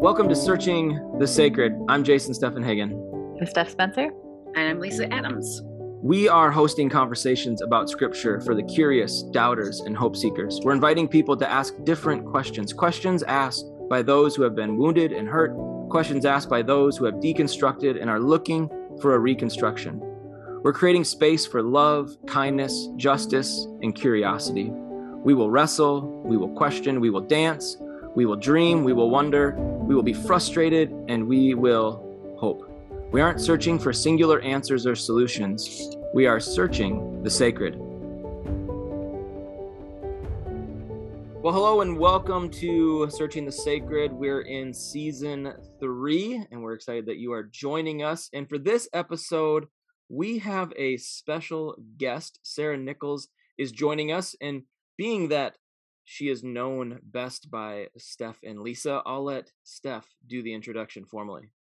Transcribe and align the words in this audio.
Welcome 0.00 0.30
to 0.30 0.34
Searching 0.34 0.98
the 1.18 1.26
Sacred. 1.26 1.78
I'm 1.88 2.02
Jason 2.02 2.32
Stephen 2.32 2.64
Steffenhagen. 2.64 3.38
I'm 3.38 3.46
Steph 3.46 3.68
Spencer. 3.68 4.10
And 4.56 4.68
I'm 4.68 4.80
Lisa 4.80 5.12
Adams. 5.12 5.60
We 6.02 6.26
are 6.26 6.50
hosting 6.50 6.88
conversations 6.88 7.60
about 7.60 7.90
scripture 7.90 8.40
for 8.40 8.54
the 8.54 8.62
curious, 8.62 9.22
doubters, 9.24 9.80
and 9.80 9.94
hope 9.94 10.16
seekers. 10.16 10.58
We're 10.64 10.72
inviting 10.72 11.06
people 11.06 11.36
to 11.36 11.48
ask 11.48 11.74
different 11.84 12.24
questions, 12.24 12.72
questions 12.72 13.22
asked 13.24 13.66
by 13.90 14.00
those 14.00 14.34
who 14.34 14.42
have 14.42 14.56
been 14.56 14.78
wounded 14.78 15.12
and 15.12 15.28
hurt, 15.28 15.54
questions 15.90 16.24
asked 16.24 16.48
by 16.48 16.62
those 16.62 16.96
who 16.96 17.04
have 17.04 17.16
deconstructed 17.16 18.00
and 18.00 18.08
are 18.08 18.18
looking 18.18 18.70
for 19.02 19.14
a 19.14 19.18
reconstruction. 19.18 20.09
We're 20.62 20.74
creating 20.74 21.04
space 21.04 21.46
for 21.46 21.62
love, 21.62 22.18
kindness, 22.26 22.90
justice, 22.96 23.66
and 23.80 23.94
curiosity. 23.94 24.70
We 25.24 25.32
will 25.32 25.50
wrestle, 25.50 26.22
we 26.22 26.36
will 26.36 26.50
question, 26.50 27.00
we 27.00 27.08
will 27.08 27.22
dance, 27.22 27.78
we 28.14 28.26
will 28.26 28.36
dream, 28.36 28.84
we 28.84 28.92
will 28.92 29.08
wonder, 29.08 29.52
we 29.56 29.94
will 29.94 30.02
be 30.02 30.12
frustrated, 30.12 30.92
and 31.08 31.26
we 31.26 31.54
will 31.54 32.36
hope. 32.38 32.70
We 33.10 33.22
aren't 33.22 33.40
searching 33.40 33.78
for 33.78 33.94
singular 33.94 34.42
answers 34.42 34.86
or 34.86 34.94
solutions, 34.94 35.96
we 36.12 36.26
are 36.26 36.38
searching 36.38 37.22
the 37.22 37.30
sacred. 37.30 37.76
Well, 41.42 41.54
hello 41.54 41.80
and 41.80 41.98
welcome 41.98 42.50
to 42.50 43.08
Searching 43.08 43.46
the 43.46 43.52
Sacred. 43.52 44.12
We're 44.12 44.42
in 44.42 44.74
season 44.74 45.54
three, 45.80 46.44
and 46.50 46.62
we're 46.62 46.74
excited 46.74 47.06
that 47.06 47.16
you 47.16 47.32
are 47.32 47.44
joining 47.44 48.02
us. 48.02 48.28
And 48.34 48.46
for 48.46 48.58
this 48.58 48.90
episode, 48.92 49.66
we 50.10 50.38
have 50.38 50.72
a 50.76 50.96
special 50.96 51.76
guest. 51.96 52.40
Sarah 52.42 52.76
Nichols 52.76 53.28
is 53.56 53.70
joining 53.70 54.10
us. 54.10 54.34
And 54.40 54.64
being 54.98 55.28
that 55.28 55.54
she 56.04 56.28
is 56.28 56.42
known 56.42 56.98
best 57.04 57.50
by 57.50 57.86
Steph 57.96 58.38
and 58.42 58.58
Lisa, 58.58 59.02
I'll 59.06 59.24
let 59.24 59.52
Steph 59.62 60.06
do 60.26 60.42
the 60.42 60.52
introduction 60.52 61.04
formally. 61.04 61.52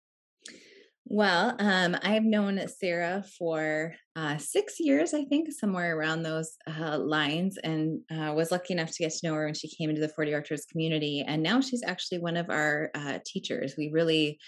Well, 1.06 1.56
um, 1.60 1.96
I've 2.04 2.24
known 2.24 2.60
Sarah 2.68 3.24
for 3.38 3.94
uh, 4.16 4.38
six 4.38 4.80
years, 4.80 5.14
I 5.14 5.26
think, 5.26 5.52
somewhere 5.52 5.98
around 5.98 6.24
those 6.24 6.56
uh, 6.68 7.00
lines, 7.00 7.58
and 7.64 8.02
uh, 8.12 8.34
was 8.34 8.52
lucky 8.52 8.74
enough 8.74 8.92
to 8.92 9.04
get 9.04 9.12
to 9.14 9.28
know 9.28 9.34
her 9.34 9.46
when 9.46 9.56
she 9.56 9.74
came 9.76 9.90
into 9.90 10.02
the 10.02 10.10
40 10.10 10.34
Orchards 10.34 10.66
community. 10.66 11.24
And 11.28 11.42
now 11.42 11.62
she's 11.62 11.84
actually 11.84 12.20
one 12.20 12.38
of 12.38 12.50
our 12.50 12.92
uh, 12.94 13.20
teachers. 13.26 13.76
We 13.76 13.90
really 13.92 14.40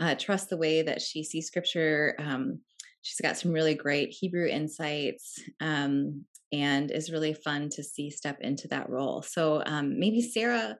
uh, 0.00 0.14
trust 0.16 0.50
the 0.50 0.56
way 0.56 0.82
that 0.82 1.00
she 1.00 1.24
sees 1.24 1.46
scripture. 1.46 2.14
Um, 2.18 2.60
she's 3.04 3.20
got 3.20 3.36
some 3.36 3.52
really 3.52 3.74
great 3.74 4.10
Hebrew 4.10 4.46
insights 4.46 5.38
um, 5.60 6.24
and 6.52 6.90
is 6.90 7.12
really 7.12 7.34
fun 7.34 7.68
to 7.70 7.84
see 7.84 8.10
step 8.10 8.38
into 8.40 8.66
that 8.68 8.88
role. 8.88 9.20
So, 9.22 9.62
um, 9.66 9.98
maybe, 10.00 10.22
Sarah, 10.22 10.78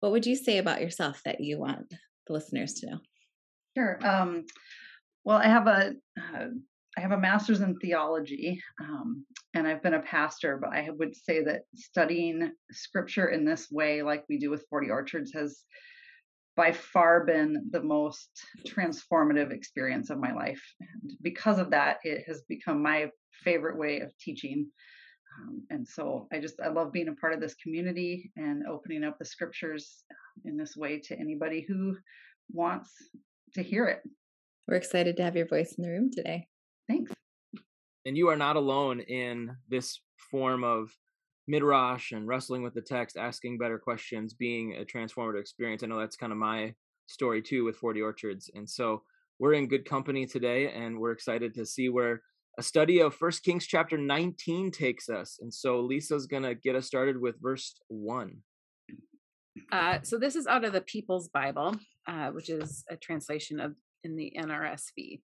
what 0.00 0.10
would 0.10 0.26
you 0.26 0.34
say 0.34 0.58
about 0.58 0.80
yourself 0.80 1.22
that 1.24 1.40
you 1.40 1.60
want 1.60 1.94
the 2.26 2.32
listeners 2.32 2.74
to 2.74 2.90
know? 2.90 2.98
Sure. 3.76 4.04
Um, 4.04 4.44
well, 5.24 5.38
I 5.38 5.46
have 5.46 5.68
a 5.68 5.92
uh, 6.18 6.46
I 6.98 7.00
have 7.00 7.12
a 7.12 7.18
master's 7.18 7.60
in 7.60 7.76
theology, 7.76 8.60
um, 8.82 9.24
and 9.54 9.64
I've 9.64 9.82
been 9.82 9.94
a 9.94 10.02
pastor. 10.02 10.58
But 10.60 10.70
I 10.72 10.88
would 10.90 11.14
say 11.14 11.44
that 11.44 11.62
studying 11.76 12.50
scripture 12.72 13.28
in 13.28 13.44
this 13.44 13.70
way, 13.70 14.02
like 14.02 14.24
we 14.28 14.38
do 14.38 14.50
with 14.50 14.66
Forty 14.68 14.90
Orchards, 14.90 15.32
has 15.34 15.62
by 16.60 16.72
far 16.72 17.24
been 17.24 17.70
the 17.70 17.82
most 17.82 18.28
transformative 18.68 19.50
experience 19.50 20.10
of 20.10 20.18
my 20.18 20.30
life. 20.30 20.60
And 20.78 21.12
because 21.22 21.58
of 21.58 21.70
that, 21.70 22.00
it 22.04 22.24
has 22.26 22.42
become 22.50 22.82
my 22.82 23.06
favorite 23.42 23.78
way 23.78 24.00
of 24.00 24.12
teaching. 24.18 24.68
Um, 25.38 25.62
and 25.70 25.88
so 25.88 26.28
I 26.30 26.38
just 26.38 26.56
I 26.62 26.68
love 26.68 26.92
being 26.92 27.08
a 27.08 27.14
part 27.14 27.32
of 27.32 27.40
this 27.40 27.54
community 27.54 28.30
and 28.36 28.66
opening 28.66 29.04
up 29.04 29.18
the 29.18 29.24
scriptures 29.24 30.04
in 30.44 30.58
this 30.58 30.76
way 30.76 31.00
to 31.06 31.18
anybody 31.18 31.64
who 31.66 31.96
wants 32.52 32.90
to 33.54 33.62
hear 33.62 33.86
it. 33.86 34.02
We're 34.68 34.76
excited 34.76 35.16
to 35.16 35.22
have 35.22 35.36
your 35.36 35.48
voice 35.48 35.76
in 35.78 35.84
the 35.84 35.88
room 35.88 36.10
today. 36.14 36.46
Thanks. 36.86 37.10
And 38.04 38.18
you 38.18 38.28
are 38.28 38.36
not 38.36 38.56
alone 38.56 39.00
in 39.00 39.56
this 39.70 39.98
form 40.30 40.62
of 40.64 40.90
midrash 41.50 42.12
and 42.12 42.26
wrestling 42.26 42.62
with 42.62 42.74
the 42.74 42.80
text, 42.80 43.16
asking 43.16 43.58
better 43.58 43.78
questions, 43.78 44.34
being 44.34 44.76
a 44.76 44.84
transformative 44.84 45.40
experience. 45.40 45.82
I 45.82 45.86
know 45.86 45.98
that's 45.98 46.16
kind 46.16 46.32
of 46.32 46.38
my 46.38 46.74
story 47.06 47.42
too 47.42 47.64
with 47.64 47.76
40 47.76 48.00
Orchards. 48.00 48.50
And 48.54 48.68
so 48.68 49.02
we're 49.38 49.54
in 49.54 49.68
good 49.68 49.84
company 49.84 50.26
today 50.26 50.70
and 50.72 50.98
we're 50.98 51.12
excited 51.12 51.54
to 51.54 51.66
see 51.66 51.88
where 51.88 52.22
a 52.58 52.62
study 52.62 53.00
of 53.00 53.14
First 53.14 53.42
Kings 53.42 53.66
chapter 53.66 53.96
19 53.96 54.70
takes 54.70 55.08
us. 55.08 55.38
And 55.40 55.52
so 55.52 55.80
Lisa's 55.80 56.26
going 56.26 56.42
to 56.42 56.54
get 56.54 56.76
us 56.76 56.86
started 56.86 57.20
with 57.20 57.40
verse 57.40 57.74
1. 57.88 58.36
Uh, 59.72 59.98
so 60.02 60.18
this 60.18 60.36
is 60.36 60.46
out 60.46 60.64
of 60.64 60.72
the 60.72 60.80
People's 60.82 61.28
Bible, 61.28 61.76
uh, 62.06 62.28
which 62.30 62.48
is 62.48 62.84
a 62.90 62.96
translation 62.96 63.60
of 63.60 63.74
in 64.04 64.16
the 64.16 64.32
NRSV. 64.38 65.20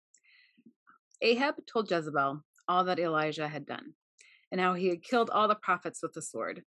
Ahab 1.21 1.55
told 1.71 1.89
Jezebel 1.89 2.41
all 2.67 2.83
that 2.83 2.99
Elijah 2.99 3.47
had 3.47 3.65
done, 3.65 3.93
and 4.51 4.61
how 4.61 4.73
he 4.73 4.89
had 4.89 5.03
killed 5.03 5.29
all 5.29 5.47
the 5.47 5.55
prophets 5.55 6.01
with 6.01 6.13
the 6.13 6.21
sword. 6.21 6.63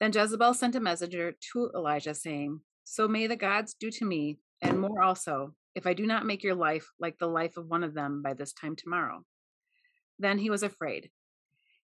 Then 0.00 0.12
Jezebel 0.12 0.54
sent 0.54 0.74
a 0.74 0.80
messenger 0.80 1.34
to 1.52 1.70
Elijah, 1.74 2.14
saying, 2.14 2.60
So 2.84 3.08
may 3.08 3.26
the 3.26 3.36
gods 3.36 3.74
do 3.74 3.90
to 3.90 4.04
me, 4.04 4.38
and 4.60 4.80
more 4.80 5.02
also, 5.02 5.54
if 5.74 5.86
I 5.86 5.94
do 5.94 6.06
not 6.06 6.26
make 6.26 6.42
your 6.42 6.54
life 6.54 6.86
like 6.98 7.18
the 7.18 7.26
life 7.26 7.56
of 7.56 7.66
one 7.66 7.84
of 7.84 7.94
them 7.94 8.22
by 8.22 8.34
this 8.34 8.52
time 8.52 8.76
tomorrow. 8.76 9.22
Then 10.18 10.38
he 10.38 10.50
was 10.50 10.62
afraid. 10.62 11.10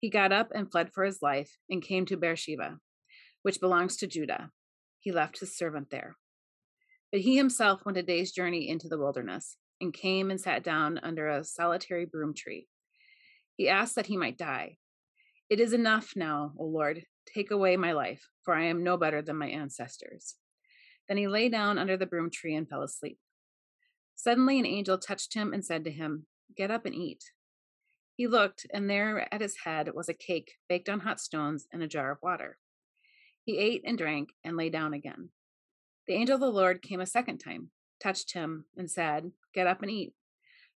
He 0.00 0.10
got 0.10 0.32
up 0.32 0.50
and 0.54 0.70
fled 0.70 0.90
for 0.92 1.04
his 1.04 1.22
life, 1.22 1.56
and 1.70 1.82
came 1.82 2.06
to 2.06 2.16
Beersheba, 2.16 2.78
which 3.42 3.60
belongs 3.60 3.96
to 3.96 4.06
Judah. 4.06 4.50
He 5.00 5.12
left 5.12 5.40
his 5.40 5.56
servant 5.56 5.90
there. 5.90 6.16
But 7.10 7.20
he 7.20 7.36
himself 7.36 7.84
went 7.84 7.98
a 7.98 8.02
day's 8.02 8.32
journey 8.32 8.68
into 8.68 8.88
the 8.88 8.98
wilderness, 8.98 9.56
and 9.80 9.92
came 9.92 10.30
and 10.30 10.40
sat 10.40 10.62
down 10.62 10.98
under 11.02 11.28
a 11.28 11.44
solitary 11.44 12.06
broom 12.06 12.34
tree. 12.34 12.68
He 13.56 13.68
asked 13.68 13.94
that 13.94 14.06
he 14.06 14.16
might 14.16 14.38
die. 14.38 14.76
It 15.48 15.60
is 15.60 15.72
enough 15.72 16.14
now, 16.16 16.52
O 16.58 16.64
Lord, 16.64 17.04
take 17.24 17.52
away 17.52 17.76
my 17.76 17.92
life, 17.92 18.28
for 18.42 18.54
I 18.54 18.64
am 18.64 18.82
no 18.82 18.96
better 18.96 19.22
than 19.22 19.36
my 19.36 19.48
ancestors. 19.48 20.34
Then 21.08 21.18
he 21.18 21.28
lay 21.28 21.48
down 21.48 21.78
under 21.78 21.96
the 21.96 22.06
broom 22.06 22.30
tree 22.30 22.54
and 22.54 22.68
fell 22.68 22.82
asleep. 22.82 23.18
Suddenly 24.16 24.58
an 24.58 24.66
angel 24.66 24.98
touched 24.98 25.34
him 25.34 25.52
and 25.52 25.64
said 25.64 25.84
to 25.84 25.90
him, 25.92 26.26
Get 26.56 26.72
up 26.72 26.84
and 26.84 26.94
eat. 26.94 27.22
He 28.16 28.26
looked, 28.26 28.66
and 28.72 28.90
there 28.90 29.32
at 29.32 29.40
his 29.40 29.58
head 29.64 29.90
was 29.94 30.08
a 30.08 30.14
cake 30.14 30.54
baked 30.68 30.88
on 30.88 31.00
hot 31.00 31.20
stones 31.20 31.66
and 31.72 31.82
a 31.82 31.88
jar 31.88 32.10
of 32.10 32.18
water. 32.22 32.58
He 33.44 33.58
ate 33.58 33.82
and 33.86 33.96
drank 33.96 34.30
and 34.42 34.56
lay 34.56 34.70
down 34.70 34.94
again. 34.94 35.28
The 36.08 36.14
angel 36.14 36.34
of 36.34 36.40
the 36.40 36.50
Lord 36.50 36.82
came 36.82 37.00
a 37.00 37.06
second 37.06 37.38
time, 37.38 37.70
touched 38.02 38.32
him, 38.32 38.64
and 38.76 38.90
said, 38.90 39.30
Get 39.54 39.68
up 39.68 39.82
and 39.82 39.90
eat. 39.90 40.14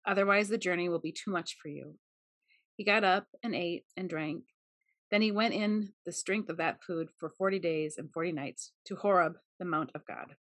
Otherwise, 0.06 0.48
the 0.48 0.58
journey 0.58 0.88
will 0.90 0.98
be 0.98 1.12
too 1.12 1.30
much 1.30 1.56
for 1.62 1.68
you. 1.68 1.94
He 2.76 2.84
got 2.84 3.04
up 3.04 3.26
and 3.42 3.54
ate 3.54 3.84
and 3.96 4.10
drank. 4.10 4.44
Then 5.10 5.22
he 5.22 5.30
went 5.30 5.54
in 5.54 5.92
the 6.04 6.12
strength 6.12 6.48
of 6.50 6.58
that 6.58 6.82
food 6.82 7.08
for 7.18 7.30
forty 7.30 7.58
days 7.58 7.96
and 7.96 8.12
forty 8.12 8.32
nights 8.32 8.72
to 8.86 8.96
Horeb, 8.96 9.36
the 9.58 9.64
Mount 9.64 9.90
of 9.94 10.04
God. 10.06 10.34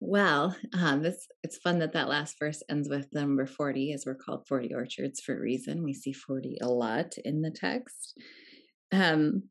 Well, 0.00 0.54
um, 0.74 1.02
this 1.02 1.26
it's 1.42 1.58
fun 1.58 1.78
that 1.78 1.92
that 1.92 2.08
last 2.08 2.38
verse 2.38 2.62
ends 2.68 2.88
with 2.88 3.14
number 3.14 3.46
forty, 3.46 3.92
as 3.92 4.04
we're 4.04 4.16
called 4.16 4.46
forty 4.46 4.74
orchards 4.74 5.20
for 5.20 5.36
a 5.36 5.40
reason. 5.40 5.84
We 5.84 5.94
see 5.94 6.12
forty 6.12 6.58
a 6.60 6.68
lot 6.68 7.14
in 7.24 7.42
the 7.42 7.50
text. 7.50 8.18
Um, 8.92 9.44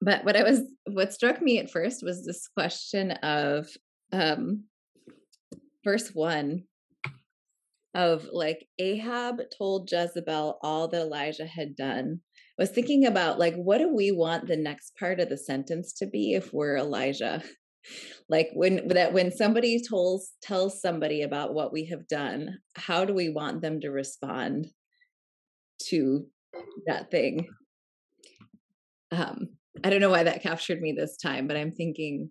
but 0.00 0.24
what 0.24 0.36
I 0.36 0.42
was 0.42 0.62
what 0.86 1.12
struck 1.12 1.42
me 1.42 1.58
at 1.58 1.70
first 1.70 2.02
was 2.02 2.24
this 2.24 2.48
question 2.48 3.10
of 3.10 3.68
um 4.12 4.64
verse 5.84 6.10
1 6.14 6.62
of 7.96 8.28
like 8.30 8.68
Ahab 8.78 9.40
told 9.56 9.90
Jezebel 9.90 10.58
all 10.62 10.86
that 10.88 11.00
Elijah 11.00 11.46
had 11.46 11.74
done. 11.74 12.20
I 12.58 12.62
was 12.62 12.70
thinking 12.70 13.06
about 13.06 13.38
like 13.38 13.54
what 13.54 13.78
do 13.78 13.92
we 13.92 14.12
want 14.12 14.46
the 14.46 14.56
next 14.56 14.96
part 14.98 15.18
of 15.18 15.30
the 15.30 15.38
sentence 15.38 15.94
to 15.94 16.06
be 16.06 16.34
if 16.34 16.52
we're 16.52 16.76
Elijah? 16.76 17.42
like 18.28 18.50
when 18.52 18.88
that 18.88 19.12
when 19.14 19.32
somebody 19.34 19.80
tells 19.82 20.32
tells 20.42 20.80
somebody 20.80 21.22
about 21.22 21.54
what 21.54 21.72
we 21.72 21.86
have 21.86 22.06
done, 22.06 22.58
how 22.76 23.04
do 23.04 23.14
we 23.14 23.30
want 23.30 23.62
them 23.62 23.80
to 23.80 23.90
respond 23.90 24.66
to 25.88 26.26
that 26.86 27.10
thing? 27.10 27.48
Um 29.10 29.48
I 29.84 29.90
don't 29.90 30.00
know 30.00 30.10
why 30.10 30.24
that 30.24 30.42
captured 30.42 30.80
me 30.80 30.92
this 30.92 31.16
time, 31.16 31.46
but 31.46 31.56
I'm 31.56 31.72
thinking, 31.72 32.30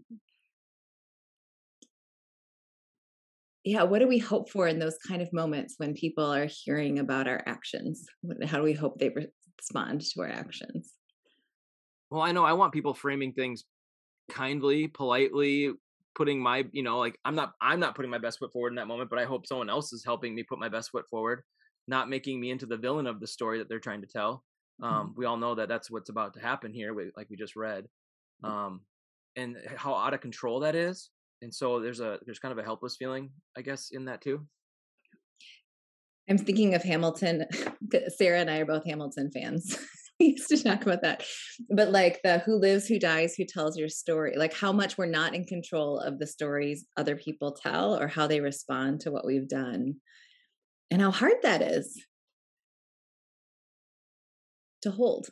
yeah, 3.66 3.82
what 3.82 4.00
do 4.00 4.08
we 4.08 4.20
hope 4.20 4.50
for 4.50 4.68
in 4.68 4.78
those 4.78 4.98
kind 5.08 5.24
of 5.24 5.34
moments 5.34 5.74
when 5.78 5.96
people 5.96 6.32
are 6.32 6.48
hearing 6.48 7.00
about 7.00 7.28
our 7.28 7.42
actions? 7.48 8.06
How 8.46 8.58
do 8.58 8.64
we 8.64 8.74
hope 8.74 9.00
they 9.00 9.10
respond 9.60 10.02
to 10.02 10.22
our 10.22 10.30
actions? 10.30 10.94
Well, 12.12 12.22
I 12.22 12.32
know 12.32 12.46
I 12.46 12.54
want 12.54 12.74
people 12.74 12.94
framing 12.94 13.34
things 13.34 13.64
kindly, 14.30 14.88
politely, 14.88 15.72
putting 16.14 16.40
my, 16.40 16.66
you 16.72 16.84
know, 16.84 17.00
like 17.00 17.18
I'm 17.26 17.34
not 17.34 17.54
I'm 17.60 17.80
not 17.80 17.96
putting 17.96 18.12
my 18.12 18.20
best 18.20 18.38
foot 18.38 18.54
forward 18.54 18.70
in 18.70 18.76
that 18.76 18.88
moment, 18.88 19.10
but 19.10 19.18
I 19.18 19.26
hope 19.26 19.48
someone 19.48 19.70
else 19.70 19.92
is 19.94 20.06
helping 20.06 20.36
me 20.36 20.44
put 20.44 20.60
my 20.60 20.70
best 20.70 20.92
foot 20.92 21.06
forward. 21.10 21.42
not 21.88 22.10
making 22.10 22.40
me 22.40 22.52
into 22.52 22.66
the 22.66 22.78
villain 22.78 23.08
of 23.08 23.20
the 23.20 23.28
story 23.28 23.60
that 23.60 23.70
they're 23.70 23.80
trying 23.80 24.02
to 24.02 24.08
tell. 24.08 24.44
Um, 24.82 24.92
mm-hmm. 24.92 25.10
We 25.18 25.26
all 25.26 25.38
know 25.38 25.56
that 25.56 25.70
that's 25.70 25.90
what's 25.90 26.10
about 26.10 26.34
to 26.34 26.40
happen 26.40 26.74
here, 26.74 26.96
like 27.16 27.30
we 27.30 27.38
just 27.38 27.56
read, 27.56 27.86
um, 28.44 28.82
and 29.36 29.58
how 29.76 29.96
out 29.96 30.14
of 30.14 30.22
control 30.22 30.62
that 30.62 30.76
is. 30.76 31.10
And 31.42 31.54
so 31.54 31.80
there's 31.80 32.00
a 32.00 32.20
there's 32.26 32.40
kind 32.40 32.52
of 32.52 32.58
a 32.58 32.64
helpless 32.64 32.96
feeling, 32.98 33.30
I 33.58 33.62
guess, 33.62 33.90
in 33.92 34.06
that 34.06 34.22
too. 34.22 34.46
I'm 36.30 36.38
thinking 36.38 36.74
of 36.74 36.84
Hamilton. 36.84 37.46
Sarah 38.18 38.40
and 38.40 38.50
I 38.50 38.60
are 38.60 38.66
both 38.66 38.86
Hamilton 38.86 39.30
fans. 39.32 39.78
we 40.20 40.28
used 40.28 40.50
to 40.50 40.64
talk 40.64 40.82
about 40.82 41.02
that. 41.02 41.24
But 41.70 41.92
like 41.92 42.22
the 42.24 42.40
who 42.40 42.56
lives, 42.56 42.88
who 42.88 43.00
dies, 43.00 43.36
who 43.36 43.46
tells 43.46 43.78
your 43.78 43.90
story, 43.90 44.36
like 44.38 44.54
how 44.54 44.72
much 44.72 44.98
we're 44.98 45.06
not 45.06 45.36
in 45.36 45.46
control 45.46 46.00
of 46.00 46.20
the 46.20 46.28
stories 46.28 46.86
other 46.98 47.16
people 47.16 47.52
tell 47.52 48.00
or 48.00 48.08
how 48.08 48.26
they 48.28 48.42
respond 48.42 49.02
to 49.02 49.12
what 49.12 49.26
we've 49.26 49.48
done. 49.48 49.96
And 50.92 51.02
how 51.02 51.12
hard 51.12 51.36
that 51.44 51.62
is 51.62 52.06
to 54.84 54.92
hold. 54.92 55.30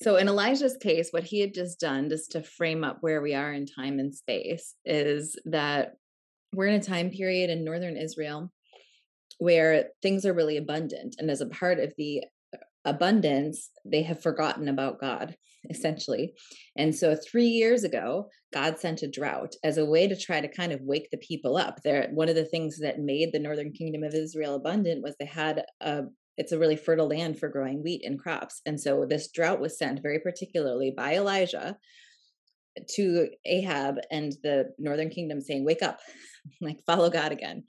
So, 0.00 0.16
in 0.16 0.28
Elijah's 0.28 0.76
case, 0.76 1.08
what 1.10 1.24
he 1.24 1.40
had 1.40 1.54
just 1.54 1.80
done, 1.80 2.08
just 2.08 2.32
to 2.32 2.42
frame 2.42 2.84
up 2.84 2.98
where 3.00 3.20
we 3.20 3.34
are 3.34 3.52
in 3.52 3.66
time 3.66 3.98
and 3.98 4.14
space, 4.14 4.74
is 4.84 5.36
that 5.46 5.94
we're 6.54 6.68
in 6.68 6.80
a 6.80 6.84
time 6.84 7.10
period 7.10 7.50
in 7.50 7.64
northern 7.64 7.96
Israel 7.96 8.52
where 9.38 9.88
things 10.00 10.24
are 10.24 10.32
really 10.32 10.56
abundant. 10.56 11.16
And 11.18 11.30
as 11.30 11.40
a 11.40 11.46
part 11.46 11.80
of 11.80 11.92
the 11.96 12.24
uh, 12.54 12.58
abundance, 12.84 13.70
they 13.84 14.02
have 14.02 14.22
forgotten 14.22 14.68
about 14.68 15.00
God, 15.00 15.36
essentially. 15.68 16.32
And 16.76 16.94
so, 16.94 17.16
three 17.16 17.48
years 17.48 17.82
ago, 17.82 18.28
God 18.52 18.78
sent 18.78 19.02
a 19.02 19.10
drought 19.10 19.54
as 19.64 19.78
a 19.78 19.84
way 19.84 20.06
to 20.06 20.16
try 20.16 20.40
to 20.40 20.46
kind 20.46 20.70
of 20.70 20.80
wake 20.80 21.08
the 21.10 21.18
people 21.18 21.56
up. 21.56 21.82
There, 21.82 22.08
one 22.12 22.28
of 22.28 22.36
the 22.36 22.44
things 22.44 22.78
that 22.78 23.00
made 23.00 23.32
the 23.32 23.40
northern 23.40 23.72
kingdom 23.72 24.04
of 24.04 24.14
Israel 24.14 24.54
abundant 24.54 25.02
was 25.02 25.16
they 25.18 25.26
had 25.26 25.64
a 25.80 26.02
it's 26.38 26.52
a 26.52 26.58
really 26.58 26.76
fertile 26.76 27.08
land 27.08 27.38
for 27.38 27.48
growing 27.48 27.82
wheat 27.82 28.02
and 28.04 28.18
crops. 28.18 28.62
And 28.64 28.80
so 28.80 29.04
this 29.04 29.30
drought 29.32 29.60
was 29.60 29.76
sent 29.76 30.00
very 30.00 30.20
particularly 30.20 30.94
by 30.96 31.16
Elijah 31.16 31.76
to 32.94 33.28
Ahab 33.44 33.96
and 34.12 34.32
the 34.44 34.72
northern 34.78 35.10
kingdom 35.10 35.40
saying, 35.40 35.64
Wake 35.64 35.82
up, 35.82 35.98
like 36.60 36.78
follow 36.86 37.10
God 37.10 37.32
again. 37.32 37.64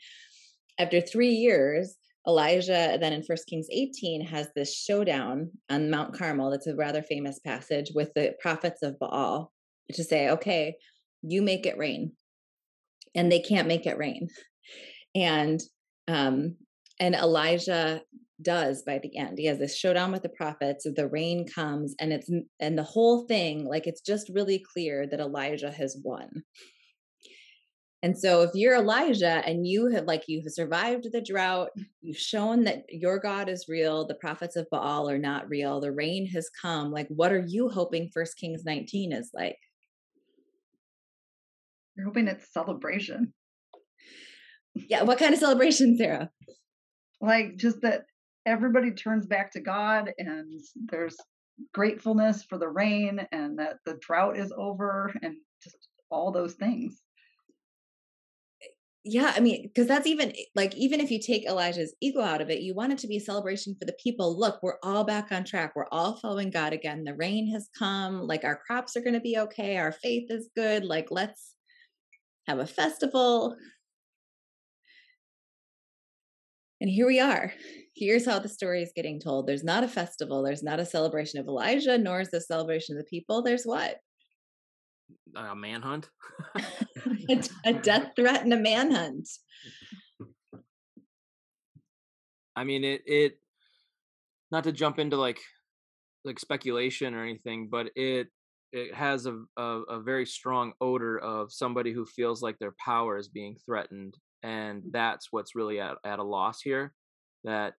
After 0.77 1.01
three 1.01 1.31
years, 1.31 1.95
Elijah, 2.27 2.97
then 3.01 3.11
in 3.11 3.23
First 3.23 3.47
Kings 3.47 3.67
18, 3.71 4.23
has 4.27 4.49
this 4.55 4.77
showdown 4.77 5.49
on 5.69 5.89
Mount 5.89 6.15
Carmel. 6.15 6.51
That's 6.51 6.67
a 6.67 6.75
rather 6.75 7.01
famous 7.01 7.39
passage 7.39 7.91
with 7.95 8.13
the 8.13 8.35
prophets 8.39 8.83
of 8.83 8.99
Baal 8.99 9.51
to 9.93 10.03
say, 10.03 10.29
okay, 10.29 10.75
you 11.23 11.41
make 11.41 11.65
it 11.65 11.77
rain. 11.77 12.11
And 13.15 13.31
they 13.31 13.39
can't 13.39 13.67
make 13.67 13.87
it 13.87 13.97
rain. 13.97 14.27
And 15.15 15.59
um, 16.07 16.55
and 16.99 17.15
Elijah 17.15 18.01
does 18.41 18.83
by 18.83 18.99
the 18.99 19.17
end. 19.17 19.37
He 19.37 19.45
has 19.45 19.59
this 19.59 19.77
showdown 19.77 20.11
with 20.11 20.23
the 20.23 20.29
prophets, 20.29 20.85
the 20.85 21.07
rain 21.07 21.47
comes, 21.47 21.95
and 21.99 22.13
it's 22.13 22.29
and 22.59 22.77
the 22.77 22.83
whole 22.83 23.25
thing, 23.27 23.65
like 23.65 23.87
it's 23.87 24.01
just 24.01 24.29
really 24.33 24.63
clear 24.73 25.07
that 25.07 25.19
Elijah 25.19 25.71
has 25.71 25.97
won. 26.03 26.43
And 28.01 28.17
so 28.17 28.43
if 28.43 28.51
you're 28.53 28.75
Elijah 28.75 29.43
and 29.45 29.67
you 29.67 29.87
have 29.87 30.05
like 30.05 30.23
you've 30.27 30.51
survived 30.53 31.07
the 31.11 31.21
drought, 31.21 31.69
you've 32.01 32.17
shown 32.17 32.63
that 32.63 32.85
your 32.87 33.19
God 33.19 33.49
is 33.49 33.65
real, 33.67 34.07
the 34.07 34.15
prophets 34.15 34.55
of 34.55 34.69
Baal 34.71 35.09
are 35.09 35.17
not 35.17 35.49
real, 35.49 35.81
the 35.81 35.91
rain 35.91 36.25
has 36.27 36.49
come, 36.61 36.91
like 36.91 37.07
what 37.09 37.33
are 37.33 37.45
you 37.45 37.67
hoping 37.67 38.09
First 38.13 38.37
Kings 38.37 38.63
19 38.63 39.11
is 39.11 39.31
like? 39.33 39.57
You're 41.95 42.05
hoping 42.05 42.29
it's 42.29 42.53
celebration. 42.53 43.33
Yeah, 44.73 45.03
what 45.03 45.19
kind 45.19 45.33
of 45.33 45.39
celebration, 45.39 45.97
Sarah? 45.97 46.29
Like 47.19 47.57
just 47.57 47.81
that 47.81 48.05
everybody 48.45 48.91
turns 48.91 49.25
back 49.25 49.51
to 49.51 49.59
God 49.59 50.11
and 50.17 50.59
there's 50.75 51.17
gratefulness 51.73 52.43
for 52.43 52.57
the 52.57 52.67
rain 52.67 53.25
and 53.31 53.59
that 53.59 53.77
the 53.85 53.97
drought 54.01 54.37
is 54.37 54.53
over 54.57 55.13
and 55.21 55.35
just 55.63 55.77
all 56.09 56.31
those 56.31 56.53
things. 56.53 57.01
Yeah 59.05 59.31
i 59.35 59.39
mean 59.39 59.63
because 59.63 59.87
that's 59.87 60.07
even 60.07 60.31
eh, 60.31 60.43
like 60.55 60.75
even 60.75 60.99
if 60.99 61.09
you 61.09 61.21
take 61.21 61.45
elijah's 61.45 61.95
ego 62.01 62.19
out 62.19 62.41
of 62.41 62.49
it 62.49 62.59
you 62.59 62.75
want 62.75 62.91
it 62.91 62.97
to 62.97 63.07
be 63.07 63.15
a 63.15 63.21
celebration 63.21 63.73
for 63.79 63.85
the 63.85 63.95
people. 64.03 64.37
Look 64.37 64.61
we're 64.61 64.77
all 64.83 65.05
back 65.05 65.31
on 65.31 65.45
track. 65.45 65.71
We're 65.73 65.87
all 65.89 66.17
following 66.17 66.51
god 66.51 66.73
again. 66.73 67.05
The 67.05 67.15
rain 67.15 67.49
has 67.53 67.69
come. 67.77 68.27
Like 68.27 68.43
our 68.43 68.57
crops 68.57 68.97
are 68.97 69.01
going 69.01 69.13
to 69.13 69.21
be 69.21 69.37
okay. 69.37 69.77
Our 69.77 69.93
faith 69.93 70.29
is 70.29 70.49
good. 70.55 70.83
Like 70.83 71.07
let's 71.11 71.55
have 72.47 72.59
a 72.59 72.67
festival. 72.67 73.55
And 76.81 76.89
here 76.89 77.07
we 77.07 77.19
are 77.21 77.53
here's 77.99 78.25
how 78.25 78.39
the 78.39 78.49
story 78.49 78.81
is 78.81 78.93
getting 78.95 79.19
told. 79.19 79.45
There's 79.45 79.63
not 79.63 79.83
a 79.83 79.87
festival 79.87 80.41
there's 80.41 80.63
not 80.63 80.79
a 80.79 80.85
celebration 80.85 81.39
of 81.39 81.47
elijah 81.47 81.97
nor 81.97 82.21
is 82.21 82.31
the 82.31 82.41
celebration 82.41 82.97
of 82.97 83.03
the 83.03 83.09
people. 83.09 83.41
There's 83.41 83.65
what? 83.65 83.97
A 85.35 85.55
manhunt? 85.55 86.09
A, 87.29 87.43
a 87.65 87.73
death 87.73 88.11
threat 88.15 88.43
and 88.43 88.53
a 88.53 88.57
manhunt. 88.57 89.27
I 92.55 92.63
mean 92.63 92.83
it 92.83 93.01
it 93.05 93.39
not 94.51 94.63
to 94.63 94.71
jump 94.71 94.99
into 94.99 95.17
like 95.17 95.39
like 96.25 96.39
speculation 96.39 97.13
or 97.13 97.23
anything 97.23 97.69
but 97.69 97.91
it 97.95 98.27
it 98.71 98.93
has 98.93 99.25
a, 99.25 99.39
a, 99.57 99.63
a 99.63 99.99
very 100.01 100.25
strong 100.25 100.73
odor 100.79 101.17
of 101.19 101.51
somebody 101.51 101.91
who 101.91 102.05
feels 102.05 102.41
like 102.41 102.57
their 102.59 102.75
power 102.83 103.17
is 103.17 103.27
being 103.27 103.55
threatened 103.65 104.15
and 104.43 104.83
mm. 104.83 104.91
that's 104.91 105.27
what's 105.31 105.55
really 105.55 105.79
at, 105.79 105.95
at 106.05 106.19
a 106.19 106.23
loss 106.23 106.61
here 106.61 106.93
that 107.43 107.73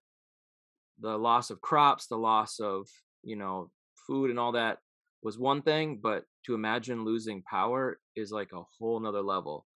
the 1.00 1.16
loss 1.16 1.50
of 1.50 1.60
crops 1.60 2.06
the 2.06 2.16
loss 2.16 2.60
of 2.60 2.88
you 3.22 3.36
know 3.36 3.70
food 4.06 4.30
and 4.30 4.38
all 4.38 4.52
that 4.52 4.78
was 5.22 5.38
one 5.38 5.62
thing 5.62 5.98
but 6.02 6.24
to 6.44 6.54
imagine 6.54 7.04
losing 7.04 7.42
power 7.42 7.98
is 8.16 8.32
like 8.32 8.50
a 8.52 8.62
whole 8.78 8.98
nother 9.00 9.22
level 9.22 9.66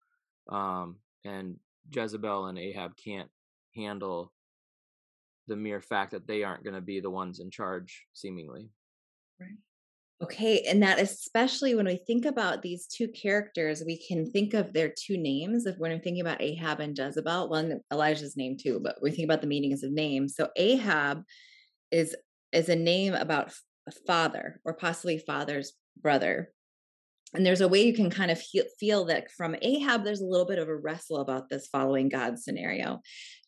um 0.51 0.97
and 1.25 1.57
jezebel 1.91 2.47
and 2.47 2.59
ahab 2.59 2.93
can't 2.97 3.31
handle 3.75 4.33
the 5.47 5.57
mere 5.57 5.81
fact 5.81 6.13
that 6.13 6.27
they 6.27 6.43
aren't 6.43 6.65
going 6.65 6.75
to 6.75 6.81
be 6.81 7.01
the 7.01 7.11
ones 7.11 7.39
in 7.39 7.51
charge 7.51 8.07
seemingly. 8.15 8.71
Right 9.39 9.51
Okay, 10.23 10.63
and 10.69 10.83
that 10.83 11.01
especially 11.01 11.75
when 11.75 11.87
we 11.87 12.01
think 12.07 12.25
about 12.25 12.63
these 12.63 12.87
two 12.87 13.09
characters, 13.09 13.83
we 13.85 13.99
can 13.99 14.31
think 14.31 14.55
of 14.55 14.73
their 14.73 14.89
two 14.89 15.19
names. 15.19 15.67
If 15.67 15.77
when 15.77 15.91
we're 15.91 15.99
thinking 15.99 16.21
about 16.21 16.41
Ahab 16.41 16.81
and 16.81 16.97
Jezebel, 16.97 17.49
one 17.49 17.81
Elijah's 17.93 18.37
name 18.37 18.57
too, 18.57 18.81
but 18.83 18.97
we 19.03 19.11
think 19.11 19.25
about 19.25 19.41
the 19.41 19.49
meanings 19.49 19.83
of 19.83 19.91
names. 19.91 20.37
So 20.37 20.49
Ahab 20.57 21.25
is 21.91 22.15
is 22.53 22.69
a 22.69 22.77
name 22.77 23.15
about 23.15 23.53
father 24.07 24.61
or 24.65 24.75
possibly 24.75 25.19
father's 25.19 25.73
brother. 26.01 26.53
And 27.35 27.45
there's 27.45 27.61
a 27.61 27.69
way 27.69 27.85
you 27.85 27.95
can 27.95 28.11
kind 28.11 28.31
of 28.31 28.41
feel 28.79 29.07
that 29.07 29.33
from 29.33 29.57
Ahab, 29.61 30.05
there's 30.05 30.21
a 30.21 30.27
little 30.27 30.47
bit 30.47 30.61
of 30.61 30.69
a 30.69 30.77
wrestle 30.77 31.21
about 31.21 31.49
this 31.49 31.67
following 31.67 32.09
God 32.09 32.39
scenario. 32.39 33.01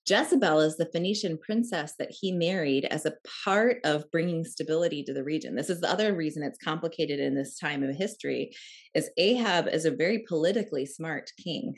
Jezebel 0.08 0.60
is 0.60 0.76
the 0.76 0.88
Phoenician 0.92 1.36
princess 1.36 1.94
that 1.98 2.12
he 2.12 2.30
married 2.30 2.84
as 2.84 3.06
a 3.06 3.14
part 3.44 3.78
of 3.84 4.08
bringing 4.12 4.44
stability 4.44 5.02
to 5.02 5.12
the 5.12 5.24
region. 5.24 5.56
This 5.56 5.68
is 5.68 5.80
the 5.80 5.90
other 5.90 6.14
reason 6.14 6.44
it's 6.44 6.58
complicated 6.62 7.18
in 7.18 7.34
this 7.34 7.58
time 7.58 7.82
of 7.82 7.96
history 7.96 8.54
is 8.94 9.10
Ahab 9.16 9.66
is 9.66 9.84
a 9.84 9.90
very 9.90 10.24
politically 10.28 10.86
smart 10.86 11.32
king. 11.42 11.74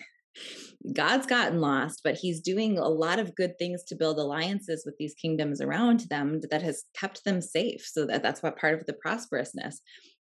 God's 0.92 1.26
gotten 1.26 1.60
lost, 1.60 2.02
but 2.04 2.16
he's 2.16 2.40
doing 2.40 2.78
a 2.78 2.88
lot 2.88 3.18
of 3.18 3.34
good 3.34 3.58
things 3.58 3.82
to 3.84 3.96
build 3.96 4.18
alliances 4.18 4.84
with 4.84 4.96
these 4.98 5.14
kingdoms 5.14 5.60
around 5.60 6.00
them 6.10 6.40
that 6.50 6.62
has 6.62 6.84
kept 6.94 7.24
them 7.24 7.40
safe. 7.40 7.84
So 7.84 8.06
that, 8.06 8.22
that's 8.22 8.42
what 8.42 8.58
part 8.58 8.74
of 8.74 8.86
the 8.86 8.96
prosperousness. 9.04 9.76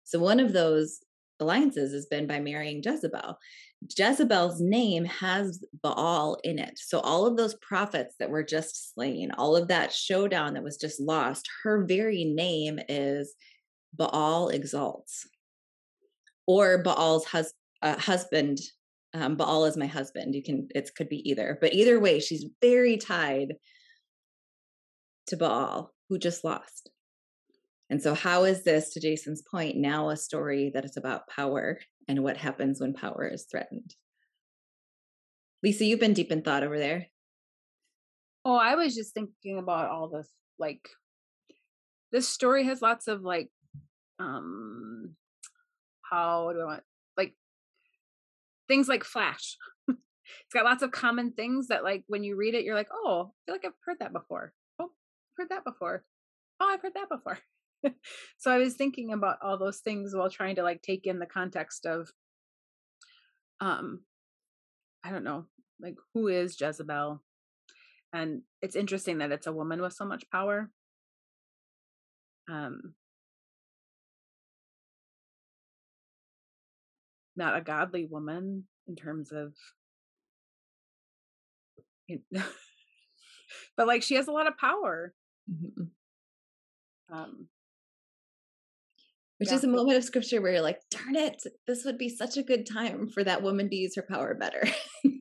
So 0.05 0.19
one 0.19 0.39
of 0.39 0.53
those 0.53 0.99
alliances 1.39 1.93
has 1.93 2.05
been 2.07 2.27
by 2.27 2.39
marrying 2.39 2.81
Jezebel. 2.83 3.37
Jezebel's 3.95 4.59
name 4.59 5.05
has 5.05 5.63
Baal 5.83 6.37
in 6.43 6.57
it. 6.59 6.79
So 6.79 6.99
all 6.99 7.25
of 7.25 7.37
those 7.37 7.55
prophets 7.55 8.15
that 8.19 8.29
were 8.29 8.43
just 8.43 8.93
slain, 8.93 9.31
all 9.37 9.55
of 9.55 9.67
that 9.67 9.93
showdown 9.93 10.55
that 10.55 10.63
was 10.63 10.77
just 10.77 10.99
lost, 10.99 11.47
her 11.63 11.85
very 11.85 12.23
name 12.23 12.79
is 12.89 13.35
Baal 13.93 14.49
exalts. 14.49 15.27
Or 16.47 16.81
Baal's 16.81 17.25
hus- 17.25 17.53
uh, 17.81 17.99
husband, 17.99 18.59
um, 19.13 19.35
Baal 19.35 19.65
is 19.65 19.77
my 19.77 19.87
husband. 19.87 20.33
You 20.33 20.43
can, 20.43 20.67
it 20.73 20.89
could 20.95 21.09
be 21.09 21.29
either. 21.29 21.57
But 21.61 21.73
either 21.73 21.99
way, 21.99 22.19
she's 22.19 22.45
very 22.61 22.97
tied 22.97 23.55
to 25.27 25.37
Baal, 25.37 25.93
who 26.09 26.17
just 26.17 26.43
lost. 26.43 26.89
And 27.89 28.01
so, 28.01 28.13
how 28.13 28.43
is 28.43 28.63
this, 28.63 28.93
to 28.93 28.99
Jason's 28.99 29.43
point, 29.49 29.77
now 29.77 30.09
a 30.09 30.17
story 30.17 30.71
that 30.73 30.83
is 30.83 30.97
about 30.97 31.27
power 31.27 31.79
and 32.07 32.23
what 32.23 32.37
happens 32.37 32.81
when 32.81 32.93
power 32.93 33.29
is 33.31 33.47
threatened? 33.49 33.95
Lisa, 35.63 35.85
you've 35.85 35.99
been 35.99 36.13
deep 36.13 36.31
in 36.31 36.41
thought 36.41 36.63
over 36.63 36.77
there. 36.77 37.07
Oh, 38.45 38.55
I 38.55 38.75
was 38.75 38.95
just 38.95 39.13
thinking 39.13 39.57
about 39.57 39.89
all 39.89 40.09
this. 40.09 40.29
Like, 40.59 40.89
this 42.11 42.27
story 42.27 42.65
has 42.65 42.81
lots 42.81 43.07
of 43.07 43.21
like, 43.21 43.49
um, 44.19 45.15
how 46.09 46.51
do 46.53 46.61
I 46.61 46.65
want 46.65 46.83
like 47.17 47.33
things 48.67 48.87
like 48.87 49.03
Flash, 49.03 49.57
it's 49.87 50.53
got 50.53 50.65
lots 50.65 50.83
of 50.83 50.91
common 50.91 51.31
things 51.31 51.67
that 51.67 51.83
like 51.83 52.03
when 52.07 52.23
you 52.23 52.35
read 52.35 52.53
it, 52.53 52.63
you're 52.63 52.75
like, 52.75 52.89
oh, 52.91 53.31
I 53.31 53.35
feel 53.45 53.55
like 53.55 53.65
I've 53.65 53.71
heard 53.85 53.97
that 53.99 54.13
before. 54.13 54.53
Oh, 54.79 54.85
I've 54.85 55.37
heard 55.37 55.49
that 55.49 55.63
before. 55.63 56.03
Oh, 56.59 56.69
I've 56.71 56.81
heard 56.81 56.93
that 56.95 57.09
before. 57.09 57.39
so 58.37 58.51
I 58.51 58.57
was 58.57 58.75
thinking 58.75 59.13
about 59.13 59.37
all 59.41 59.57
those 59.57 59.79
things 59.79 60.13
while 60.15 60.29
trying 60.29 60.55
to 60.55 60.63
like 60.63 60.81
take 60.81 61.05
in 61.05 61.19
the 61.19 61.25
context 61.25 61.85
of 61.85 62.09
um 63.59 64.01
I 65.03 65.11
don't 65.11 65.23
know, 65.23 65.45
like 65.81 65.95
who 66.13 66.27
is 66.27 66.59
Jezebel? 66.59 67.21
And 68.13 68.41
it's 68.61 68.75
interesting 68.75 69.19
that 69.19 69.31
it's 69.31 69.47
a 69.47 69.53
woman 69.53 69.81
with 69.81 69.93
so 69.93 70.05
much 70.05 70.23
power. 70.31 70.69
Um 72.49 72.93
not 77.35 77.55
a 77.55 77.61
godly 77.61 78.05
woman 78.05 78.65
in 78.87 78.95
terms 78.95 79.31
of 79.31 79.53
but 83.77 83.87
like 83.87 84.01
she 84.01 84.15
has 84.15 84.27
a 84.27 84.31
lot 84.31 84.47
of 84.47 84.57
power 84.57 85.13
mm-hmm. 85.49 85.83
um 87.13 87.47
which 89.39 89.49
yeah. 89.49 89.55
is 89.55 89.63
a 89.63 89.67
moment 89.67 89.97
of 89.97 90.03
scripture 90.03 90.41
where 90.41 90.53
you're 90.53 90.61
like 90.61 90.79
darn 90.89 91.15
it 91.15 91.41
this 91.67 91.85
would 91.85 91.97
be 91.97 92.09
such 92.09 92.37
a 92.37 92.43
good 92.43 92.65
time 92.65 93.07
for 93.07 93.23
that 93.23 93.43
woman 93.43 93.69
to 93.69 93.75
use 93.75 93.95
her 93.95 94.05
power 94.09 94.33
better. 94.33 94.63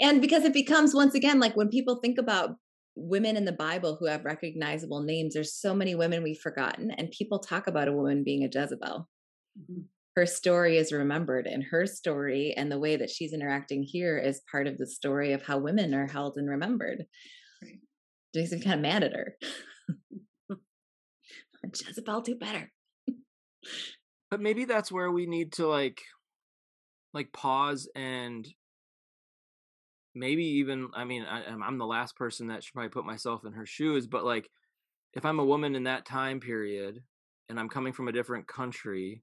And 0.00 0.20
because 0.20 0.44
it 0.44 0.52
becomes 0.52 0.94
once 0.94 1.14
again 1.14 1.40
like 1.40 1.56
when 1.56 1.68
people 1.68 1.96
think 1.96 2.18
about 2.18 2.56
women 2.94 3.36
in 3.36 3.44
the 3.44 3.52
bible 3.52 3.96
who 3.98 4.06
have 4.06 4.24
recognizable 4.24 5.02
names 5.02 5.34
there's 5.34 5.54
so 5.54 5.72
many 5.72 5.94
women 5.94 6.22
we've 6.22 6.40
forgotten 6.40 6.90
and 6.90 7.12
people 7.12 7.38
talk 7.38 7.68
about 7.68 7.88
a 7.88 7.92
woman 7.92 8.24
being 8.24 8.42
a 8.44 8.46
jezebel. 8.46 9.08
Mm-hmm. 9.58 9.82
Her 10.16 10.26
story 10.26 10.76
is 10.78 10.92
remembered 10.92 11.46
and 11.46 11.62
her 11.70 11.86
story 11.86 12.52
and 12.56 12.70
the 12.70 12.78
way 12.78 12.96
that 12.96 13.10
she's 13.10 13.32
interacting 13.32 13.84
here 13.84 14.18
is 14.18 14.42
part 14.50 14.66
of 14.66 14.76
the 14.76 14.86
story 14.86 15.32
of 15.32 15.42
how 15.42 15.58
women 15.58 15.94
are 15.94 16.08
held 16.08 16.36
and 16.36 16.48
remembered. 16.48 17.04
Right. 17.62 17.78
jason's 18.34 18.64
kind 18.64 18.74
of 18.74 18.80
mad 18.80 19.04
at 19.04 19.14
her 19.14 19.36
jezebel 21.74 22.22
do 22.22 22.34
better. 22.34 22.70
But 24.30 24.40
maybe 24.40 24.64
that's 24.64 24.92
where 24.92 25.10
we 25.10 25.26
need 25.26 25.52
to 25.54 25.66
like 25.66 26.02
like 27.14 27.32
pause 27.32 27.88
and 27.94 28.46
maybe 30.14 30.44
even 30.44 30.88
i 30.94 31.04
mean 31.04 31.24
I, 31.24 31.44
i'm 31.46 31.78
the 31.78 31.86
last 31.86 32.16
person 32.16 32.48
that 32.48 32.62
should 32.62 32.74
probably 32.74 32.90
put 32.90 33.06
myself 33.06 33.44
in 33.46 33.52
her 33.52 33.64
shoes 33.64 34.06
but 34.06 34.24
like 34.24 34.50
if 35.14 35.24
i'm 35.24 35.38
a 35.38 35.44
woman 35.44 35.74
in 35.74 35.84
that 35.84 36.04
time 36.04 36.40
period 36.40 37.02
and 37.48 37.58
i'm 37.58 37.68
coming 37.68 37.92
from 37.92 38.08
a 38.08 38.12
different 38.12 38.46
country 38.46 39.22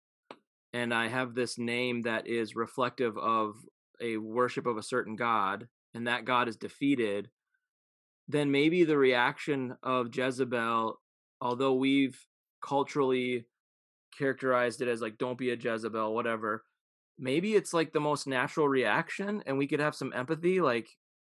and 0.75 0.93
I 0.93 1.07
have 1.07 1.33
this 1.33 1.57
name 1.57 2.01
that 2.01 2.27
is 2.27 2.53
reflective 2.53 3.17
of 3.17 3.55
a 4.01 4.17
worship 4.17 4.65
of 4.65 4.75
a 4.75 4.83
certain 4.83 5.15
god, 5.15 5.69
and 5.93 6.05
that 6.05 6.25
god 6.25 6.49
is 6.49 6.57
defeated, 6.57 7.29
then 8.27 8.51
maybe 8.51 8.83
the 8.83 8.97
reaction 8.97 9.77
of 9.81 10.13
Jezebel, 10.13 10.99
although 11.39 11.73
we've 11.75 12.19
culturally 12.65 13.45
characterized 14.17 14.81
it 14.81 14.87
as 14.87 15.01
like, 15.01 15.17
don't 15.17 15.37
be 15.37 15.51
a 15.51 15.55
Jezebel, 15.55 16.13
whatever, 16.13 16.63
maybe 17.19 17.55
it's 17.55 17.73
like 17.73 17.93
the 17.93 17.99
most 17.99 18.27
natural 18.27 18.67
reaction, 18.67 19.43
and 19.45 19.57
we 19.57 19.67
could 19.67 19.79
have 19.79 19.95
some 19.95 20.13
empathy. 20.13 20.61
Like, 20.61 20.87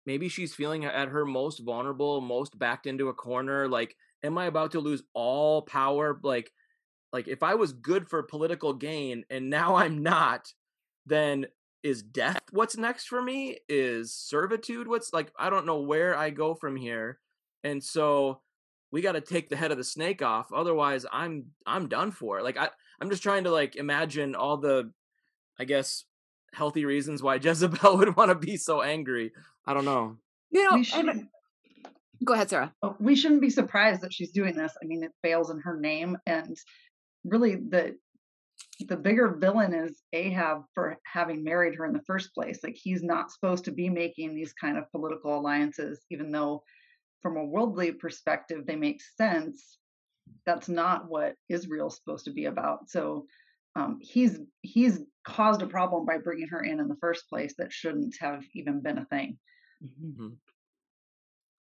maybe 0.06 0.30
she's 0.30 0.54
feeling 0.54 0.86
at 0.86 1.10
her 1.10 1.26
most 1.26 1.60
vulnerable, 1.60 2.22
most 2.22 2.58
backed 2.58 2.88
into 2.88 3.10
a 3.10 3.14
corner. 3.14 3.68
Like, 3.68 3.96
am 4.24 4.38
I 4.38 4.46
about 4.46 4.72
to 4.74 4.80
lose 4.80 5.04
all 5.14 5.62
power? 5.64 6.20
Like, 6.24 6.52
like 7.12 7.28
if 7.28 7.44
I 7.44 7.56
was 7.56 7.74
good 7.74 8.10
for 8.10 8.24
political 8.24 8.74
gain 8.74 9.24
and 9.30 9.50
now 9.50 9.76
I'm 9.76 10.04
not, 10.04 10.52
then 11.06 11.48
is 11.82 12.02
death 12.02 12.42
what's 12.52 12.78
next 12.78 13.06
for 13.06 13.22
me? 13.22 13.60
Is 13.70 14.14
servitude 14.14 14.88
what's 14.88 15.14
like 15.14 15.32
I 15.38 15.50
don't 15.50 15.66
know 15.66 15.80
where 15.80 16.18
I 16.18 16.32
go 16.32 16.56
from 16.56 16.76
here. 16.76 17.20
And 17.64 17.84
so 17.84 18.42
we 18.92 19.02
got 19.02 19.14
to 19.14 19.22
take 19.22 19.50
the 19.50 19.56
head 19.56 19.72
of 19.72 19.78
the 19.78 19.84
snake 19.84 20.22
off 20.22 20.52
otherwise 20.54 21.06
I'm 21.12 21.46
I'm 21.66 21.88
done 21.88 22.12
for. 22.12 22.42
Like 22.42 22.58
I 22.58 22.70
I'm 23.00 23.10
just 23.10 23.24
trying 23.24 23.44
to 23.46 23.52
like 23.52 23.76
imagine 23.76 24.36
all 24.36 24.58
the 24.58 24.92
I 25.60 25.66
guess 25.66 26.06
healthy 26.54 26.86
reasons 26.86 27.22
why 27.22 27.36
Jezebel 27.42 27.98
would 27.98 28.16
want 28.16 28.30
to 28.30 28.36
be 28.36 28.58
so 28.58 28.82
angry. 28.82 29.32
I 29.66 29.74
don't 29.74 29.86
know. 29.86 30.18
You 30.52 30.64
know, 30.64 31.14
go 32.24 32.34
ahead, 32.34 32.50
Sarah. 32.50 32.74
Oh, 32.82 32.96
we 33.00 33.16
shouldn't 33.16 33.42
be 33.42 33.50
surprised 33.50 34.02
that 34.02 34.14
she's 34.14 34.32
doing 34.32 34.56
this. 34.56 34.74
I 34.82 34.86
mean, 34.86 35.04
it 35.04 35.12
fails 35.22 35.50
in 35.50 35.60
her 35.60 35.78
name, 35.78 36.18
and 36.26 36.56
really 37.24 37.56
the 37.56 37.96
the 38.88 38.98
bigger 38.98 39.36
villain 39.36 39.74
is 39.74 40.02
Ahab 40.14 40.64
for 40.74 40.98
having 41.06 41.44
married 41.44 41.76
her 41.76 41.86
in 41.86 41.94
the 41.94 42.04
first 42.06 42.34
place. 42.34 42.60
Like 42.64 42.76
he's 42.76 43.04
not 43.04 43.32
supposed 43.32 43.66
to 43.66 43.72
be 43.72 43.90
making 43.90 44.36
these 44.36 44.54
kind 44.54 44.78
of 44.78 44.90
political 44.92 45.38
alliances, 45.38 46.02
even 46.10 46.32
though 46.32 46.64
from 47.26 47.38
a 47.38 47.44
worldly 47.44 47.92
perspective 47.92 48.68
they 48.68 48.76
make 48.76 49.02
sense. 49.18 49.80
That's 50.46 50.70
not 50.70 51.10
what 51.10 51.34
Israel's 51.50 51.96
supposed 51.96 52.26
to 52.26 52.32
be 52.32 52.46
about. 52.46 52.88
So 52.88 53.26
um, 53.76 53.98
he's 54.00 54.38
he's 54.62 55.00
caused 55.28 55.64
a 55.64 55.68
problem 55.68 56.06
by 56.06 56.20
bringing 56.20 56.50
her 56.50 56.64
in 56.64 56.80
in 56.80 56.88
the 56.88 56.98
first 57.02 57.28
place 57.28 57.56
that 57.58 57.74
shouldn't 57.74 58.16
have 58.20 58.44
even 58.54 58.80
been 58.80 59.00
a 59.00 59.06
thing. 59.06 59.40
Mm-hmm. 59.84 60.36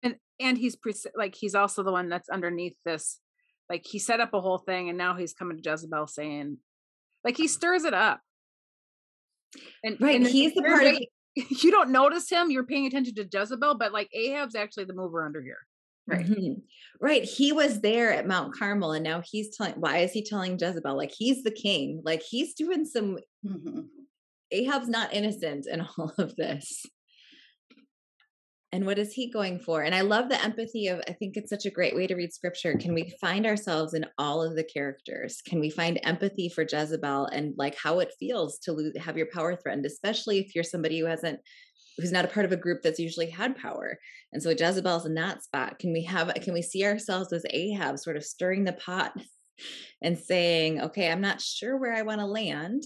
And 0.03 0.17
and 0.41 0.59
he's 0.59 0.75
pre- 0.75 0.95
like 1.15 1.37
he's 1.37 1.55
also 1.55 1.85
the 1.85 1.93
one 1.93 2.09
that's 2.09 2.29
underneath 2.29 2.75
this 2.85 3.21
like 3.71 3.87
he 3.87 4.01
set 4.01 4.19
up 4.19 4.35
a 4.35 4.41
whole 4.41 4.59
thing 4.59 4.89
and 4.89 4.99
now 4.99 5.15
he's 5.15 5.33
coming 5.33 5.63
to 5.63 5.71
Jezebel 5.71 6.09
saying, 6.09 6.59
like 7.23 7.37
he 7.37 7.47
stirs 7.47 7.85
it 7.85 7.95
up. 7.95 8.21
And 9.85 9.97
right, 10.01 10.17
and 10.17 10.27
he's 10.27 10.55
the 10.55 10.63
part 10.63 10.87
of 10.87 10.99
you 11.35 11.71
don't 11.71 11.91
notice 11.91 12.29
him, 12.29 12.51
you're 12.51 12.65
paying 12.65 12.87
attention 12.87 13.15
to 13.15 13.29
Jezebel, 13.31 13.77
but 13.77 13.93
like 13.93 14.11
Ahab's 14.15 14.55
actually 14.55 14.85
the 14.85 14.95
mover 14.95 15.25
under 15.25 15.43
here. 15.43 15.59
Right. 16.07 16.27
Mm-hmm. 16.27 16.61
Right. 17.01 17.25
He 17.25 17.53
was 17.53 17.81
there 17.81 18.13
at 18.13 18.27
Mount 18.27 18.55
Carmel 18.55 18.93
and 18.93 19.05
now 19.05 19.23
he's 19.25 19.57
telling 19.57 19.75
why 19.75 19.99
is 19.99 20.13
he 20.13 20.25
telling 20.25 20.59
Jezebel? 20.59 20.97
Like 20.97 21.13
he's 21.17 21.45
the 21.45 21.53
king. 21.53 22.03
Like 22.05 22.23
he's 22.23 22.55
doing 22.55 22.85
some 22.85 23.19
mm-hmm. 23.47 23.83
Ahab's 24.51 24.89
not 24.89 25.15
innocent 25.15 25.67
in 25.67 25.81
all 25.99 26.13
of 26.19 26.35
this 26.37 26.85
and 28.73 28.87
what 28.87 28.99
is 28.99 29.13
he 29.13 29.31
going 29.31 29.59
for? 29.59 29.83
And 29.83 29.95
i 29.95 30.01
love 30.01 30.29
the 30.29 30.43
empathy 30.43 30.89
of 30.89 31.01
i 31.07 31.13
think 31.13 31.37
it's 31.37 31.51
such 31.51 31.67
a 31.67 31.71
great 31.71 31.95
way 31.95 32.07
to 32.07 32.15
read 32.15 32.33
scripture. 32.33 32.75
Can 32.75 32.95
we 32.95 33.15
find 33.21 33.47
ourselves 33.47 33.93
in 33.95 34.07
all 34.19 34.43
of 34.43 34.57
the 34.57 34.65
characters? 34.65 35.43
Can 35.47 35.61
we 35.61 35.71
find 35.71 36.01
empathy 36.03 36.49
for 36.49 36.63
jezebel 36.63 37.27
and 37.27 37.55
like 37.59 37.77
how 37.77 37.99
it 37.99 38.15
feels 38.19 38.59
to 38.61 38.73
lose, 38.73 38.97
have 38.99 39.17
your 39.17 39.29
power 39.33 39.55
threatened 39.55 39.87
especially 39.87 40.39
if 40.39 40.55
you're 40.55 40.65
somebody 40.65 40.99
who 40.99 41.07
hasn't 41.07 41.41
who's 41.99 42.13
not 42.13 42.25
a 42.25 42.29
part 42.29 42.47
of 42.47 42.53
a 42.53 42.57
group 42.57 42.81
that's 42.83 42.99
usually 42.99 43.29
had 43.29 43.57
power? 43.57 43.99
And 44.33 44.43
so 44.43 44.51
jezebel's 44.51 45.05
in 45.05 45.15
that 45.15 45.45
spot. 45.45 45.79
Can 45.79 45.93
we 45.93 46.05
have 46.05 46.33
can 46.43 46.55
we 46.55 46.63
see 46.63 46.85
ourselves 46.85 47.33
as 47.33 47.45
ahab 47.51 47.99
sort 47.99 48.17
of 48.17 48.25
stirring 48.25 48.65
the 48.65 48.73
pot 48.73 49.13
and 50.03 50.19
saying 50.19 50.81
okay 50.81 51.11
i'm 51.11 51.21
not 51.21 51.41
sure 51.41 51.77
where 51.77 51.95
i 51.95 52.03
want 52.03 52.21
to 52.21 52.27
land. 52.27 52.83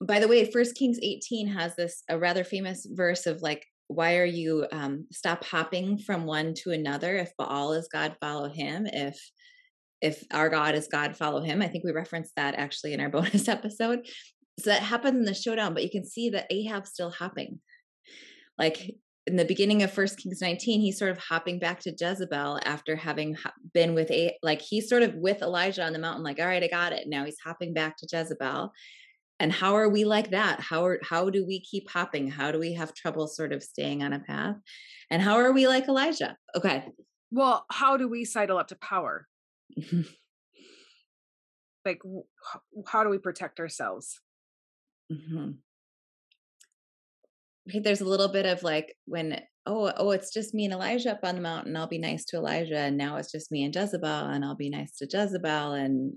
By 0.00 0.18
the 0.18 0.28
way 0.28 0.50
first 0.50 0.74
kings 0.74 0.98
18 1.00 1.46
has 1.48 1.76
this 1.76 2.02
a 2.08 2.18
rather 2.18 2.42
famous 2.42 2.84
verse 2.90 3.26
of 3.26 3.42
like 3.42 3.64
why 3.88 4.18
are 4.18 4.24
you 4.24 4.66
um, 4.70 5.06
stop 5.10 5.44
hopping 5.44 5.98
from 5.98 6.24
one 6.24 6.54
to 6.62 6.70
another? 6.70 7.16
If 7.16 7.36
baal 7.36 7.72
is 7.72 7.88
god 7.88 8.16
follow 8.20 8.48
him. 8.48 8.86
If 8.86 9.18
if 10.00 10.22
our 10.30 10.48
god 10.48 10.74
is 10.74 10.86
god 10.86 11.16
follow 11.16 11.42
him. 11.42 11.60
I 11.60 11.68
think 11.68 11.84
we 11.84 11.92
referenced 11.92 12.34
that 12.36 12.54
actually 12.54 12.92
in 12.92 13.00
our 13.00 13.08
bonus 13.10 13.48
episode. 13.48 14.06
So 14.60 14.70
that 14.70 14.82
happens 14.82 15.16
in 15.16 15.24
the 15.24 15.34
showdown 15.34 15.74
but 15.74 15.82
you 15.82 15.90
can 15.90 16.04
see 16.04 16.30
that 16.30 16.46
ahab's 16.50 16.90
still 16.90 17.10
hopping. 17.10 17.60
Like 18.58 18.94
in 19.26 19.36
the 19.36 19.44
beginning 19.44 19.82
of 19.82 19.92
first 19.92 20.18
kings 20.18 20.40
19 20.40 20.80
he's 20.80 20.98
sort 20.98 21.10
of 21.10 21.18
hopping 21.18 21.58
back 21.58 21.80
to 21.80 21.90
jezebel 21.90 22.58
after 22.64 22.96
having 22.96 23.36
been 23.74 23.94
with 23.94 24.10
a 24.10 24.34
like 24.42 24.62
he's 24.62 24.88
sort 24.88 25.02
of 25.02 25.14
with 25.16 25.42
elijah 25.42 25.84
on 25.84 25.92
the 25.92 25.98
mountain 25.98 26.24
like 26.24 26.40
all 26.40 26.46
right 26.46 26.62
i 26.62 26.68
got 26.68 26.94
it. 26.94 27.06
Now 27.06 27.26
he's 27.26 27.36
hopping 27.44 27.74
back 27.74 27.98
to 27.98 28.08
jezebel 28.10 28.72
and 29.40 29.52
how 29.52 29.74
are 29.74 29.88
we 29.88 30.04
like 30.04 30.30
that? 30.30 30.60
How 30.60 30.84
are 30.84 31.00
how 31.02 31.30
do 31.30 31.46
we 31.46 31.60
keep 31.60 31.88
hopping? 31.90 32.28
How 32.28 32.50
do 32.50 32.58
we 32.58 32.74
have 32.74 32.94
trouble 32.94 33.28
sort 33.28 33.52
of 33.52 33.62
staying 33.62 34.02
on 34.02 34.12
a 34.12 34.18
path? 34.18 34.56
And 35.10 35.22
how 35.22 35.36
are 35.36 35.52
we 35.52 35.68
like 35.68 35.88
elijah? 35.88 36.36
Okay. 36.56 36.84
Well 37.30 37.64
how 37.70 37.96
do 37.96 38.08
we 38.08 38.24
sidle 38.24 38.58
up 38.58 38.68
to 38.68 38.76
power? 38.76 39.26
Like 41.84 42.02
how 42.86 43.02
do 43.02 43.08
we 43.08 43.16
protect 43.16 43.60
ourselves? 43.60 44.20
Mm-hmm. 45.10 45.52
okay, 47.66 47.78
there's 47.78 48.02
a 48.02 48.08
little 48.08 48.28
bit 48.28 48.44
of 48.44 48.62
like 48.62 48.94
when 49.06 49.40
oh 49.64 49.90
oh 49.96 50.10
it's 50.10 50.30
just 50.30 50.52
me 50.52 50.66
and 50.66 50.74
elijah 50.74 51.12
up 51.12 51.20
on 51.22 51.36
the 51.36 51.40
mountain. 51.40 51.76
I'll 51.76 51.86
be 51.86 51.96
nice 51.96 52.26
to 52.26 52.36
elijah 52.36 52.76
and 52.76 52.98
now 52.98 53.16
it's 53.16 53.32
just 53.32 53.50
me 53.50 53.64
and 53.64 53.74
jezebel 53.74 54.06
and 54.06 54.44
i'll 54.44 54.54
be 54.54 54.68
nice 54.68 54.96
to 54.96 55.08
jezebel 55.10 55.72
and 55.72 56.12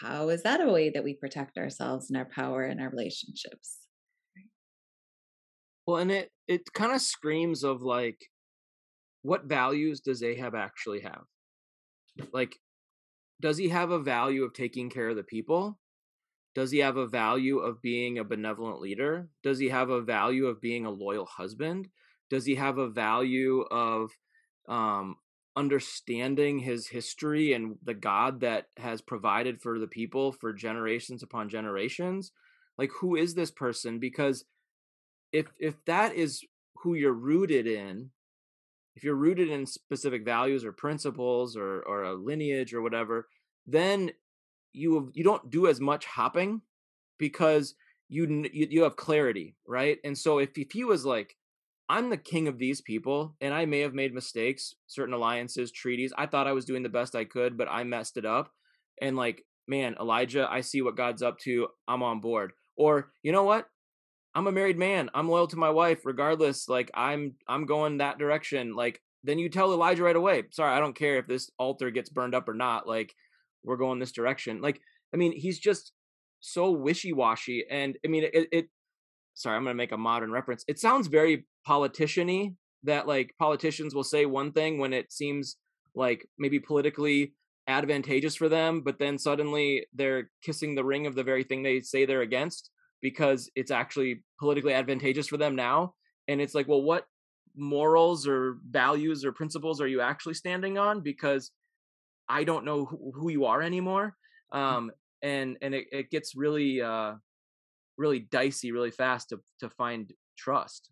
how 0.00 0.28
is 0.28 0.42
that 0.42 0.60
a 0.60 0.70
way 0.70 0.90
that 0.90 1.04
we 1.04 1.14
protect 1.14 1.56
ourselves 1.56 2.10
and 2.10 2.16
our 2.16 2.24
power 2.24 2.64
and 2.64 2.80
our 2.80 2.90
relationships? 2.90 3.78
Well 5.86 5.98
and 5.98 6.10
it 6.10 6.30
it 6.48 6.72
kind 6.72 6.92
of 6.92 7.00
screams 7.00 7.62
of 7.62 7.82
like 7.82 8.18
what 9.22 9.44
values 9.44 10.00
does 10.00 10.22
ahab 10.22 10.54
actually 10.54 11.00
have? 11.00 11.24
Like 12.32 12.56
does 13.40 13.56
he 13.56 13.68
have 13.68 13.90
a 13.90 13.98
value 13.98 14.44
of 14.44 14.54
taking 14.54 14.90
care 14.90 15.10
of 15.10 15.16
the 15.16 15.22
people? 15.22 15.78
Does 16.54 16.70
he 16.70 16.78
have 16.78 16.96
a 16.96 17.06
value 17.06 17.58
of 17.58 17.82
being 17.82 18.18
a 18.18 18.24
benevolent 18.24 18.80
leader? 18.80 19.28
Does 19.42 19.58
he 19.58 19.68
have 19.68 19.90
a 19.90 20.00
value 20.00 20.46
of 20.46 20.60
being 20.60 20.86
a 20.86 20.90
loyal 20.90 21.26
husband? 21.26 21.88
Does 22.30 22.44
he 22.44 22.54
have 22.54 22.78
a 22.78 22.88
value 22.88 23.62
of 23.62 24.10
um, 24.68 25.16
understanding 25.56 26.58
his 26.58 26.88
history 26.88 27.52
and 27.52 27.76
the 27.84 27.94
god 27.94 28.40
that 28.40 28.66
has 28.76 29.00
provided 29.00 29.60
for 29.62 29.78
the 29.78 29.86
people 29.86 30.32
for 30.32 30.52
generations 30.52 31.22
upon 31.22 31.48
generations 31.48 32.32
like 32.78 32.90
who 33.00 33.16
is 33.16 33.34
this 33.34 33.50
person? 33.50 33.98
Because 33.98 34.44
if 35.32 35.46
if 35.58 35.74
that 35.86 36.14
is 36.14 36.42
who 36.82 36.94
you're 36.94 37.12
rooted 37.12 37.66
in 37.66 38.10
if 38.96 39.02
you're 39.02 39.14
rooted 39.14 39.50
in 39.50 39.66
specific 39.66 40.24
values 40.24 40.64
or 40.64 40.72
principles 40.72 41.56
or 41.56 41.82
or 41.82 42.04
a 42.04 42.14
lineage 42.14 42.74
or 42.74 42.82
whatever 42.82 43.28
then 43.66 44.10
you 44.72 45.10
you 45.14 45.24
don't 45.24 45.50
do 45.50 45.66
as 45.66 45.80
much 45.80 46.04
hopping 46.04 46.60
because 47.18 47.74
you 48.08 48.44
you, 48.52 48.68
you 48.70 48.82
have 48.82 48.96
clarity 48.96 49.56
right? 49.66 49.98
And 50.04 50.16
so 50.16 50.38
if, 50.38 50.56
if 50.56 50.72
he 50.72 50.84
was 50.84 51.04
like 51.04 51.36
I'm 51.88 52.10
the 52.10 52.16
king 52.16 52.48
of 52.48 52.58
these 52.58 52.80
people, 52.80 53.36
and 53.40 53.52
I 53.52 53.66
may 53.66 53.80
have 53.80 53.94
made 53.94 54.14
mistakes, 54.14 54.74
certain 54.86 55.14
alliances, 55.14 55.70
treaties. 55.70 56.12
I 56.16 56.26
thought 56.26 56.46
I 56.46 56.52
was 56.52 56.64
doing 56.64 56.82
the 56.82 56.88
best 56.88 57.14
I 57.14 57.24
could, 57.24 57.58
but 57.58 57.68
I 57.70 57.84
messed 57.84 58.16
it 58.16 58.24
up. 58.24 58.50
And 59.00 59.16
like, 59.16 59.44
man, 59.68 59.96
Elijah, 60.00 60.48
I 60.50 60.62
see 60.62 60.82
what 60.82 60.96
God's 60.96 61.22
up 61.22 61.38
to. 61.40 61.68
I'm 61.86 62.02
on 62.02 62.20
board. 62.20 62.52
Or, 62.76 63.12
you 63.22 63.32
know 63.32 63.44
what? 63.44 63.68
I'm 64.34 64.46
a 64.46 64.52
married 64.52 64.78
man. 64.78 65.10
I'm 65.14 65.28
loyal 65.28 65.46
to 65.48 65.56
my 65.56 65.70
wife 65.70 66.04
regardless. 66.04 66.68
Like 66.68 66.90
I'm 66.94 67.34
I'm 67.46 67.66
going 67.66 67.98
that 67.98 68.18
direction. 68.18 68.74
Like 68.74 69.00
then 69.22 69.38
you 69.38 69.48
tell 69.48 69.72
Elijah 69.72 70.02
right 70.02 70.16
away, 70.16 70.44
sorry, 70.50 70.76
I 70.76 70.80
don't 70.80 70.96
care 70.96 71.18
if 71.18 71.26
this 71.26 71.50
altar 71.58 71.90
gets 71.90 72.10
burned 72.10 72.34
up 72.34 72.48
or 72.48 72.54
not. 72.54 72.86
Like 72.86 73.14
we're 73.62 73.76
going 73.76 74.00
this 74.00 74.12
direction. 74.12 74.60
Like 74.60 74.80
I 75.12 75.16
mean, 75.16 75.32
he's 75.32 75.58
just 75.58 75.92
so 76.40 76.72
wishy-washy 76.72 77.64
and 77.70 77.96
I 78.04 78.08
mean 78.08 78.24
it, 78.24 78.48
it 78.50 78.68
sorry, 79.34 79.56
I'm 79.56 79.62
going 79.62 79.74
to 79.74 79.78
make 79.78 79.92
a 79.92 79.96
modern 79.96 80.32
reference. 80.32 80.64
It 80.66 80.78
sounds 80.78 81.06
very 81.06 81.46
politiciany 81.66 82.54
that 82.84 83.06
like 83.06 83.34
politicians 83.38 83.94
will 83.94 84.04
say 84.04 84.26
one 84.26 84.52
thing 84.52 84.78
when 84.78 84.92
it 84.92 85.12
seems 85.12 85.56
like 85.94 86.26
maybe 86.38 86.58
politically 86.58 87.34
advantageous 87.66 88.36
for 88.36 88.48
them, 88.48 88.82
but 88.82 88.98
then 88.98 89.18
suddenly 89.18 89.86
they're 89.94 90.30
kissing 90.42 90.74
the 90.74 90.84
ring 90.84 91.06
of 91.06 91.14
the 91.14 91.22
very 91.22 91.44
thing 91.44 91.62
they 91.62 91.80
say 91.80 92.04
they're 92.04 92.20
against 92.20 92.70
because 93.00 93.50
it's 93.54 93.70
actually 93.70 94.22
politically 94.38 94.74
advantageous 94.74 95.28
for 95.28 95.36
them 95.36 95.56
now. 95.56 95.94
And 96.28 96.40
it's 96.40 96.54
like, 96.54 96.68
well, 96.68 96.82
what 96.82 97.04
morals 97.56 98.26
or 98.26 98.58
values 98.68 99.24
or 99.24 99.32
principles 99.32 99.80
are 99.80 99.86
you 99.86 100.00
actually 100.00 100.34
standing 100.34 100.78
on? 100.78 101.00
Because 101.00 101.50
I 102.28 102.44
don't 102.44 102.64
know 102.64 102.84
who, 102.86 103.12
who 103.14 103.30
you 103.30 103.44
are 103.44 103.62
anymore. 103.62 104.14
Mm. 104.52 104.58
Um, 104.58 104.90
and 105.22 105.56
and 105.62 105.74
it, 105.74 105.86
it 105.90 106.10
gets 106.10 106.34
really 106.36 106.82
uh, 106.82 107.14
really 107.96 108.20
dicey 108.20 108.72
really 108.72 108.90
fast 108.90 109.30
to 109.30 109.40
to 109.60 109.70
find 109.70 110.12
trust. 110.36 110.90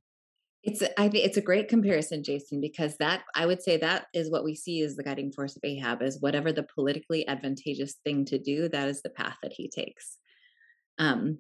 It's 0.63 0.83
I 0.97 1.09
think 1.09 1.27
it's 1.27 1.37
a 1.37 1.43
great 1.43 1.69
comparison, 1.69 2.23
Jason, 2.23 2.61
because 2.61 2.97
that 2.99 3.25
I 3.35 3.47
would 3.47 3.63
say 3.63 3.79
that 3.79 4.07
is 4.15 4.31
what 4.31 4.45
we 4.45 4.55
see 4.55 4.83
as 4.83 4.95
the 4.95 5.03
guiding 5.03 5.33
force 5.33 5.57
of 5.57 5.65
Ahab 5.65 6.03
is 6.03 6.21
whatever 6.21 6.53
the 6.53 6.63
politically 6.63 7.27
advantageous 7.27 7.97
thing 8.05 8.25
to 8.27 8.39
do, 8.39 8.69
that 8.69 8.89
is 8.89 9.03
the 9.03 9.11
path 9.11 9.37
that 9.43 9.53
he 9.53 9.69
takes. 9.69 10.19
Um, 10.99 11.39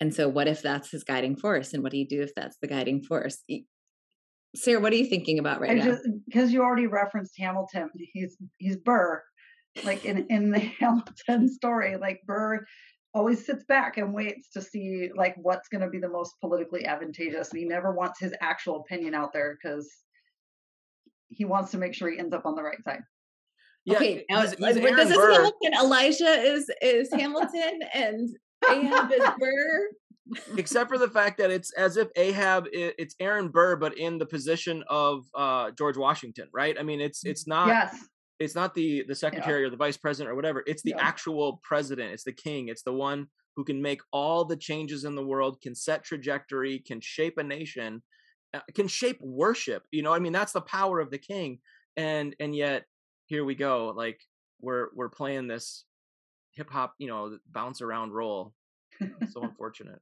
and 0.00 0.14
so 0.14 0.28
what 0.28 0.48
if 0.48 0.60
that's 0.60 0.90
his 0.90 1.04
guiding 1.04 1.36
force? 1.36 1.72
And 1.72 1.82
what 1.82 1.92
do 1.92 1.98
you 1.98 2.06
do 2.06 2.20
if 2.20 2.34
that's 2.34 2.58
the 2.60 2.66
guiding 2.66 3.02
force? 3.02 3.38
Sarah, 4.54 4.80
what 4.80 4.92
are 4.92 4.96
you 4.96 5.06
thinking 5.06 5.38
about 5.38 5.60
right 5.60 5.70
I 5.70 5.74
now? 5.74 5.98
Because 6.26 6.52
you 6.52 6.62
already 6.62 6.86
referenced 6.86 7.34
Hamilton. 7.38 7.90
He's 8.12 8.36
he's 8.58 8.76
Burr. 8.76 9.22
Like 9.84 10.04
in, 10.04 10.26
in 10.28 10.50
the 10.50 10.58
Hamilton 10.80 11.48
story, 11.48 11.96
like 11.96 12.20
Burr 12.26 12.64
always 13.14 13.46
sits 13.46 13.64
back 13.64 13.96
and 13.96 14.12
waits 14.12 14.48
to 14.50 14.60
see 14.60 15.08
like 15.16 15.34
what's 15.36 15.68
going 15.68 15.80
to 15.80 15.88
be 15.88 16.00
the 16.00 16.08
most 16.08 16.34
politically 16.40 16.84
advantageous 16.84 17.50
and 17.50 17.60
he 17.60 17.64
never 17.64 17.92
wants 17.92 18.18
his 18.18 18.34
actual 18.40 18.80
opinion 18.80 19.14
out 19.14 19.32
there 19.32 19.56
because 19.56 19.88
he 21.28 21.44
wants 21.44 21.70
to 21.70 21.78
make 21.78 21.94
sure 21.94 22.10
he 22.10 22.18
ends 22.18 22.34
up 22.34 22.44
on 22.44 22.56
the 22.56 22.62
right 22.62 22.82
side. 22.82 23.00
Yeah, 23.84 23.96
okay 23.96 24.24
now 24.30 24.40
he's, 24.40 24.52
he's 24.52 24.74
this 24.76 25.10
is 25.10 25.16
hamilton 25.16 25.74
elijah 25.78 26.24
is 26.24 26.70
is 26.80 27.12
hamilton 27.12 27.80
and 27.92 28.30
ahab 28.66 29.12
is 29.12 29.28
burr? 29.38 29.88
Except 30.56 30.88
for 30.88 30.96
the 30.96 31.10
fact 31.10 31.36
that 31.36 31.50
it's 31.50 31.70
as 31.74 31.98
if 31.98 32.08
ahab 32.16 32.66
it's 32.72 33.14
aaron 33.20 33.48
burr 33.48 33.76
but 33.76 33.98
in 33.98 34.16
the 34.16 34.24
position 34.24 34.82
of 34.88 35.26
uh 35.34 35.70
george 35.72 35.98
washington 35.98 36.48
right? 36.54 36.76
I 36.80 36.82
mean 36.82 37.02
it's 37.02 37.26
it's 37.26 37.46
not 37.46 37.68
yes 37.68 37.94
it's 38.38 38.54
not 38.54 38.74
the 38.74 39.04
the 39.06 39.14
secretary 39.14 39.60
yeah. 39.60 39.66
or 39.66 39.70
the 39.70 39.76
vice 39.76 39.96
president 39.96 40.32
or 40.32 40.34
whatever 40.34 40.62
it's 40.66 40.82
the 40.82 40.94
yeah. 40.96 41.02
actual 41.02 41.60
president 41.62 42.12
it's 42.12 42.24
the 42.24 42.32
king 42.32 42.68
it's 42.68 42.82
the 42.82 42.92
one 42.92 43.26
who 43.56 43.64
can 43.64 43.80
make 43.80 44.00
all 44.12 44.44
the 44.44 44.56
changes 44.56 45.04
in 45.04 45.14
the 45.14 45.24
world 45.24 45.60
can 45.60 45.74
set 45.74 46.04
trajectory 46.04 46.78
can 46.80 47.00
shape 47.00 47.38
a 47.38 47.42
nation 47.42 48.02
uh, 48.52 48.60
can 48.74 48.88
shape 48.88 49.18
worship 49.20 49.84
you 49.90 50.02
know 50.02 50.12
i 50.12 50.18
mean 50.18 50.32
that's 50.32 50.52
the 50.52 50.60
power 50.60 51.00
of 51.00 51.10
the 51.10 51.18
king 51.18 51.58
and 51.96 52.34
and 52.40 52.54
yet 52.54 52.84
here 53.26 53.44
we 53.44 53.54
go 53.54 53.92
like 53.96 54.20
we're 54.60 54.88
we're 54.94 55.08
playing 55.08 55.46
this 55.46 55.84
hip 56.52 56.70
hop 56.70 56.94
you 56.98 57.08
know 57.08 57.38
bounce 57.50 57.80
around 57.80 58.12
role 58.12 58.52
so 59.32 59.42
unfortunate 59.42 60.00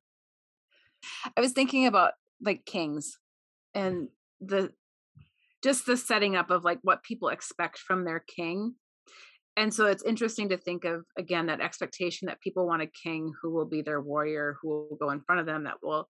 i 1.36 1.40
was 1.40 1.52
thinking 1.52 1.86
about 1.86 2.12
like 2.40 2.64
kings 2.64 3.18
and 3.74 4.08
the 4.40 4.72
just 5.62 5.86
the 5.86 5.96
setting 5.96 6.36
up 6.36 6.50
of 6.50 6.64
like 6.64 6.78
what 6.82 7.02
people 7.02 7.28
expect 7.28 7.78
from 7.78 8.04
their 8.04 8.20
king. 8.20 8.74
And 9.56 9.72
so 9.72 9.86
it's 9.86 10.02
interesting 10.02 10.48
to 10.48 10.56
think 10.56 10.84
of 10.84 11.04
again 11.18 11.46
that 11.46 11.60
expectation 11.60 12.26
that 12.26 12.40
people 12.40 12.66
want 12.66 12.82
a 12.82 12.90
king 13.02 13.32
who 13.42 13.52
will 13.52 13.66
be 13.66 13.82
their 13.82 14.00
warrior 14.00 14.56
who 14.60 14.68
will 14.68 14.96
go 15.00 15.10
in 15.10 15.20
front 15.20 15.40
of 15.40 15.46
them 15.46 15.64
that 15.64 15.76
will 15.82 16.08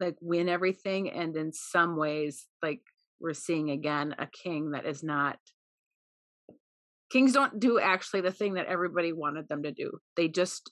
like 0.00 0.16
win 0.20 0.48
everything 0.48 1.10
and 1.10 1.36
in 1.36 1.52
some 1.52 1.96
ways 1.96 2.46
like 2.62 2.80
we're 3.20 3.34
seeing 3.34 3.70
again 3.70 4.14
a 4.18 4.26
king 4.26 4.70
that 4.72 4.86
is 4.86 5.02
not 5.02 5.38
kings 7.10 7.32
don't 7.32 7.58
do 7.58 7.78
actually 7.80 8.20
the 8.20 8.32
thing 8.32 8.54
that 8.54 8.66
everybody 8.66 9.12
wanted 9.12 9.48
them 9.48 9.62
to 9.62 9.72
do. 9.72 9.98
They 10.16 10.28
just 10.28 10.70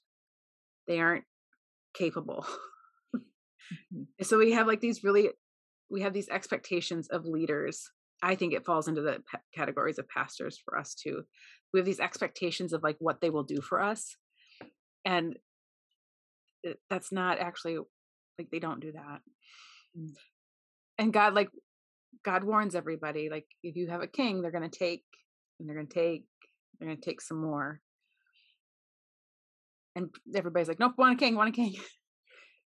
they 0.87 1.01
aren't 1.01 1.25
capable. 1.95 2.47
Mm-hmm. 3.93 4.23
so 4.23 4.39
we 4.39 4.53
have 4.53 4.69
like 4.69 4.81
these 4.81 5.03
really 5.03 5.31
we 5.91 6.03
have 6.03 6.13
these 6.13 6.29
expectations 6.29 7.09
of 7.09 7.27
leaders 7.27 7.91
i 8.23 8.35
think 8.35 8.53
it 8.53 8.65
falls 8.65 8.89
into 8.89 9.03
the 9.03 9.19
categories 9.55 9.99
of 9.99 10.09
pastors 10.09 10.59
for 10.65 10.79
us 10.79 10.95
too. 10.95 11.23
We 11.73 11.81
have 11.81 11.87
these 11.87 12.01
expectations 12.01 12.73
of 12.73 12.83
like 12.83 12.97
what 13.01 13.21
they 13.21 13.31
will 13.31 13.43
do 13.43 13.61
for 13.61 13.83
us 13.83 14.17
and 15.05 15.37
that's 16.91 17.13
not 17.13 17.39
actually 17.39 17.79
like 18.39 18.51
they 18.51 18.59
don't 18.59 18.81
do 18.81 18.93
that. 18.93 19.21
Mm. 19.99 20.15
and 20.99 21.13
god 21.13 21.35
like 21.35 21.51
god 22.25 22.45
warns 22.45 22.75
everybody 22.75 23.31
like 23.31 23.47
if 23.63 23.77
you 23.77 23.89
have 23.89 24.03
a 24.03 24.07
king 24.07 24.43
they're 24.43 24.51
going 24.51 24.69
to 24.69 24.79
take 24.79 25.05
and 25.59 25.69
they're 25.69 25.77
going 25.77 25.87
to 25.87 25.95
take 25.95 26.25
they're 26.79 26.89
going 26.89 27.01
to 27.01 27.05
take 27.05 27.21
some 27.21 27.41
more. 27.41 27.81
And 29.95 30.11
everybody's 30.35 30.69
like 30.69 30.81
nope 30.81 30.93
want 30.99 31.15
a 31.15 31.17
king 31.17 31.37
want 31.37 31.49
a 31.49 31.53
king 31.53 31.75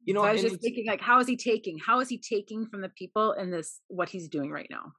you 0.06 0.14
know 0.14 0.22
so 0.22 0.28
i 0.28 0.34
was 0.34 0.42
just 0.42 0.62
thinking 0.62 0.86
like 0.86 1.02
how 1.02 1.20
is 1.20 1.28
he 1.28 1.38
taking 1.38 1.78
how 1.80 2.00
is 2.00 2.10
he 2.10 2.18
taking 2.18 2.66
from 2.68 2.82
the 2.82 2.90
people 2.90 3.34
in 3.34 3.52
this 3.52 3.80
what 3.88 4.10
he's 4.10 4.28
doing 4.28 4.52
right 4.52 4.68
now? 4.70 4.94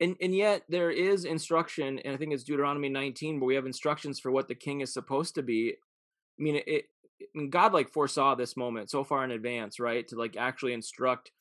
And 0.00 0.16
and 0.20 0.34
yet 0.34 0.62
there 0.68 0.90
is 0.90 1.24
instruction 1.24 1.98
and 1.98 2.14
i 2.14 2.16
think 2.16 2.32
it's 2.32 2.44
deuteronomy 2.44 2.88
19 2.88 3.40
where 3.40 3.46
we 3.46 3.54
have 3.54 3.66
instructions 3.66 4.20
for 4.20 4.30
what 4.30 4.48
the 4.48 4.54
king 4.54 4.80
is 4.80 4.92
supposed 4.92 5.34
to 5.36 5.42
be. 5.42 5.74
I 6.38 6.42
mean 6.42 6.56
it, 6.56 6.64
it 6.66 7.50
god 7.50 7.72
like 7.72 7.92
foresaw 7.92 8.34
this 8.34 8.56
moment 8.56 8.90
so 8.90 9.02
far 9.02 9.24
in 9.24 9.30
advance 9.30 9.80
right 9.80 10.06
to 10.08 10.16
like 10.16 10.36
actually 10.36 10.74
instruct 10.74 11.32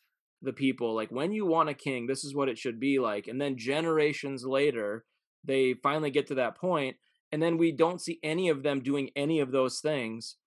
the 0.42 0.54
people 0.54 0.96
like 0.96 1.12
when 1.12 1.34
you 1.34 1.46
want 1.46 1.70
a 1.70 1.74
king 1.74 2.08
this 2.08 2.24
is 2.24 2.34
what 2.34 2.50
it 2.50 2.58
should 2.58 2.80
be 2.80 3.00
like. 3.00 3.28
And 3.28 3.40
then 3.40 3.58
generations 3.58 4.46
later 4.46 5.06
they 5.44 5.76
finally 5.84 6.12
get 6.12 6.28
to 6.28 6.36
that 6.36 6.58
point 6.58 6.96
and 7.32 7.42
then 7.42 7.58
we 7.58 7.72
don't 7.72 8.02
see 8.02 8.20
any 8.24 8.50
of 8.50 8.64
them 8.64 8.82
doing 8.82 9.10
any 9.16 9.42
of 9.42 9.52
those 9.52 9.80
things 9.80 10.38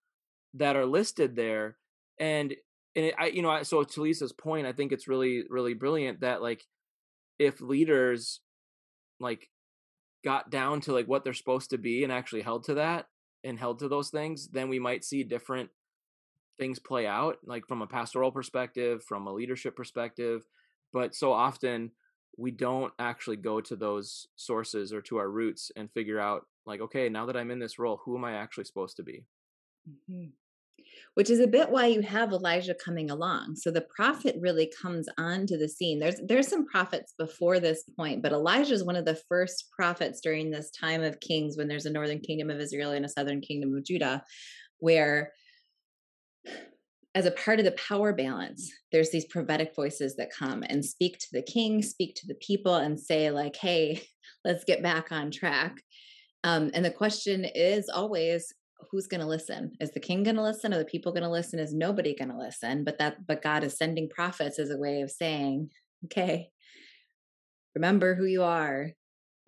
that 0.54 0.76
are 0.76 0.86
listed 0.86 1.36
there 1.36 1.76
and 2.18 2.54
and 2.96 3.06
it, 3.06 3.14
I 3.18 3.26
you 3.26 3.42
know 3.42 3.62
so 3.62 3.84
to 3.84 4.02
Lisa's 4.02 4.32
point 4.32 4.66
I 4.66 4.72
think 4.72 4.92
it's 4.92 5.08
really 5.08 5.44
really 5.48 5.74
brilliant 5.74 6.20
that 6.20 6.42
like 6.42 6.64
if 7.38 7.60
leaders 7.60 8.40
like 9.20 9.48
got 10.24 10.50
down 10.50 10.80
to 10.82 10.92
like 10.92 11.06
what 11.06 11.24
they're 11.24 11.32
supposed 11.32 11.70
to 11.70 11.78
be 11.78 12.02
and 12.02 12.12
actually 12.12 12.42
held 12.42 12.64
to 12.64 12.74
that 12.74 13.06
and 13.44 13.58
held 13.58 13.78
to 13.78 13.88
those 13.88 14.10
things 14.10 14.48
then 14.48 14.68
we 14.68 14.78
might 14.78 15.04
see 15.04 15.22
different 15.22 15.70
things 16.58 16.78
play 16.78 17.06
out 17.06 17.36
like 17.44 17.66
from 17.68 17.82
a 17.82 17.86
pastoral 17.86 18.32
perspective 18.32 19.02
from 19.04 19.26
a 19.26 19.32
leadership 19.32 19.76
perspective 19.76 20.42
but 20.92 21.14
so 21.14 21.32
often 21.32 21.92
we 22.36 22.50
don't 22.50 22.92
actually 22.98 23.36
go 23.36 23.60
to 23.60 23.76
those 23.76 24.26
sources 24.36 24.92
or 24.92 25.00
to 25.00 25.16
our 25.18 25.28
roots 25.28 25.70
and 25.76 25.90
figure 25.92 26.18
out 26.18 26.46
like 26.66 26.80
okay 26.80 27.08
now 27.08 27.26
that 27.26 27.36
i'm 27.36 27.50
in 27.50 27.60
this 27.60 27.78
role 27.78 28.00
who 28.04 28.16
am 28.16 28.24
i 28.24 28.32
actually 28.32 28.64
supposed 28.64 28.96
to 28.96 29.04
be 29.04 29.24
Mm-hmm. 29.88 30.26
which 31.14 31.30
is 31.30 31.40
a 31.40 31.46
bit 31.46 31.70
why 31.70 31.86
you 31.86 32.02
have 32.02 32.32
Elijah 32.32 32.74
coming 32.74 33.10
along. 33.10 33.56
So 33.56 33.70
the 33.70 33.86
prophet 33.96 34.36
really 34.38 34.70
comes 34.82 35.08
onto 35.16 35.56
the 35.56 35.68
scene. 35.68 35.98
There's 35.98 36.20
there's 36.26 36.48
some 36.48 36.66
prophets 36.66 37.14
before 37.18 37.58
this 37.58 37.84
point, 37.96 38.22
but 38.22 38.32
Elijah 38.32 38.74
is 38.74 38.84
one 38.84 38.96
of 38.96 39.04
the 39.04 39.20
first 39.28 39.70
prophets 39.70 40.20
during 40.20 40.50
this 40.50 40.70
time 40.70 41.02
of 41.02 41.20
kings 41.20 41.56
when 41.56 41.68
there's 41.68 41.86
a 41.86 41.90
northern 41.90 42.20
kingdom 42.20 42.50
of 42.50 42.60
Israel 42.60 42.92
and 42.92 43.04
a 43.04 43.08
southern 43.08 43.40
kingdom 43.40 43.74
of 43.74 43.84
Judah, 43.84 44.22
where 44.78 45.32
as 47.14 47.26
a 47.26 47.32
part 47.32 47.58
of 47.58 47.64
the 47.64 47.72
power 47.72 48.12
balance, 48.12 48.70
there's 48.92 49.10
these 49.10 49.24
prophetic 49.24 49.74
voices 49.74 50.14
that 50.16 50.30
come 50.30 50.62
and 50.68 50.84
speak 50.84 51.18
to 51.18 51.28
the 51.32 51.42
king, 51.42 51.82
speak 51.82 52.14
to 52.16 52.26
the 52.26 52.36
people, 52.36 52.76
and 52.76 53.00
say, 53.00 53.30
like, 53.30 53.56
hey, 53.56 54.02
let's 54.44 54.64
get 54.64 54.82
back 54.82 55.10
on 55.10 55.30
track. 55.30 55.80
Um, 56.44 56.70
and 56.74 56.84
the 56.84 56.90
question 56.90 57.44
is 57.44 57.88
always, 57.88 58.54
who's 58.90 59.06
going 59.06 59.20
to 59.20 59.26
listen? 59.26 59.72
Is 59.80 59.90
the 59.90 60.00
king 60.00 60.22
going 60.22 60.36
to 60.36 60.42
listen? 60.42 60.72
Are 60.72 60.78
the 60.78 60.84
people 60.84 61.12
going 61.12 61.24
to 61.24 61.30
listen? 61.30 61.58
Is 61.58 61.74
nobody 61.74 62.14
going 62.14 62.30
to 62.30 62.38
listen? 62.38 62.84
But 62.84 62.98
that, 62.98 63.26
but 63.26 63.42
God 63.42 63.64
is 63.64 63.76
sending 63.76 64.08
prophets 64.08 64.58
as 64.58 64.70
a 64.70 64.78
way 64.78 65.02
of 65.02 65.10
saying, 65.10 65.70
okay, 66.06 66.48
remember 67.74 68.14
who 68.14 68.24
you 68.24 68.42
are. 68.42 68.90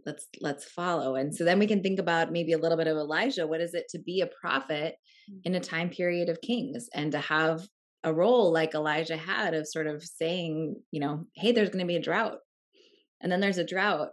Let's 0.06 0.26
let's 0.40 0.64
follow. 0.64 1.16
And 1.16 1.34
so 1.34 1.44
then 1.44 1.58
we 1.58 1.66
can 1.66 1.82
think 1.82 1.98
about 1.98 2.32
maybe 2.32 2.52
a 2.52 2.58
little 2.58 2.78
bit 2.78 2.86
of 2.86 2.96
Elijah. 2.96 3.46
What 3.46 3.60
is 3.60 3.74
it 3.74 3.84
to 3.90 3.98
be 3.98 4.22
a 4.22 4.30
prophet 4.40 4.96
in 5.44 5.54
a 5.54 5.60
mm-hmm. 5.60 5.76
time 5.76 5.90
period 5.90 6.28
of 6.30 6.40
kings 6.40 6.88
and 6.94 7.12
to 7.12 7.18
have 7.18 7.66
a 8.02 8.12
role 8.12 8.50
like 8.50 8.74
Elijah 8.74 9.16
had 9.16 9.52
of 9.52 9.68
sort 9.68 9.86
of 9.86 10.02
saying, 10.02 10.76
you 10.90 11.00
know, 11.00 11.26
hey, 11.34 11.52
there's 11.52 11.68
going 11.68 11.84
to 11.84 11.86
be 11.86 11.96
a 11.96 12.02
drought. 12.02 12.38
And 13.20 13.30
then 13.30 13.40
there's 13.40 13.58
a 13.58 13.64
drought. 13.64 14.10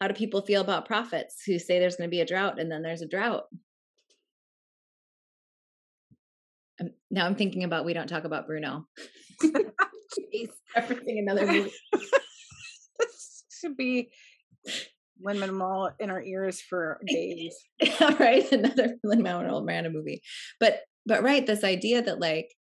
How 0.00 0.08
do 0.08 0.14
people 0.14 0.42
feel 0.42 0.60
about 0.60 0.86
prophets 0.86 1.42
who 1.46 1.58
say 1.58 1.78
there's 1.78 1.96
going 1.96 2.08
to 2.08 2.14
be 2.14 2.20
a 2.20 2.26
drought 2.26 2.58
and 2.58 2.70
then 2.70 2.82
there's 2.82 3.02
a 3.02 3.08
drought? 3.08 3.44
Now 7.10 7.26
I'm 7.26 7.34
thinking 7.34 7.64
about 7.64 7.84
we 7.84 7.94
don't 7.94 8.08
talk 8.08 8.24
about 8.24 8.46
Bruno. 8.46 8.86
Jeez, 9.42 10.50
referencing 10.76 11.18
another 11.18 11.46
movie. 11.52 11.72
This 12.98 13.44
should 13.60 13.76
be 13.76 14.10
Lin 15.20 15.38
Manuel 15.38 15.90
in 16.00 16.10
our 16.10 16.22
ears 16.22 16.60
for 16.60 17.00
days. 17.06 17.54
right, 18.18 18.50
another 18.50 18.96
Lin 19.04 19.22
Manuel 19.22 19.64
Miranda 19.64 19.90
movie. 19.90 20.22
But 20.60 20.80
but 21.06 21.22
right, 21.22 21.46
this 21.46 21.64
idea 21.64 22.02
that 22.02 22.20
like 22.20 22.54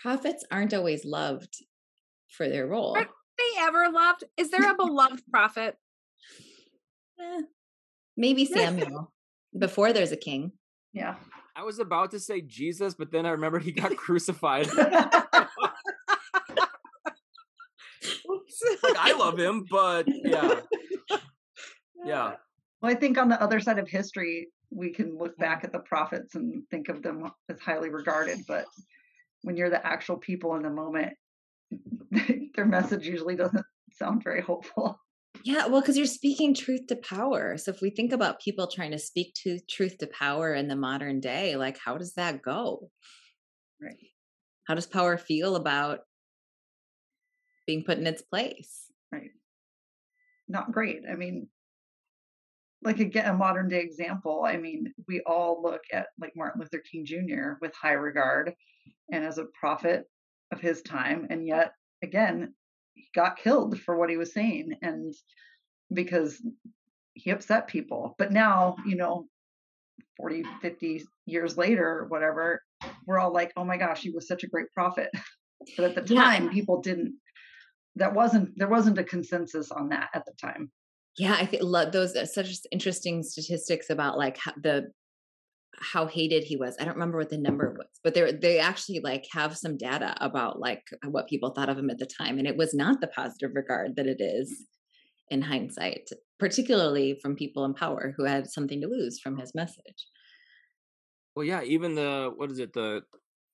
prophets 0.00 0.44
aren't 0.50 0.74
always 0.74 1.04
loved 1.04 1.56
for 2.30 2.48
their 2.48 2.66
role. 2.66 2.96
Are 2.96 3.08
they 3.38 3.60
ever 3.60 3.90
loved? 3.90 4.24
Is 4.36 4.50
there 4.50 4.70
a 4.70 4.74
beloved 4.74 5.22
prophet? 5.30 5.76
Eh, 7.20 7.42
maybe 8.16 8.44
Samuel 8.44 9.12
before 9.58 9.92
there's 9.92 10.12
a 10.12 10.16
king. 10.16 10.52
Yeah. 10.92 11.16
I 11.56 11.62
was 11.62 11.78
about 11.78 12.10
to 12.10 12.20
say 12.20 12.42
Jesus, 12.42 12.94
but 12.94 13.10
then 13.10 13.24
I 13.24 13.30
remembered 13.30 13.62
he 13.62 13.72
got 13.72 13.96
crucified. 13.96 14.68
like, 14.76 15.48
I 18.98 19.14
love 19.18 19.38
him, 19.38 19.64
but 19.70 20.06
yeah. 20.06 20.60
Yeah. 22.04 22.32
Well, 22.82 22.92
I 22.92 22.94
think 22.94 23.16
on 23.16 23.30
the 23.30 23.42
other 23.42 23.58
side 23.58 23.78
of 23.78 23.88
history, 23.88 24.48
we 24.70 24.90
can 24.92 25.16
look 25.16 25.34
back 25.38 25.64
at 25.64 25.72
the 25.72 25.78
prophets 25.78 26.34
and 26.34 26.62
think 26.70 26.90
of 26.90 27.02
them 27.02 27.30
as 27.48 27.58
highly 27.58 27.88
regarded. 27.88 28.40
But 28.46 28.66
when 29.40 29.56
you're 29.56 29.70
the 29.70 29.84
actual 29.84 30.18
people 30.18 30.56
in 30.56 30.62
the 30.62 30.68
moment, 30.68 31.14
their 32.54 32.66
message 32.66 33.06
usually 33.06 33.34
doesn't 33.34 33.64
sound 33.92 34.22
very 34.22 34.42
hopeful. 34.42 35.00
Yeah, 35.46 35.66
well, 35.66 35.80
because 35.80 35.96
you're 35.96 36.06
speaking 36.06 36.54
truth 36.54 36.88
to 36.88 36.96
power. 36.96 37.56
So 37.56 37.70
if 37.70 37.80
we 37.80 37.90
think 37.90 38.12
about 38.12 38.40
people 38.40 38.66
trying 38.66 38.90
to 38.90 38.98
speak 38.98 39.32
to 39.44 39.60
truth 39.70 39.96
to 39.98 40.08
power 40.08 40.52
in 40.52 40.66
the 40.66 40.74
modern 40.74 41.20
day, 41.20 41.54
like 41.54 41.78
how 41.78 41.98
does 41.98 42.14
that 42.14 42.42
go? 42.42 42.90
Right. 43.80 44.10
How 44.66 44.74
does 44.74 44.88
power 44.88 45.16
feel 45.16 45.54
about 45.54 46.00
being 47.64 47.84
put 47.84 47.96
in 47.96 48.08
its 48.08 48.22
place? 48.22 48.90
Right. 49.12 49.30
Not 50.48 50.72
great. 50.72 51.02
I 51.08 51.14
mean, 51.14 51.46
like 52.82 52.98
again, 52.98 53.26
a 53.26 53.34
modern 53.34 53.68
day 53.68 53.82
example. 53.82 54.42
I 54.44 54.56
mean, 54.56 54.92
we 55.06 55.20
all 55.20 55.62
look 55.62 55.82
at 55.92 56.08
like 56.18 56.32
Martin 56.34 56.60
Luther 56.60 56.82
King 56.90 57.06
Jr. 57.06 57.52
with 57.60 57.72
high 57.72 57.92
regard 57.92 58.52
and 59.12 59.24
as 59.24 59.38
a 59.38 59.46
prophet 59.60 60.06
of 60.52 60.60
his 60.60 60.82
time, 60.82 61.28
and 61.30 61.46
yet 61.46 61.70
again, 62.02 62.52
he 62.96 63.08
got 63.14 63.36
killed 63.36 63.78
for 63.80 63.96
what 63.96 64.10
he 64.10 64.16
was 64.16 64.32
saying 64.32 64.74
and 64.82 65.14
because 65.92 66.42
he 67.14 67.30
upset 67.30 67.68
people. 67.68 68.14
But 68.18 68.32
now 68.32 68.76
you 68.84 68.96
know 68.96 69.26
40 70.16 70.44
50 70.62 71.04
years 71.26 71.56
later 71.56 72.06
whatever 72.08 72.62
we're 73.06 73.18
all 73.18 73.32
like 73.32 73.52
oh 73.56 73.64
my 73.64 73.76
gosh 73.76 74.02
he 74.02 74.10
was 74.10 74.26
such 74.26 74.42
a 74.42 74.48
great 74.48 74.72
prophet. 74.74 75.10
But 75.76 75.86
at 75.86 75.94
the 75.94 76.14
time 76.14 76.44
yeah. 76.44 76.50
people 76.50 76.82
didn't 76.82 77.14
that 77.96 78.14
wasn't 78.14 78.56
there 78.56 78.68
wasn't 78.68 78.98
a 78.98 79.04
consensus 79.04 79.72
on 79.72 79.88
that 79.88 80.10
at 80.14 80.24
the 80.26 80.32
time. 80.40 80.70
Yeah 81.16 81.34
i 81.34 81.46
think 81.46 81.62
those 81.92 82.14
are 82.14 82.26
such 82.26 82.50
interesting 82.70 83.22
statistics 83.22 83.88
about 83.88 84.18
like 84.18 84.38
the 84.62 84.92
how 85.80 86.06
hated 86.06 86.44
he 86.44 86.56
was. 86.56 86.76
I 86.78 86.84
don't 86.84 86.94
remember 86.94 87.18
what 87.18 87.30
the 87.30 87.38
number 87.38 87.74
was, 87.76 87.88
but 88.02 88.14
they 88.14 88.32
they 88.32 88.58
actually 88.58 89.00
like 89.00 89.26
have 89.32 89.56
some 89.56 89.76
data 89.76 90.16
about 90.20 90.58
like 90.58 90.82
what 91.04 91.28
people 91.28 91.50
thought 91.50 91.68
of 91.68 91.78
him 91.78 91.90
at 91.90 91.98
the 91.98 92.06
time, 92.06 92.38
and 92.38 92.46
it 92.46 92.56
was 92.56 92.74
not 92.74 93.00
the 93.00 93.08
positive 93.08 93.50
regard 93.54 93.96
that 93.96 94.06
it 94.06 94.20
is 94.20 94.66
in 95.30 95.42
hindsight, 95.42 96.08
particularly 96.38 97.18
from 97.20 97.36
people 97.36 97.64
in 97.64 97.74
power 97.74 98.14
who 98.16 98.24
had 98.24 98.48
something 98.48 98.80
to 98.80 98.86
lose 98.86 99.18
from 99.18 99.38
his 99.38 99.54
message. 99.54 100.06
Well, 101.34 101.44
yeah, 101.44 101.62
even 101.62 101.94
the 101.94 102.32
what 102.34 102.50
is 102.50 102.58
it 102.58 102.72
the 102.72 103.02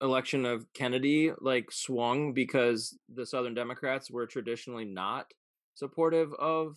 election 0.00 0.44
of 0.44 0.66
Kennedy 0.74 1.32
like 1.40 1.70
swung 1.70 2.32
because 2.32 2.98
the 3.12 3.24
Southern 3.24 3.54
Democrats 3.54 4.10
were 4.10 4.26
traditionally 4.26 4.84
not 4.84 5.26
supportive 5.74 6.32
of 6.34 6.76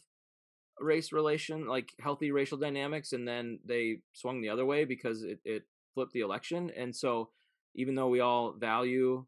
race 0.79 1.11
relation, 1.11 1.67
like 1.67 1.93
healthy 1.99 2.31
racial 2.31 2.57
dynamics, 2.57 3.13
and 3.13 3.27
then 3.27 3.59
they 3.65 3.99
swung 4.13 4.41
the 4.41 4.49
other 4.49 4.65
way 4.65 4.85
because 4.85 5.23
it, 5.23 5.39
it 5.45 5.63
flipped 5.93 6.13
the 6.13 6.21
election. 6.21 6.71
And 6.75 6.95
so, 6.95 7.29
even 7.75 7.95
though 7.95 8.07
we 8.07 8.19
all 8.19 8.53
value 8.53 9.25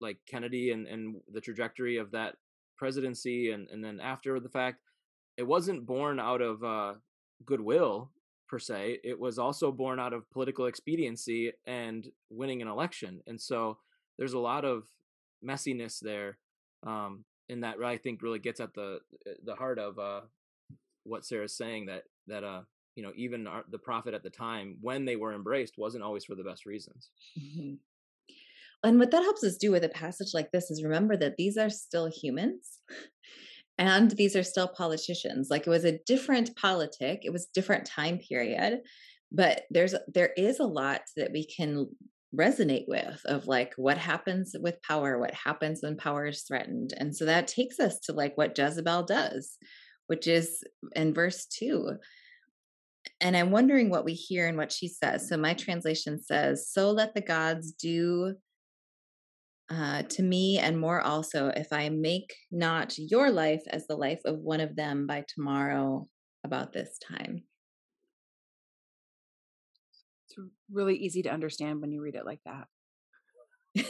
like 0.00 0.18
Kennedy 0.26 0.70
and, 0.70 0.86
and 0.86 1.16
the 1.30 1.40
trajectory 1.40 1.98
of 1.98 2.10
that 2.12 2.36
presidency, 2.76 3.50
and, 3.50 3.68
and 3.70 3.84
then 3.84 4.00
after 4.00 4.40
the 4.40 4.48
fact, 4.48 4.80
it 5.36 5.46
wasn't 5.46 5.86
born 5.86 6.18
out 6.18 6.40
of 6.40 6.64
uh, 6.64 6.94
goodwill 7.44 8.10
per 8.48 8.58
se. 8.58 8.98
It 9.04 9.18
was 9.18 9.38
also 9.38 9.70
born 9.70 10.00
out 10.00 10.12
of 10.12 10.30
political 10.30 10.66
expediency 10.66 11.52
and 11.66 12.08
winning 12.30 12.62
an 12.62 12.68
election. 12.68 13.20
And 13.26 13.40
so, 13.40 13.78
there's 14.18 14.34
a 14.34 14.38
lot 14.38 14.64
of 14.64 14.84
messiness 15.44 16.00
there. 16.00 16.38
Um, 16.86 17.24
and 17.50 17.64
that 17.64 17.76
I 17.84 17.96
think 17.96 18.22
really 18.22 18.38
gets 18.38 18.60
at 18.60 18.74
the 18.74 19.00
the 19.44 19.56
heart 19.56 19.78
of 19.78 19.98
uh, 19.98 20.20
what 21.04 21.24
Sarah's 21.24 21.56
saying 21.56 21.86
that 21.86 22.04
that 22.26 22.44
uh 22.44 22.62
you 22.94 23.02
know 23.02 23.12
even 23.16 23.46
our, 23.46 23.64
the 23.70 23.78
prophet 23.78 24.14
at 24.14 24.22
the 24.22 24.30
time 24.30 24.76
when 24.80 25.04
they 25.04 25.16
were 25.16 25.34
embraced 25.34 25.74
wasn't 25.78 26.04
always 26.04 26.24
for 26.24 26.34
the 26.34 26.44
best 26.44 26.66
reasons. 26.66 27.10
Mm-hmm. 27.38 27.74
And 28.82 28.98
what 28.98 29.10
that 29.10 29.22
helps 29.22 29.44
us 29.44 29.56
do 29.56 29.70
with 29.70 29.84
a 29.84 29.90
passage 29.90 30.30
like 30.32 30.52
this 30.52 30.70
is 30.70 30.82
remember 30.82 31.16
that 31.18 31.36
these 31.36 31.58
are 31.58 31.68
still 31.68 32.10
humans 32.10 32.78
and 33.78 34.10
these 34.12 34.34
are 34.34 34.42
still 34.42 34.68
politicians. 34.68 35.48
Like 35.50 35.66
it 35.66 35.70
was 35.70 35.84
a 35.84 35.98
different 36.06 36.56
politic, 36.56 37.20
it 37.22 37.32
was 37.32 37.46
different 37.54 37.86
time 37.86 38.18
period, 38.18 38.80
but 39.30 39.62
there's 39.70 39.94
there 40.12 40.30
is 40.36 40.58
a 40.58 40.64
lot 40.64 41.02
that 41.16 41.32
we 41.32 41.46
can 41.46 41.88
resonate 42.34 42.84
with 42.86 43.20
of 43.24 43.46
like 43.46 43.72
what 43.76 43.98
happens 43.98 44.54
with 44.60 44.80
power, 44.82 45.18
what 45.18 45.34
happens 45.34 45.80
when 45.82 45.96
power 45.96 46.26
is 46.26 46.42
threatened. 46.42 46.94
And 46.96 47.14
so 47.14 47.24
that 47.24 47.48
takes 47.48 47.80
us 47.80 47.98
to 48.00 48.12
like 48.12 48.36
what 48.36 48.56
Jezebel 48.56 49.04
does 49.04 49.58
which 50.10 50.26
is 50.26 50.64
in 50.96 51.14
verse 51.14 51.46
2. 51.46 51.92
And 53.20 53.36
I'm 53.36 53.52
wondering 53.52 53.90
what 53.90 54.04
we 54.04 54.12
hear 54.12 54.48
and 54.48 54.58
what 54.58 54.72
she 54.72 54.88
says. 54.88 55.28
So 55.28 55.36
my 55.36 55.54
translation 55.54 56.20
says, 56.20 56.68
So 56.68 56.90
let 56.90 57.14
the 57.14 57.20
gods 57.20 57.70
do 57.70 58.34
uh, 59.70 60.02
to 60.02 60.22
me 60.24 60.58
and 60.58 60.80
more 60.80 61.00
also, 61.00 61.52
if 61.54 61.72
I 61.72 61.90
make 61.90 62.34
not 62.50 62.98
your 62.98 63.30
life 63.30 63.62
as 63.70 63.86
the 63.86 63.94
life 63.94 64.20
of 64.24 64.40
one 64.40 64.58
of 64.58 64.74
them 64.74 65.06
by 65.06 65.24
tomorrow 65.28 66.08
about 66.42 66.72
this 66.72 66.98
time. 66.98 67.44
It's 70.26 70.36
really 70.72 70.96
easy 70.96 71.22
to 71.22 71.30
understand 71.30 71.80
when 71.80 71.92
you 71.92 72.02
read 72.02 72.16
it 72.16 72.26
like 72.26 72.40
that. 72.46 72.66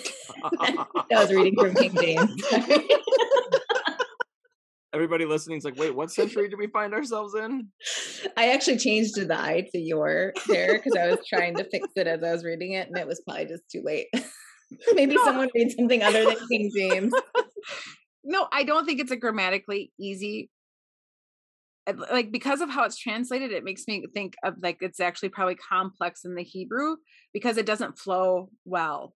I 0.52 0.85
was 1.12 1.33
reading 1.33 1.59
from 1.59 1.74
King 1.74 1.96
James 1.96 2.42
everybody 4.92 5.24
listening 5.24 5.59
is 5.59 5.64
like, 5.64 5.79
wait, 5.79 5.94
what 5.94 6.11
century 6.11 6.48
do 6.48 6.57
we 6.57 6.66
find 6.66 6.94
ourselves 6.94 7.35
in? 7.35 7.68
I 8.37 8.53
actually 8.53 8.79
changed 8.79 9.16
the 9.16 9.38
I 9.38 9.66
to 9.72 9.79
your 9.79 10.33
there 10.48 10.74
because 10.74 10.96
I 10.96 11.09
was 11.09 11.20
trying 11.29 11.57
to 11.57 11.64
fix 11.64 11.88
it 11.96 12.07
as 12.07 12.22
I 12.22 12.33
was 12.33 12.44
reading 12.44 12.72
it, 12.72 12.88
and 12.88 12.96
it 12.98 13.07
was 13.07 13.20
probably 13.20 13.46
just 13.46 13.64
too 13.70 13.83
late. 13.85 14.09
Maybe 14.94 15.16
no. 15.16 15.24
someone 15.24 15.48
read 15.55 15.72
something 15.72 16.03
other 16.03 16.24
than 16.24 16.37
King 16.50 16.70
James. 16.76 17.12
no, 18.24 18.46
I 18.53 18.62
don't 18.62 18.87
think 18.87 19.00
it's 19.00 19.11
a 19.11 19.16
grammatically 19.16 19.92
easy 19.98 20.50
like 22.12 22.31
because 22.31 22.61
of 22.61 22.70
how 22.70 22.85
it's 22.85 22.96
translated 22.98 23.50
it 23.50 23.64
makes 23.64 23.85
me 23.88 24.05
think 24.14 24.35
of 24.44 24.55
like 24.62 24.79
it's 24.81 25.00
actually 25.00 25.29
probably 25.29 25.57
complex 25.57 26.24
in 26.24 26.35
the 26.35 26.42
hebrew 26.42 26.96
because 27.33 27.57
it 27.57 27.66
doesn't 27.66 27.98
flow 27.98 28.50
well 28.64 29.14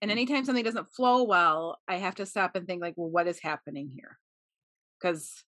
and 0.00 0.10
Mm-hmm. 0.10 0.18
anytime 0.18 0.44
something 0.44 0.64
doesn't 0.64 0.92
flow 0.94 1.24
well 1.24 1.78
i 1.88 1.96
have 1.96 2.14
to 2.16 2.26
stop 2.26 2.52
and 2.54 2.66
think 2.66 2.80
like 2.80 2.94
well 2.96 3.10
what 3.10 3.26
is 3.26 3.40
happening 3.42 3.90
here 3.94 4.18
because 5.00 5.44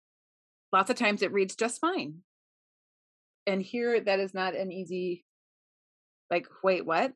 lots 0.72 0.90
of 0.90 0.96
times 0.96 1.22
it 1.22 1.32
reads 1.32 1.54
just 1.54 1.80
fine 1.80 2.14
and 3.46 3.62
here 3.62 4.00
that 4.00 4.20
is 4.20 4.34
not 4.34 4.54
an 4.54 4.72
easy 4.72 5.24
like 6.30 6.46
wait 6.62 6.86
what 6.86 7.12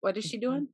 what 0.00 0.16
is 0.16 0.24
she 0.24 0.38
doing 0.38 0.68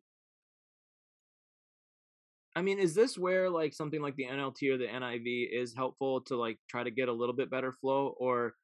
I 2.57 2.63
mean, 2.63 2.79
is 2.79 2.95
this 2.95 3.19
where 3.19 3.51
like 3.51 3.75
something 3.75 4.01
like 4.01 4.15
the 4.15 4.27
NLT 4.27 4.71
or 4.71 4.79
the 4.79 4.87
NIV 4.87 5.49
is 5.53 5.75
helpful 5.75 6.21
to 6.23 6.37
like 6.37 6.59
try 6.69 6.85
to 6.85 6.91
get 6.91 7.09
a 7.09 7.13
little 7.13 7.35
bit 7.35 7.51
better 7.51 7.73
flow 7.73 8.15
or 8.19 8.55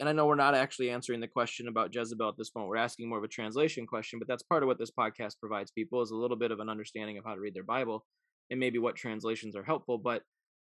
and 0.00 0.08
I 0.08 0.12
know 0.12 0.26
we're 0.26 0.34
not 0.34 0.56
actually 0.56 0.90
answering 0.90 1.20
the 1.20 1.28
question 1.28 1.68
about 1.68 1.94
Jezebel 1.94 2.28
at 2.28 2.36
this 2.36 2.50
point. 2.50 2.66
We're 2.66 2.76
asking 2.76 3.08
more 3.08 3.18
of 3.18 3.24
a 3.24 3.28
translation 3.28 3.86
question, 3.86 4.18
but 4.18 4.26
that's 4.26 4.42
part 4.42 4.64
of 4.64 4.66
what 4.66 4.78
this 4.78 4.90
podcast 4.90 5.38
provides 5.38 5.70
people 5.70 6.02
is 6.02 6.10
a 6.10 6.16
little 6.16 6.36
bit 6.36 6.50
of 6.50 6.58
an 6.58 6.68
understanding 6.68 7.18
of 7.18 7.24
how 7.24 7.34
to 7.34 7.40
read 7.40 7.54
their 7.54 7.62
Bible 7.62 8.04
and 8.50 8.58
maybe 8.58 8.80
what 8.80 8.96
translations 8.96 9.54
are 9.54 9.62
helpful. 9.62 9.98
But 9.98 10.22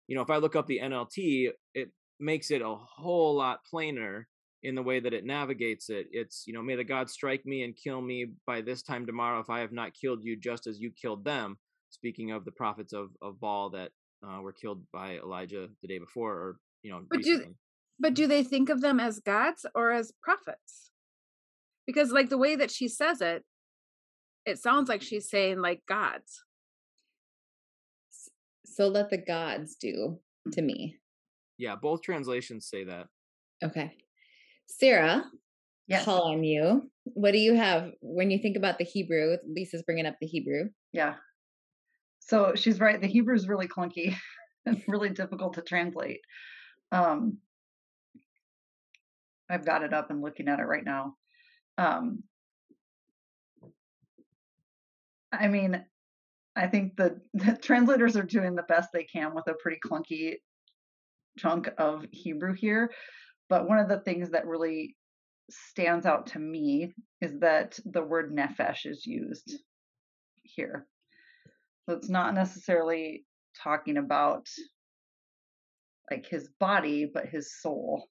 you 0.09 0.17
know, 0.17 0.23
if 0.23 0.31
I 0.31 0.39
look 0.39 0.57
up 0.57 0.67
the 0.67 0.81
NLT, 0.83 1.51
it 1.75 1.91
makes 2.19 2.51
it 2.51 2.63
a 2.63 2.75
whole 2.75 3.37
lot 3.37 3.61
plainer 3.71 4.27
in 4.65 4.75
the 4.75 4.83
way 4.83 4.99
that 4.99 5.15
it 5.15 5.25
navigates 5.25 5.89
it. 5.89 6.07
It's, 6.11 6.45
you 6.47 6.53
know, 6.53 6.63
may 6.63 6.75
the 6.75 6.83
God 6.83 7.09
strike 7.09 7.47
me 7.47 7.63
and 7.63 7.77
kill 7.77 8.01
me 8.01 8.33
by 8.47 8.61
this 8.61 8.83
time 8.83 9.07
tomorrow 9.07 9.39
if 9.39 9.51
I 9.51 9.61
have 9.61 9.71
not 9.71 9.93
killed 9.95 10.25
you 10.25 10.37
just 10.37 10.67
as 10.67 10.81
you 10.81 10.91
killed 10.91 11.25
them. 11.25 11.57
Speaking 11.91 12.33
of 12.33 12.45
the 12.45 12.51
prophets 12.53 12.93
of, 12.93 13.11
of 13.23 13.39
Baal 13.39 13.71
that 13.71 13.93
uh, 14.27 14.41
were 14.41 14.53
killed 14.53 14.83
by 14.93 15.19
Elijah 15.19 15.69
the 15.81 15.89
day 15.89 15.99
before 15.99 16.33
or, 16.33 16.57
you 16.83 16.91
know, 16.91 17.03
But 17.09 17.23
do- 17.23 17.55
but 18.01 18.15
do 18.15 18.27
they 18.27 18.43
think 18.43 18.69
of 18.69 18.81
them 18.81 19.01
as 19.01 19.21
gods 19.21 19.67
or 19.75 19.91
as 19.91 20.13
prophets 20.23 20.91
because 21.87 22.13
like 22.13 22.29
the 22.29 22.39
way 22.39 22.55
that 22.55 22.71
she 22.71 22.87
says 22.87 23.21
it 23.21 23.43
it 24.47 24.59
sounds 24.59 24.89
like 24.89 25.03
she's 25.03 25.29
saying 25.29 25.61
like 25.61 25.83
gods 25.89 26.45
So 28.79 28.87
let 28.87 29.11
the 29.11 29.19
gods 29.19 29.75
do 29.75 30.21
to 30.53 30.63
me. 30.63 30.99
Yeah, 31.57 31.75
both 31.75 32.01
translations 32.01 32.69
say 32.69 32.85
that. 32.85 33.09
Okay. 33.65 33.97
Sarah, 34.69 35.25
Yes. 35.89 36.05
call 36.05 36.31
on 36.31 36.45
you. 36.45 36.89
What 37.03 37.33
do 37.33 37.39
you 37.39 37.55
have 37.57 37.91
when 38.03 38.31
you 38.31 38.39
think 38.39 38.57
about 38.57 38.79
the 38.79 38.85
Hebrew? 38.85 39.37
Lisa's 39.45 39.83
bringing 39.83 40.07
up 40.07 40.15
the 40.21 40.29
Hebrew. 40.29 40.69
Yeah. 40.93 41.17
So 42.21 42.53
she's 42.55 42.79
right. 42.79 43.01
The 43.01 43.09
Hebrew 43.09 43.35
is 43.35 43.49
really 43.49 43.67
clunky 43.67 44.15
and 44.67 44.81
really 44.87 45.09
difficult 45.09 45.55
to 45.55 45.63
translate. 45.63 46.21
Um, 46.93 47.39
I've 49.51 49.67
got 49.67 49.83
it 49.83 49.93
up 49.93 50.11
and 50.11 50.23
looking 50.23 50.47
at 50.47 50.61
it 50.61 50.67
right 50.67 50.85
now. 50.85 51.17
Um, 51.79 52.23
I 55.33 55.49
mean, 55.49 55.85
I 56.59 56.67
think 56.67 56.97
the, 56.97 57.21
the 57.35 57.57
translators 57.57 58.17
are 58.17 58.23
doing 58.23 58.55
the 58.55 58.65
best 58.65 58.91
they 58.93 59.05
can 59.05 59.35
with 59.35 59.47
a 59.49 59.55
pretty 59.55 59.79
clunky 59.85 60.37
chunk 61.39 61.71
of 61.79 62.05
Hebrew 62.11 62.53
here. 62.53 62.91
But 63.49 63.69
one 63.69 63.79
of 63.79 63.89
the 63.89 64.01
things 64.01 64.31
that 64.31 64.47
really 64.47 64.97
stands 65.51 66.05
out 66.05 66.27
to 66.29 66.39
me 66.39 66.93
is 67.23 67.39
that 67.41 67.79
the 67.87 68.03
word 68.03 68.35
nephesh 68.35 68.85
is 68.85 69.07
used 69.07 69.55
here. 70.43 70.87
So 71.89 71.97
it's 71.97 72.11
not 72.11 72.35
necessarily 72.35 73.25
talking 73.63 73.97
about 73.97 74.47
like 76.11 76.27
his 76.27 76.49
body, 76.61 77.11
but 77.13 77.27
his 77.27 77.61
soul 77.61 78.09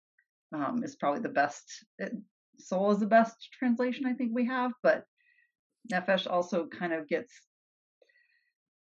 um, 0.55 0.83
is 0.83 0.95
probably 0.95 1.21
the 1.21 1.29
best. 1.29 1.63
It, 1.99 2.13
soul 2.57 2.91
is 2.91 2.99
the 2.99 3.05
best 3.05 3.35
translation 3.59 4.07
I 4.07 4.13
think 4.13 4.31
we 4.33 4.47
have, 4.47 4.71
but 4.81 5.03
nephesh 5.91 6.29
also 6.29 6.67
kind 6.67 6.93
of 6.93 7.07
gets 7.07 7.31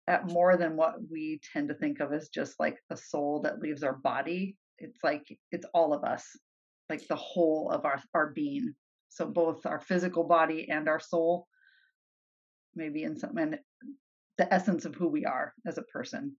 at 0.08 0.28
more 0.28 0.58
than 0.58 0.76
what 0.76 0.96
we 1.10 1.40
tend 1.54 1.70
to 1.70 1.76
think 1.76 2.00
of 2.00 2.12
as 2.12 2.30
just 2.30 2.60
like 2.60 2.78
a 2.90 2.98
soul 2.98 3.42
that 3.42 3.60
leaves 3.60 3.84
our 3.84 3.94
body. 3.94 4.58
It's 4.80 5.04
like 5.04 5.24
it's 5.52 5.66
all 5.74 5.94
of 5.94 6.04
us, 6.04 6.26
like 6.90 7.08
the 7.08 7.16
whole 7.16 7.70
of 7.70 7.86
our 7.86 8.02
our 8.14 8.32
being. 8.32 8.74
So 9.10 9.26
both 9.28 9.66
our 9.66 9.80
physical 9.80 10.24
body 10.24 10.68
and 10.70 10.90
our 10.90 11.00
soul, 11.00 11.48
maybe 12.76 13.04
in 13.04 13.18
some 13.18 13.38
and 13.38 13.60
the 14.38 14.52
essence 14.54 14.86
of 14.86 14.96
who 14.96 15.08
we 15.08 15.26
are 15.26 15.54
as 15.66 15.78
a 15.78 15.84
person. 15.84 16.36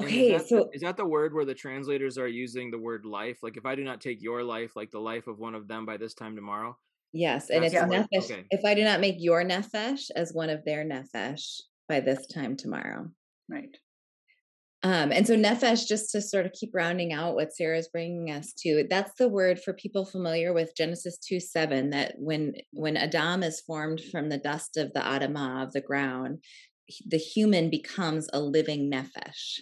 Okay, 0.00 0.32
is 0.32 0.42
that, 0.42 0.48
so 0.48 0.56
the, 0.56 0.76
is 0.76 0.82
that 0.82 0.96
the 0.96 1.04
word 1.04 1.34
where 1.34 1.44
the 1.44 1.54
translators 1.54 2.18
are 2.18 2.28
using 2.28 2.70
the 2.70 2.78
word 2.78 3.04
life? 3.04 3.38
Like, 3.42 3.56
if 3.56 3.66
I 3.66 3.74
do 3.74 3.82
not 3.82 4.00
take 4.00 4.22
your 4.22 4.44
life, 4.44 4.76
like 4.76 4.92
the 4.92 5.00
life 5.00 5.26
of 5.26 5.40
one 5.40 5.56
of 5.56 5.66
them 5.66 5.84
by 5.84 5.96
this 5.96 6.14
time 6.14 6.36
tomorrow. 6.36 6.78
yes, 7.12 7.50
and 7.50 7.64
That's 7.64 7.74
it's 7.74 7.82
the 7.82 7.88
word, 7.88 8.06
okay. 8.14 8.44
If 8.50 8.64
I 8.64 8.74
do 8.74 8.84
not 8.84 9.00
make 9.00 9.16
your 9.18 9.42
nephesh 9.42 10.10
as 10.14 10.32
one 10.32 10.50
of 10.50 10.64
their 10.64 10.84
nephesh 10.84 11.62
by 11.88 12.00
this 12.00 12.26
time 12.26 12.56
tomorrow. 12.56 13.08
Right. 13.48 13.76
Um, 14.84 15.10
and 15.10 15.26
so 15.26 15.36
nefesh, 15.36 15.88
just 15.88 16.12
to 16.12 16.22
sort 16.22 16.46
of 16.46 16.52
keep 16.52 16.70
rounding 16.72 17.12
out 17.12 17.34
what 17.34 17.52
Sarah's 17.52 17.88
bringing 17.88 18.30
us 18.30 18.52
to, 18.58 18.86
that's 18.88 19.12
the 19.18 19.28
word 19.28 19.58
for 19.58 19.72
people 19.72 20.04
familiar 20.04 20.52
with 20.52 20.76
Genesis 20.76 21.18
2 21.18 21.40
7, 21.40 21.90
that 21.90 22.14
when 22.16 22.54
when 22.72 22.96
Adam 22.96 23.42
is 23.42 23.60
formed 23.60 24.00
from 24.12 24.28
the 24.28 24.38
dust 24.38 24.76
of 24.76 24.92
the 24.92 25.00
Adamah, 25.00 25.64
of 25.64 25.72
the 25.72 25.80
ground, 25.80 26.44
the 27.06 27.18
human 27.18 27.70
becomes 27.70 28.28
a 28.32 28.40
living 28.40 28.90
nefesh. 28.90 29.58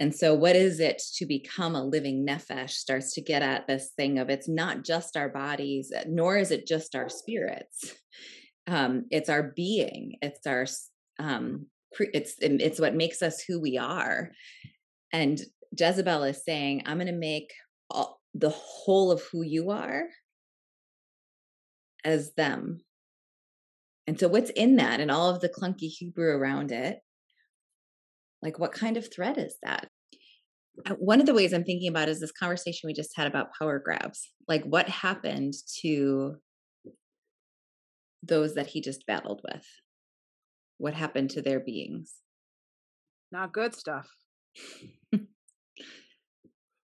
And 0.00 0.14
so, 0.14 0.34
what 0.34 0.56
is 0.56 0.80
it 0.80 1.02
to 1.16 1.26
become 1.26 1.74
a 1.74 1.84
living 1.84 2.26
nefesh 2.26 2.70
starts 2.70 3.12
to 3.14 3.20
get 3.20 3.42
at 3.42 3.66
this 3.66 3.90
thing 3.96 4.18
of 4.18 4.30
it's 4.30 4.48
not 4.48 4.82
just 4.82 5.16
our 5.16 5.28
bodies, 5.28 5.92
nor 6.08 6.38
is 6.38 6.50
it 6.50 6.66
just 6.66 6.94
our 6.94 7.10
spirits. 7.10 7.94
Um, 8.66 9.06
it's 9.10 9.28
our 9.28 9.52
being, 9.54 10.16
it's 10.22 10.46
our 10.46 10.66
um, 11.22 11.66
it's 11.98 12.34
it's 12.40 12.80
what 12.80 12.94
makes 12.94 13.22
us 13.22 13.42
who 13.42 13.60
we 13.60 13.78
are. 13.78 14.32
And 15.12 15.40
Jezebel 15.78 16.24
is 16.24 16.44
saying, 16.44 16.82
"I'm 16.86 16.98
going 16.98 17.06
to 17.06 17.12
make 17.12 17.52
all, 17.90 18.20
the 18.34 18.50
whole 18.50 19.10
of 19.10 19.22
who 19.30 19.42
you 19.42 19.70
are 19.70 20.04
as 22.04 22.32
them." 22.34 22.80
And 24.06 24.18
so, 24.18 24.28
what's 24.28 24.50
in 24.50 24.76
that, 24.76 25.00
and 25.00 25.10
all 25.10 25.30
of 25.30 25.40
the 25.40 25.48
clunky 25.48 25.88
Hebrew 25.88 26.30
around 26.30 26.72
it? 26.72 26.98
Like, 28.42 28.58
what 28.58 28.72
kind 28.72 28.96
of 28.96 29.12
threat 29.12 29.38
is 29.38 29.56
that? 29.62 29.88
Uh, 30.84 30.94
One 30.94 31.20
of 31.20 31.26
the 31.26 31.34
ways 31.34 31.52
I'm 31.52 31.64
thinking 31.64 31.88
about 31.88 32.08
is 32.08 32.18
this 32.18 32.32
conversation 32.32 32.88
we 32.88 32.94
just 32.94 33.16
had 33.16 33.28
about 33.28 33.54
power 33.56 33.78
grabs. 33.78 34.28
Like, 34.48 34.64
what 34.64 34.88
happened 34.88 35.54
to 35.82 36.36
those 38.24 38.54
that 38.54 38.66
he 38.66 38.80
just 38.80 39.06
battled 39.06 39.40
with? 39.44 39.64
What 40.82 40.94
happened 40.94 41.30
to 41.30 41.42
their 41.42 41.60
beings? 41.60 42.16
not 43.30 43.52
good 43.52 43.74
stuff 43.74 44.08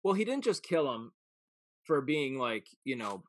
Well, 0.02 0.14
he 0.14 0.24
didn't 0.24 0.44
just 0.44 0.62
kill 0.62 0.90
them 0.90 1.12
for 1.84 2.00
being 2.00 2.38
like, 2.38 2.66
you 2.84 2.96
know, 2.96 3.24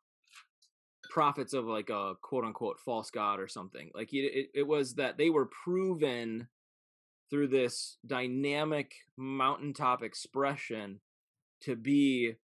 prophets 1.10 1.54
of 1.54 1.66
like 1.66 1.90
a 1.90 2.14
quote 2.22 2.46
unquote 2.46 2.80
false 2.80 3.10
god 3.10 3.40
or 3.40 3.48
something. 3.48 3.90
Like 3.94 4.14
it, 4.14 4.18
it, 4.18 4.50
it 4.54 4.68
was 4.68 4.94
that 4.96 5.18
they 5.18 5.30
were 5.30 5.50
proven 5.64 6.48
through 7.30 7.48
this 7.48 7.98
dynamic 8.06 8.94
mountaintop 9.18 10.04
expression 10.04 11.00
to 11.64 11.76
be 11.76 12.36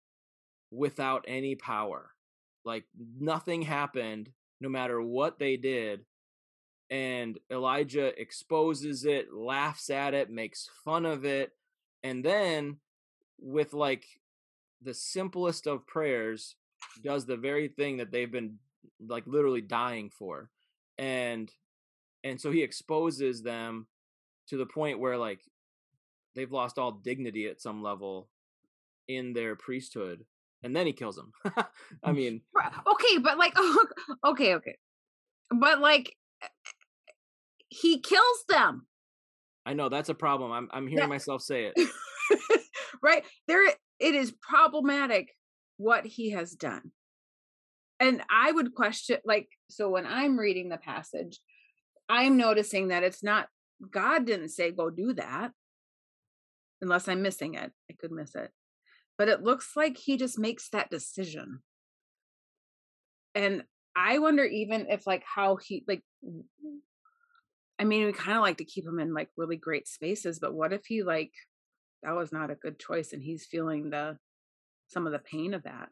without 0.71 1.23
any 1.27 1.55
power. 1.55 2.09
Like 2.65 2.85
nothing 3.19 3.61
happened 3.61 4.31
no 4.59 4.69
matter 4.69 5.01
what 5.01 5.39
they 5.39 5.57
did. 5.57 6.01
And 6.89 7.39
Elijah 7.52 8.19
exposes 8.19 9.06
it, 9.06 9.34
laughs 9.34 9.89
at 9.89 10.13
it, 10.13 10.30
makes 10.30 10.69
fun 10.84 11.06
of 11.06 11.26
it. 11.26 11.52
And 12.04 12.24
then, 12.24 12.78
with 13.39 13.74
like 13.74 14.06
the 14.82 14.93
simplest 14.93 15.65
of 15.67 15.88
prayers, 15.88 16.56
does 17.04 17.26
the 17.26 17.38
very 17.38 17.67
thing 17.67 17.98
that 17.98 18.12
they've 18.12 18.32
been 18.32 18.60
like 19.08 19.26
literally 19.26 19.62
dying 19.62 20.10
for. 20.10 20.50
And 20.98 21.52
and 22.24 22.41
so 22.41 22.52
he 22.52 22.63
exposes 22.63 23.41
them 23.41 23.88
to 24.48 24.58
the 24.58 24.65
point 24.65 25.00
where 25.00 25.17
like 25.17 25.41
they've 26.36 26.52
lost 26.52 26.78
all 26.78 26.91
dignity 26.91 27.48
at 27.48 27.62
some 27.62 27.82
level 27.82 28.28
in 29.08 29.34
their 29.34 29.56
priesthood 29.56 30.26
and 30.63 30.76
then 30.76 30.86
he 30.86 30.93
kills 30.93 31.15
them 31.15 31.32
i 32.04 32.12
mm, 32.12 32.15
mean 32.15 32.41
okay 32.88 33.17
but 33.19 33.38
like 33.38 33.56
okay 34.26 34.56
okay 34.56 34.78
but 35.52 35.80
like 35.80 36.15
he 37.69 37.99
kills 37.99 38.43
them 38.49 38.86
i 39.65 39.73
know 39.73 39.89
that's 39.89 40.10
a 40.10 40.13
problem 40.13 40.51
i'm, 40.51 40.69
I'm 40.71 40.88
hearing 40.88 41.03
Yeah. 41.03 41.08
myself 41.08 41.41
say 41.41 41.71
it 41.73 41.89
right 43.01 43.23
there 43.47 43.65
it 43.99 44.15
is 44.15 44.34
problematic 44.41 45.29
what 45.77 46.05
he 46.05 46.31
has 46.31 46.51
done 46.51 46.91
and 47.99 48.21
i 48.29 48.51
would 48.51 48.73
question 48.73 49.17
like 49.25 49.49
so 49.69 49.89
when 49.89 50.05
i'm 50.05 50.39
reading 50.39 50.69
the 50.69 50.77
passage 50.77 51.39
i'm 52.08 52.38
noticing 52.38 52.89
that 52.89 53.03
it's 53.03 53.23
not 53.23 53.47
god 53.91 54.25
didn't 54.25 54.49
say 54.49 54.71
go 54.71 54.89
do 54.89 55.13
that 55.13 55.51
unless 56.81 57.08
i'm 57.08 57.21
missing 57.21 57.55
it 57.55 57.71
i 57.91 57.95
could 57.99 58.12
miss 58.12 58.36
it 58.36 58.51
but 59.17 59.29
it 59.29 59.43
looks 59.43 59.75
like 59.75 59.97
he 59.97 60.17
just 60.17 60.38
makes 60.38 60.69
that 60.69 60.89
decision. 60.89 61.62
And 63.34 63.63
I 63.95 64.19
wonder 64.19 64.43
even 64.43 64.88
if 64.89 65.08
like 65.08 65.23
how 65.23 65.55
he 65.55 65.84
like 65.88 66.03
I 67.79 67.84
mean 67.84 68.05
we 68.05 68.13
kind 68.13 68.38
of 68.38 68.43
like 68.43 68.58
to 68.58 68.65
keep 68.65 68.86
him 68.86 68.99
in 68.99 69.13
like 69.13 69.29
really 69.38 69.58
great 69.58 69.88
spaces, 69.88 70.39
but 70.39 70.53
what 70.53 70.73
if 70.73 70.86
he 70.86 71.03
like 71.03 71.31
that 72.03 72.15
was 72.15 72.31
not 72.31 72.51
a 72.51 72.55
good 72.55 72.79
choice 72.79 73.13
and 73.13 73.23
he's 73.23 73.45
feeling 73.45 73.89
the 73.89 74.17
some 74.88 75.05
of 75.05 75.13
the 75.13 75.19
pain 75.19 75.53
of 75.53 75.63
that. 75.63 75.89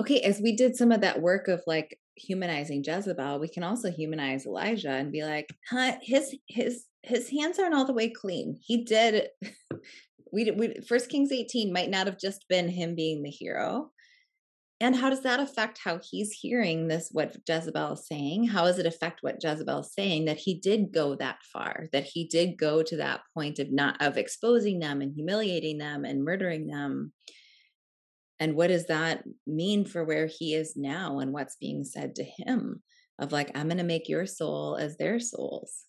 Okay, 0.00 0.20
as 0.20 0.40
we 0.40 0.54
did 0.54 0.76
some 0.76 0.92
of 0.92 1.00
that 1.00 1.20
work 1.20 1.48
of 1.48 1.62
like 1.66 1.98
humanizing 2.14 2.84
Jezebel, 2.84 3.40
we 3.40 3.48
can 3.48 3.64
also 3.64 3.90
humanize 3.90 4.46
Elijah 4.46 4.92
and 4.92 5.10
be 5.10 5.24
like, 5.24 5.48
huh, 5.68 5.94
his 6.02 6.36
his 6.46 6.84
his 7.02 7.30
hands 7.30 7.58
aren't 7.58 7.74
all 7.74 7.84
the 7.84 7.92
way 7.92 8.08
clean. 8.08 8.58
He 8.62 8.84
did 8.84 9.28
we 10.32 10.50
we 10.50 10.80
First 10.86 11.08
Kings 11.08 11.32
18 11.32 11.72
might 11.72 11.90
not 11.90 12.06
have 12.06 12.18
just 12.18 12.46
been 12.48 12.68
him 12.68 12.94
being 12.94 13.22
the 13.22 13.30
hero. 13.30 13.90
And 14.80 14.94
how 14.94 15.10
does 15.10 15.22
that 15.22 15.40
affect 15.40 15.80
how 15.82 15.98
he's 16.00 16.30
hearing 16.30 16.86
this, 16.86 17.08
what 17.10 17.36
Jezebel 17.48 17.94
is 17.94 18.06
saying? 18.06 18.46
How 18.46 18.64
does 18.64 18.78
it 18.78 18.86
affect 18.86 19.24
what 19.24 19.42
Jezebel 19.42 19.80
is 19.80 19.92
saying 19.92 20.26
that 20.26 20.36
he 20.36 20.54
did 20.54 20.92
go 20.92 21.16
that 21.16 21.38
far, 21.52 21.88
that 21.92 22.04
he 22.04 22.26
did 22.28 22.56
go 22.56 22.84
to 22.84 22.96
that 22.98 23.22
point 23.34 23.58
of 23.58 23.72
not 23.72 24.00
of 24.00 24.16
exposing 24.16 24.78
them 24.78 25.00
and 25.00 25.12
humiliating 25.12 25.78
them 25.78 26.04
and 26.04 26.24
murdering 26.24 26.68
them? 26.68 27.12
And 28.38 28.54
what 28.54 28.68
does 28.68 28.86
that 28.86 29.24
mean 29.48 29.84
for 29.84 30.04
where 30.04 30.28
he 30.28 30.54
is 30.54 30.76
now 30.76 31.18
and 31.18 31.32
what's 31.32 31.56
being 31.56 31.82
said 31.82 32.14
to 32.14 32.24
him 32.24 32.80
of 33.18 33.32
like, 33.32 33.50
I'm 33.56 33.66
going 33.66 33.78
to 33.78 33.84
make 33.84 34.08
your 34.08 34.26
soul 34.26 34.76
as 34.76 34.96
their 34.96 35.18
souls? 35.18 35.86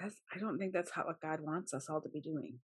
That's, 0.00 0.16
I 0.34 0.38
don't 0.38 0.56
think 0.56 0.72
that's 0.72 0.90
how 0.90 1.04
what 1.04 1.20
God 1.20 1.40
wants 1.42 1.74
us 1.74 1.90
all 1.90 2.00
to 2.00 2.08
be 2.08 2.22
doing. 2.22 2.60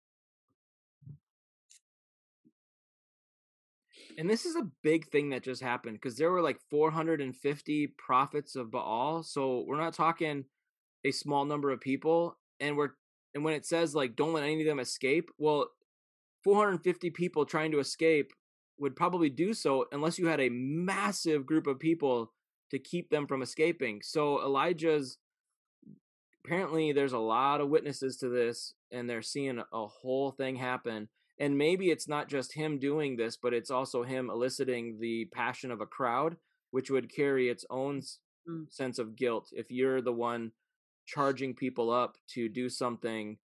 And 4.18 4.30
this 4.30 4.46
is 4.46 4.56
a 4.56 4.70
big 4.82 5.08
thing 5.08 5.30
that 5.30 5.42
just 5.42 5.62
happened 5.62 5.98
because 6.00 6.16
there 6.16 6.30
were 6.30 6.40
like 6.40 6.58
450 6.70 7.86
prophets 7.98 8.56
of 8.56 8.70
Baal. 8.70 9.22
So 9.22 9.64
we're 9.66 9.80
not 9.80 9.92
talking 9.92 10.44
a 11.04 11.10
small 11.10 11.44
number 11.44 11.70
of 11.70 11.80
people. 11.80 12.38
And 12.60 12.76
we're 12.76 12.90
and 13.34 13.44
when 13.44 13.54
it 13.54 13.66
says 13.66 13.94
like 13.94 14.16
don't 14.16 14.32
let 14.32 14.44
any 14.44 14.60
of 14.62 14.66
them 14.66 14.80
escape, 14.80 15.30
well, 15.38 15.68
450 16.44 17.10
people 17.10 17.44
trying 17.44 17.72
to 17.72 17.80
escape 17.80 18.32
would 18.78 18.96
probably 18.96 19.28
do 19.28 19.52
so 19.52 19.86
unless 19.92 20.18
you 20.18 20.26
had 20.26 20.40
a 20.40 20.50
massive 20.50 21.44
group 21.44 21.66
of 21.66 21.78
people 21.78 22.32
to 22.70 22.78
keep 22.78 23.10
them 23.10 23.26
from 23.26 23.42
escaping. 23.42 24.00
So 24.02 24.42
Elijah's 24.42 25.18
apparently 26.44 26.92
there's 26.92 27.12
a 27.12 27.18
lot 27.18 27.60
of 27.60 27.68
witnesses 27.68 28.16
to 28.18 28.28
this 28.28 28.74
and 28.92 29.10
they're 29.10 29.22
seeing 29.22 29.58
a 29.58 29.86
whole 29.86 30.30
thing 30.30 30.56
happen 30.56 31.08
and 31.38 31.58
maybe 31.58 31.90
it's 31.90 32.08
not 32.08 32.28
just 32.28 32.54
him 32.54 32.78
doing 32.78 33.16
this 33.16 33.36
but 33.36 33.52
it's 33.52 33.70
also 33.70 34.02
him 34.02 34.30
eliciting 34.30 34.98
the 35.00 35.26
passion 35.26 35.70
of 35.70 35.80
a 35.80 35.86
crowd 35.86 36.36
which 36.70 36.90
would 36.90 37.14
carry 37.14 37.48
its 37.48 37.64
own 37.70 38.02
mm. 38.48 38.70
sense 38.70 38.98
of 38.98 39.16
guilt. 39.16 39.48
If 39.52 39.70
you're 39.70 40.02
the 40.02 40.12
one 40.12 40.52
charging 41.06 41.54
people 41.54 41.90
up 41.90 42.16
to 42.34 42.48
do 42.48 42.68
something 42.68 43.38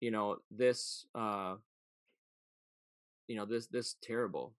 you 0.00 0.10
know 0.10 0.36
this 0.50 1.06
uh 1.14 1.54
you 3.28 3.36
know 3.36 3.46
this 3.46 3.66
this 3.68 3.96
terrible. 4.02 4.52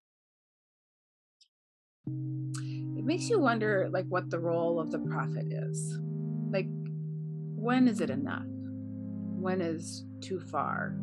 It 2.08 3.06
makes 3.06 3.30
you 3.30 3.40
wonder 3.40 3.88
like 3.92 4.06
what 4.08 4.30
the 4.30 4.40
role 4.40 4.80
of 4.80 4.92
the 4.92 5.00
prophet 5.00 5.46
is. 5.52 6.00
Like 6.50 6.68
when 7.56 7.88
is 7.88 8.02
it 8.02 8.10
enough? 8.10 8.48
When 8.48 9.62
is 9.62 10.06
too 10.22 10.40
far 10.40 10.96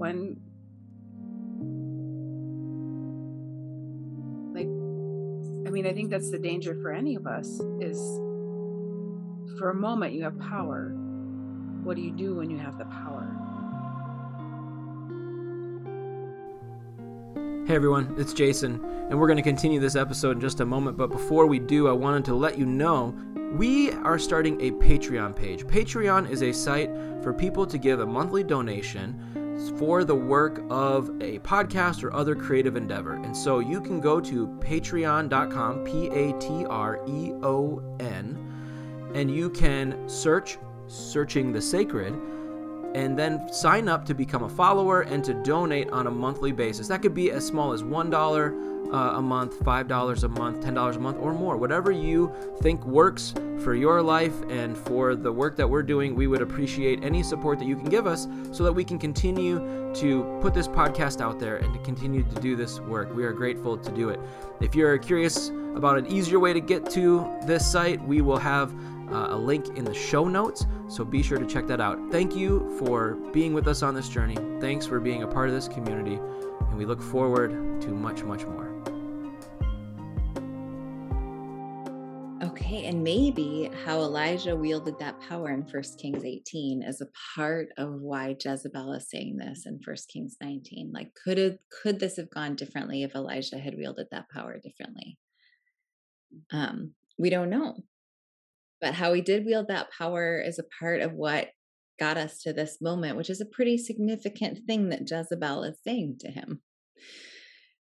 when 0.00 0.34
like 4.54 4.64
i 5.68 5.70
mean 5.70 5.86
i 5.86 5.92
think 5.92 6.08
that's 6.08 6.30
the 6.30 6.38
danger 6.38 6.74
for 6.80 6.90
any 6.90 7.14
of 7.16 7.26
us 7.26 7.60
is 7.80 7.98
for 9.58 9.68
a 9.68 9.74
moment 9.74 10.14
you 10.14 10.22
have 10.24 10.38
power 10.38 10.94
what 11.84 11.96
do 11.96 12.02
you 12.02 12.12
do 12.12 12.34
when 12.34 12.48
you 12.50 12.56
have 12.56 12.78
the 12.78 12.86
power 12.86 13.36
Hey 17.66 17.76
everyone, 17.76 18.12
it's 18.18 18.32
Jason, 18.32 18.84
and 19.10 19.20
we're 19.20 19.28
going 19.28 19.36
to 19.36 19.44
continue 19.44 19.78
this 19.78 19.94
episode 19.94 20.32
in 20.32 20.40
just 20.40 20.58
a 20.58 20.66
moment. 20.66 20.96
But 20.96 21.08
before 21.08 21.46
we 21.46 21.60
do, 21.60 21.86
I 21.86 21.92
wanted 21.92 22.24
to 22.24 22.34
let 22.34 22.58
you 22.58 22.66
know 22.66 23.14
we 23.52 23.92
are 23.92 24.18
starting 24.18 24.60
a 24.60 24.72
Patreon 24.72 25.36
page. 25.36 25.64
Patreon 25.64 26.28
is 26.28 26.42
a 26.42 26.50
site 26.50 26.90
for 27.22 27.32
people 27.32 27.64
to 27.66 27.78
give 27.78 28.00
a 28.00 28.06
monthly 28.06 28.42
donation 28.42 29.39
for 29.80 30.04
the 30.04 30.14
work 30.14 30.62
of 30.68 31.08
a 31.22 31.38
podcast 31.38 32.04
or 32.04 32.12
other 32.12 32.36
creative 32.36 32.76
endeavor. 32.76 33.14
And 33.14 33.34
so 33.34 33.60
you 33.60 33.80
can 33.80 33.98
go 33.98 34.20
to 34.20 34.46
patreon.com, 34.60 35.84
P 35.84 36.08
A 36.08 36.38
T 36.38 36.66
R 36.66 37.00
E 37.08 37.32
O 37.42 37.82
N, 37.98 39.10
and 39.14 39.34
you 39.34 39.48
can 39.48 40.06
search 40.06 40.58
Searching 40.86 41.50
the 41.50 41.62
Sacred 41.62 42.12
and 42.94 43.18
then 43.18 43.52
sign 43.52 43.88
up 43.88 44.04
to 44.06 44.14
become 44.14 44.42
a 44.42 44.48
follower 44.48 45.02
and 45.02 45.24
to 45.24 45.34
donate 45.42 45.90
on 45.90 46.06
a 46.06 46.10
monthly 46.10 46.52
basis. 46.52 46.88
That 46.88 47.02
could 47.02 47.14
be 47.14 47.30
as 47.30 47.46
small 47.46 47.72
as 47.72 47.82
$1 47.82 48.92
uh, 48.92 48.96
a 48.96 49.22
month, 49.22 49.60
$5 49.60 50.22
a 50.24 50.28
month, 50.28 50.64
$10 50.64 50.96
a 50.96 50.98
month, 50.98 51.18
or 51.20 51.32
more. 51.32 51.56
Whatever 51.56 51.92
you 51.92 52.32
think 52.60 52.84
works 52.84 53.34
for 53.62 53.74
your 53.74 54.02
life 54.02 54.34
and 54.48 54.76
for 54.76 55.14
the 55.14 55.30
work 55.30 55.56
that 55.56 55.68
we're 55.68 55.82
doing, 55.82 56.14
we 56.14 56.26
would 56.26 56.42
appreciate 56.42 57.04
any 57.04 57.22
support 57.22 57.58
that 57.58 57.66
you 57.66 57.76
can 57.76 57.88
give 57.88 58.06
us 58.06 58.26
so 58.52 58.64
that 58.64 58.72
we 58.72 58.84
can 58.84 58.98
continue 58.98 59.58
to 59.94 60.38
put 60.40 60.54
this 60.54 60.66
podcast 60.66 61.20
out 61.20 61.38
there 61.38 61.56
and 61.56 61.72
to 61.72 61.78
continue 61.80 62.22
to 62.22 62.40
do 62.40 62.56
this 62.56 62.80
work. 62.80 63.14
We 63.14 63.24
are 63.24 63.32
grateful 63.32 63.76
to 63.76 63.92
do 63.92 64.08
it. 64.08 64.18
If 64.60 64.74
you're 64.74 64.98
curious 64.98 65.50
about 65.76 65.98
an 65.98 66.06
easier 66.06 66.40
way 66.40 66.52
to 66.52 66.60
get 66.60 66.90
to 66.90 67.30
this 67.46 67.70
site, 67.70 68.02
we 68.02 68.20
will 68.22 68.38
have 68.38 68.74
uh, 69.12 69.28
a 69.30 69.36
link 69.36 69.76
in 69.76 69.84
the 69.84 69.94
show 69.94 70.26
notes, 70.28 70.66
so 70.88 71.04
be 71.04 71.22
sure 71.22 71.38
to 71.38 71.46
check 71.46 71.66
that 71.66 71.80
out. 71.80 71.98
Thank 72.10 72.34
you 72.34 72.74
for 72.78 73.14
being 73.32 73.54
with 73.54 73.68
us 73.68 73.82
on 73.82 73.94
this 73.94 74.08
journey. 74.08 74.36
Thanks 74.60 74.86
for 74.86 75.00
being 75.00 75.22
a 75.22 75.26
part 75.26 75.48
of 75.48 75.54
this 75.54 75.68
community, 75.68 76.14
and 76.14 76.76
we 76.76 76.84
look 76.84 77.02
forward 77.02 77.80
to 77.82 77.88
much, 77.88 78.22
much 78.22 78.44
more. 78.44 78.70
Okay, 82.42 82.86
and 82.86 83.02
maybe 83.02 83.68
how 83.84 83.98
Elijah 83.98 84.54
wielded 84.54 84.98
that 84.98 85.20
power 85.20 85.50
in 85.50 85.62
1 85.62 85.82
Kings 85.98 86.24
18 86.24 86.82
is 86.82 87.00
a 87.00 87.08
part 87.34 87.68
of 87.76 88.00
why 88.00 88.36
Jezebel 88.42 88.92
is 88.92 89.10
saying 89.10 89.36
this 89.36 89.66
in 89.66 89.80
1 89.84 89.96
Kings 90.08 90.36
19. 90.40 90.92
Like, 90.92 91.12
could 91.14 91.38
it 91.38 91.60
could 91.82 91.98
this 91.98 92.16
have 92.16 92.30
gone 92.30 92.54
differently 92.54 93.02
if 93.02 93.14
Elijah 93.14 93.58
had 93.58 93.76
wielded 93.76 94.06
that 94.10 94.30
power 94.30 94.58
differently? 94.58 95.18
Um, 96.52 96.92
we 97.18 97.28
don't 97.28 97.50
know. 97.50 97.82
But 98.80 98.94
how 98.94 99.12
he 99.12 99.20
did 99.20 99.44
wield 99.44 99.68
that 99.68 99.90
power 99.96 100.40
is 100.40 100.58
a 100.58 100.64
part 100.78 101.00
of 101.00 101.12
what 101.12 101.48
got 101.98 102.16
us 102.16 102.40
to 102.42 102.52
this 102.52 102.78
moment, 102.80 103.16
which 103.16 103.28
is 103.30 103.40
a 103.40 103.46
pretty 103.46 103.76
significant 103.76 104.60
thing 104.66 104.88
that 104.88 105.08
Jezebel 105.08 105.64
is 105.64 105.78
saying 105.86 106.16
to 106.20 106.30
him. 106.30 106.62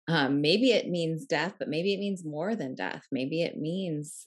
Um, 0.08 0.40
maybe 0.40 0.72
it 0.72 0.88
means 0.88 1.26
death, 1.26 1.54
but 1.58 1.68
maybe 1.68 1.94
it 1.94 2.00
means 2.00 2.24
more 2.24 2.56
than 2.56 2.74
death. 2.74 3.04
Maybe 3.12 3.42
it 3.42 3.58
means 3.58 4.26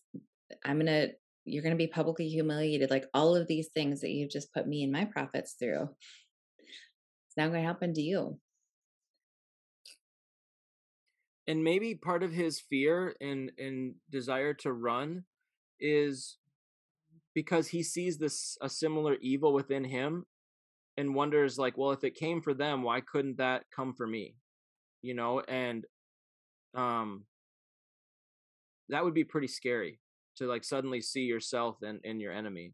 I'm 0.64 0.78
going 0.78 0.86
to, 0.86 1.10
you're 1.44 1.64
going 1.64 1.76
to 1.76 1.78
be 1.78 1.88
publicly 1.88 2.30
humiliated. 2.30 2.90
Like 2.90 3.06
all 3.14 3.36
of 3.36 3.48
these 3.48 3.70
things 3.74 4.02
that 4.02 4.12
you've 4.12 4.30
just 4.30 4.54
put 4.54 4.68
me 4.68 4.84
and 4.84 4.94
my 4.94 5.06
prophets 5.06 5.56
through. 5.60 5.90
It's 6.60 7.38
now 7.38 7.48
going 7.48 7.62
to 7.62 7.68
happen 7.68 7.94
to 7.96 8.02
you. 8.02 8.40
And 11.48 11.64
maybe 11.64 11.96
part 11.96 12.24
of 12.24 12.32
his 12.32 12.62
fear 12.62 13.16
and, 13.20 13.52
and 13.58 13.96
desire 14.10 14.54
to 14.56 14.72
run 14.72 15.24
is 15.80 16.38
because 17.34 17.68
he 17.68 17.84
sees 17.84 18.18
this 18.18 18.58
a 18.62 18.70
similar 18.70 19.16
evil 19.22 19.54
within 19.54 19.84
him 19.84 20.26
and 20.98 21.16
wonders 21.16 21.58
like 21.58 21.78
well 21.78 21.92
if 21.92 22.04
it 22.04 22.16
came 22.16 22.42
for 22.42 22.54
them 22.54 22.84
why 22.84 23.02
couldn't 23.02 23.38
that 23.38 23.64
come 23.74 23.94
for 23.94 24.08
me? 24.08 24.36
You 25.02 25.14
know 25.14 25.42
and 25.42 25.86
um 26.76 27.26
that 28.90 29.04
would 29.04 29.14
be 29.14 29.24
pretty 29.24 29.48
scary 29.48 30.00
to 30.38 30.48
like 30.48 30.64
suddenly 30.64 31.02
see 31.02 31.22
yourself 31.22 31.78
and 31.82 32.00
in, 32.04 32.12
in 32.12 32.20
your 32.20 32.34
enemy. 32.34 32.74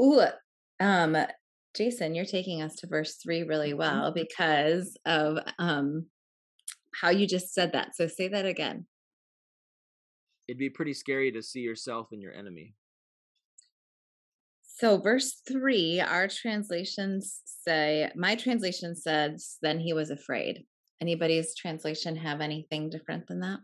Ooh 0.00 0.22
um 0.80 1.16
jason 1.76 2.14
you're 2.14 2.24
taking 2.24 2.62
us 2.62 2.74
to 2.74 2.86
verse 2.88 3.16
3 3.22 3.44
really 3.44 3.70
mm-hmm. 3.70 3.78
well 3.78 4.12
because 4.12 4.96
of 5.04 5.38
um 5.58 6.06
how 7.00 7.10
you 7.10 7.26
just 7.26 7.54
said 7.54 7.72
that 7.72 7.94
so 7.94 8.06
say 8.08 8.28
that 8.28 8.46
again. 8.46 8.86
It'd 10.48 10.58
be 10.58 10.70
pretty 10.70 10.94
scary 10.94 11.30
to 11.30 11.42
see 11.42 11.60
yourself 11.60 12.08
in 12.12 12.20
your 12.20 12.34
enemy 12.34 12.74
so, 14.80 14.98
verse 14.98 15.42
three, 15.46 16.00
our 16.00 16.26
translations 16.26 17.42
say, 17.44 18.10
my 18.16 18.34
translation 18.34 18.96
says, 18.96 19.58
then 19.60 19.78
he 19.78 19.92
was 19.92 20.08
afraid. 20.08 20.64
Anybody's 21.02 21.54
translation 21.54 22.16
have 22.16 22.40
anything 22.40 22.88
different 22.88 23.26
than 23.26 23.40
that? 23.40 23.58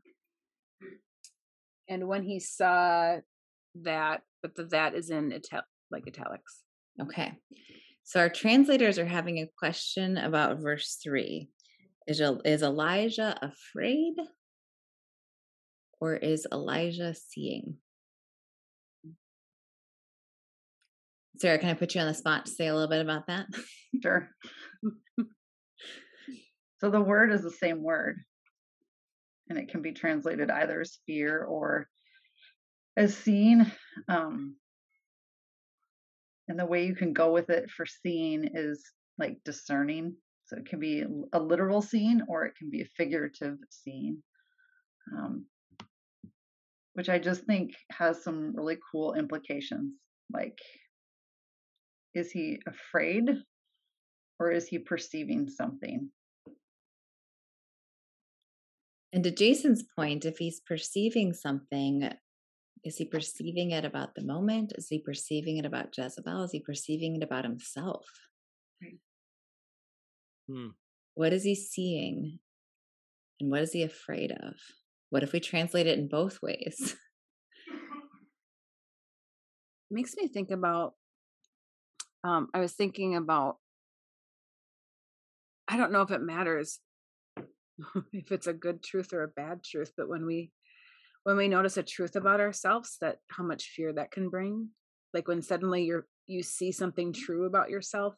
And 1.89 2.07
when 2.07 2.23
he 2.23 2.39
saw 2.39 3.17
that, 3.83 4.21
but 4.43 4.55
the 4.57 4.64
that 4.67 4.95
is 4.95 5.09
in 5.09 5.33
ital- 5.33 5.62
like 5.91 6.05
italics. 6.07 6.61
Okay. 7.01 7.33
So 8.05 8.21
our 8.21 8.29
translators 8.29 8.99
are 8.99 9.07
having 9.07 9.39
a 9.39 9.49
question 9.59 10.19
about 10.19 10.61
verse 10.61 10.99
three. 11.03 11.49
Is, 12.07 12.21
is 12.45 12.62
Elijah 12.62 13.39
afraid 13.41 14.14
or 15.99 16.14
is 16.14 16.47
Elijah 16.53 17.14
seeing? 17.14 17.79
Sarah, 21.39 21.59
can 21.59 21.70
I 21.70 21.74
put 21.74 21.95
you 21.95 22.01
on 22.01 22.07
the 22.07 22.14
spot 22.14 22.47
to 22.47 22.53
say 22.53 22.68
a 22.68 22.74
little 22.74 22.89
bit 22.89 23.03
about 23.03 23.26
that? 23.26 23.47
Sure. 24.03 24.28
so 26.80 26.91
the 26.91 27.01
word 27.01 27.32
is 27.32 27.43
the 27.43 27.51
same 27.51 27.82
word, 27.82 28.18
and 29.49 29.59
it 29.59 29.68
can 29.68 29.82
be 29.82 29.93
translated 29.93 30.51
either 30.51 30.80
as 30.80 30.99
fear 31.07 31.43
or 31.43 31.89
as 32.97 33.16
seeing. 33.16 33.70
Um, 34.09 34.57
and 36.49 36.59
the 36.59 36.66
way 36.66 36.87
you 36.87 36.95
can 36.95 37.12
go 37.12 37.32
with 37.32 37.51
it 37.51 37.70
for 37.70 37.87
seeing 37.87 38.51
is 38.55 38.84
like 39.18 39.39
discerning. 39.45 40.14
So 40.47 40.57
it 40.57 40.66
can 40.66 40.78
be 40.78 41.05
a 41.32 41.41
literal 41.41 41.82
scene 41.82 42.22
or 42.28 42.45
it 42.45 42.55
can 42.57 42.70
be 42.70 42.82
a 42.82 42.89
figurative 42.97 43.59
scene, 43.68 44.22
Um, 45.16 45.47
which 46.95 47.09
I 47.09 47.18
just 47.18 47.45
think 47.45 47.74
has 47.91 48.22
some 48.22 48.55
really 48.55 48.78
cool 48.93 49.14
implications. 49.14 49.95
Like, 50.32 50.59
is 52.17 52.31
he 52.31 52.61
afraid 52.67 53.31
or 54.39 54.51
is 54.51 54.69
he 54.69 54.79
perceiving 54.79 55.49
something? 55.49 56.11
And 59.12 59.25
to 59.25 59.31
Jason's 59.31 59.85
point, 59.97 60.25
if 60.25 60.39
he's 60.39 60.61
perceiving 60.61 61.33
something, 61.33 62.11
is 62.85 62.97
he 62.97 63.05
perceiving 63.05 63.71
it 63.71 63.85
about 63.85 64.14
the 64.14 64.23
moment? 64.23 64.73
Is 64.77 64.89
he 64.89 64.99
perceiving 64.99 65.59
it 65.59 65.64
about 65.64 65.97
Jezebel? 65.97 66.45
Is 66.45 66.53
he 66.53 66.61
perceiving 66.61 67.17
it 67.17 67.23
about 67.23 67.45
himself? 67.45 68.07
Hmm. 70.49 70.69
What 71.14 71.33
is 71.33 71.45
he 71.45 71.55
seeing? 71.55 72.39
And 73.41 73.51
what 73.51 73.62
is 73.62 73.73
he 73.73 73.83
afraid 73.83 74.33
of? 74.33 74.55
What 75.11 75.23
if 75.23 75.33
we 75.33 75.41
translate 75.41 75.87
it 75.87 75.99
in 75.99 76.09
both 76.09 76.43
ways? 76.43 76.97
Makes 79.91 80.17
me 80.17 80.29
think 80.29 80.51
about 80.51 80.95
um, 82.25 82.49
I 82.55 82.61
was 82.61 82.73
thinking 82.73 83.17
about 83.17 83.57
I 85.69 85.77
don't 85.77 85.93
know 85.93 86.03
if 86.03 86.11
it 86.11 86.23
matters 86.23 86.79
if 88.12 88.33
it's 88.33 88.47
a 88.47 88.53
good 88.53 88.83
truth 88.83 89.12
or 89.12 89.23
a 89.23 89.29
bad 89.29 89.64
truth, 89.64 89.93
but 89.97 90.09
when 90.09 90.25
we 90.25 90.51
when 91.27 91.37
we 91.37 91.49
notice 91.49 91.77
a 91.77 91.83
truth 91.83 92.14
about 92.14 92.39
ourselves 92.39 92.99
that 93.01 93.19
how 93.29 93.43
much 93.43 93.73
fear 93.75 93.93
that 93.93 94.12
can 94.12 94.29
bring 94.29 94.69
like 95.12 95.27
when 95.27 95.43
suddenly 95.43 95.83
you're 95.83 96.07
you 96.29 96.41
see 96.41 96.71
something 96.71 97.12
true 97.12 97.47
about 97.47 97.69
yourself 97.69 98.14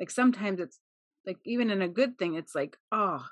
like 0.00 0.10
sometimes 0.10 0.58
it's 0.58 0.78
like 1.26 1.36
even 1.44 1.70
in 1.70 1.82
a 1.82 1.88
good 1.88 2.16
thing 2.18 2.34
it's 2.34 2.54
like 2.54 2.78
oh 2.92 3.22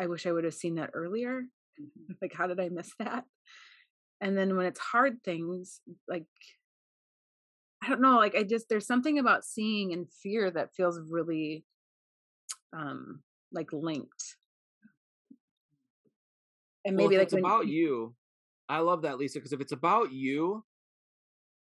i 0.00 0.06
wish 0.06 0.26
i 0.26 0.32
would 0.32 0.42
have 0.42 0.54
seen 0.54 0.74
that 0.74 0.90
earlier 0.94 1.42
mm-hmm. 1.80 2.12
like 2.20 2.34
how 2.34 2.48
did 2.48 2.58
i 2.58 2.68
miss 2.68 2.90
that 2.98 3.22
and 4.20 4.36
then 4.36 4.56
when 4.56 4.66
it's 4.66 4.80
hard 4.80 5.18
things 5.24 5.80
like 6.08 6.26
i 7.82 7.88
don't 7.88 8.00
know 8.00 8.16
like 8.16 8.34
i 8.34 8.42
just 8.42 8.68
there's 8.68 8.86
something 8.86 9.18
about 9.18 9.44
seeing 9.44 9.92
and 9.92 10.06
fear 10.22 10.50
that 10.50 10.74
feels 10.74 11.00
really 11.08 11.64
um 12.72 13.22
like 13.52 13.72
linked. 13.72 14.36
And 16.84 16.96
maybe 16.96 17.16
well, 17.16 17.18
like 17.18 17.26
it's 17.26 17.34
about 17.34 17.66
you 17.66 18.14
i 18.68 18.78
love 18.78 19.02
that 19.02 19.18
lisa 19.18 19.38
because 19.38 19.52
if 19.52 19.60
it's 19.60 19.72
about 19.72 20.12
you 20.12 20.64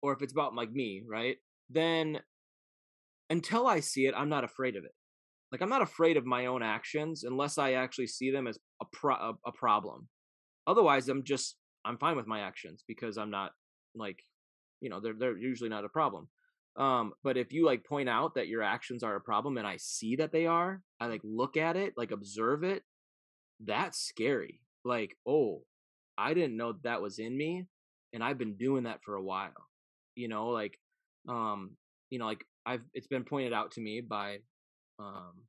or 0.01 0.13
if 0.13 0.21
it's 0.21 0.33
about 0.33 0.55
like 0.55 0.71
me 0.71 1.03
right 1.07 1.37
then 1.69 2.19
until 3.29 3.67
i 3.67 3.79
see 3.79 4.07
it 4.07 4.15
i'm 4.17 4.29
not 4.29 4.43
afraid 4.43 4.75
of 4.75 4.83
it. 4.83 4.93
Like 5.51 5.61
i'm 5.61 5.69
not 5.69 5.81
afraid 5.81 6.17
of 6.17 6.25
my 6.25 6.47
own 6.47 6.63
actions 6.63 7.23
unless 7.23 7.57
i 7.57 7.73
actually 7.73 8.07
see 8.07 8.31
them 8.31 8.47
as 8.47 8.57
a 8.81 8.85
pro- 8.91 9.15
a, 9.15 9.33
a 9.45 9.51
problem. 9.51 10.07
Otherwise 10.65 11.09
i'm 11.09 11.23
just 11.23 11.57
i'm 11.85 11.97
fine 11.97 12.15
with 12.15 12.27
my 12.27 12.41
actions 12.41 12.83
because 12.87 13.17
i'm 13.17 13.31
not 13.31 13.51
like 13.95 14.23
you 14.81 14.89
know 14.89 14.99
they're 14.99 15.13
they're 15.17 15.37
usually 15.37 15.69
not 15.69 15.85
a 15.85 15.89
problem. 15.89 16.27
Um 16.77 17.13
but 17.23 17.37
if 17.37 17.53
you 17.53 17.65
like 17.65 17.85
point 17.85 18.09
out 18.09 18.35
that 18.35 18.47
your 18.47 18.63
actions 18.63 19.03
are 19.03 19.15
a 19.15 19.21
problem 19.21 19.57
and 19.57 19.67
i 19.67 19.77
see 19.77 20.15
that 20.17 20.31
they 20.31 20.45
are 20.47 20.81
i 21.01 21.07
like 21.07 21.21
look 21.23 21.57
at 21.57 21.75
it 21.75 21.93
like 21.97 22.11
observe 22.11 22.63
it 22.63 22.83
that's 23.65 23.99
scary. 23.99 24.61
Like 24.83 25.15
oh 25.27 25.61
i 26.17 26.33
didn't 26.33 26.57
know 26.57 26.73
that 26.83 27.01
was 27.01 27.19
in 27.19 27.37
me 27.37 27.65
and 28.13 28.23
i've 28.23 28.37
been 28.37 28.55
doing 28.57 28.83
that 28.83 29.01
for 29.03 29.15
a 29.15 29.23
while. 29.23 29.67
You 30.15 30.27
know 30.27 30.47
like 30.49 30.77
um 31.29 31.71
you 32.09 32.19
know 32.19 32.25
like 32.25 32.43
i've 32.65 32.83
it's 32.93 33.07
been 33.07 33.23
pointed 33.23 33.53
out 33.53 33.71
to 33.71 33.81
me 33.81 34.01
by 34.01 34.39
um 34.99 35.45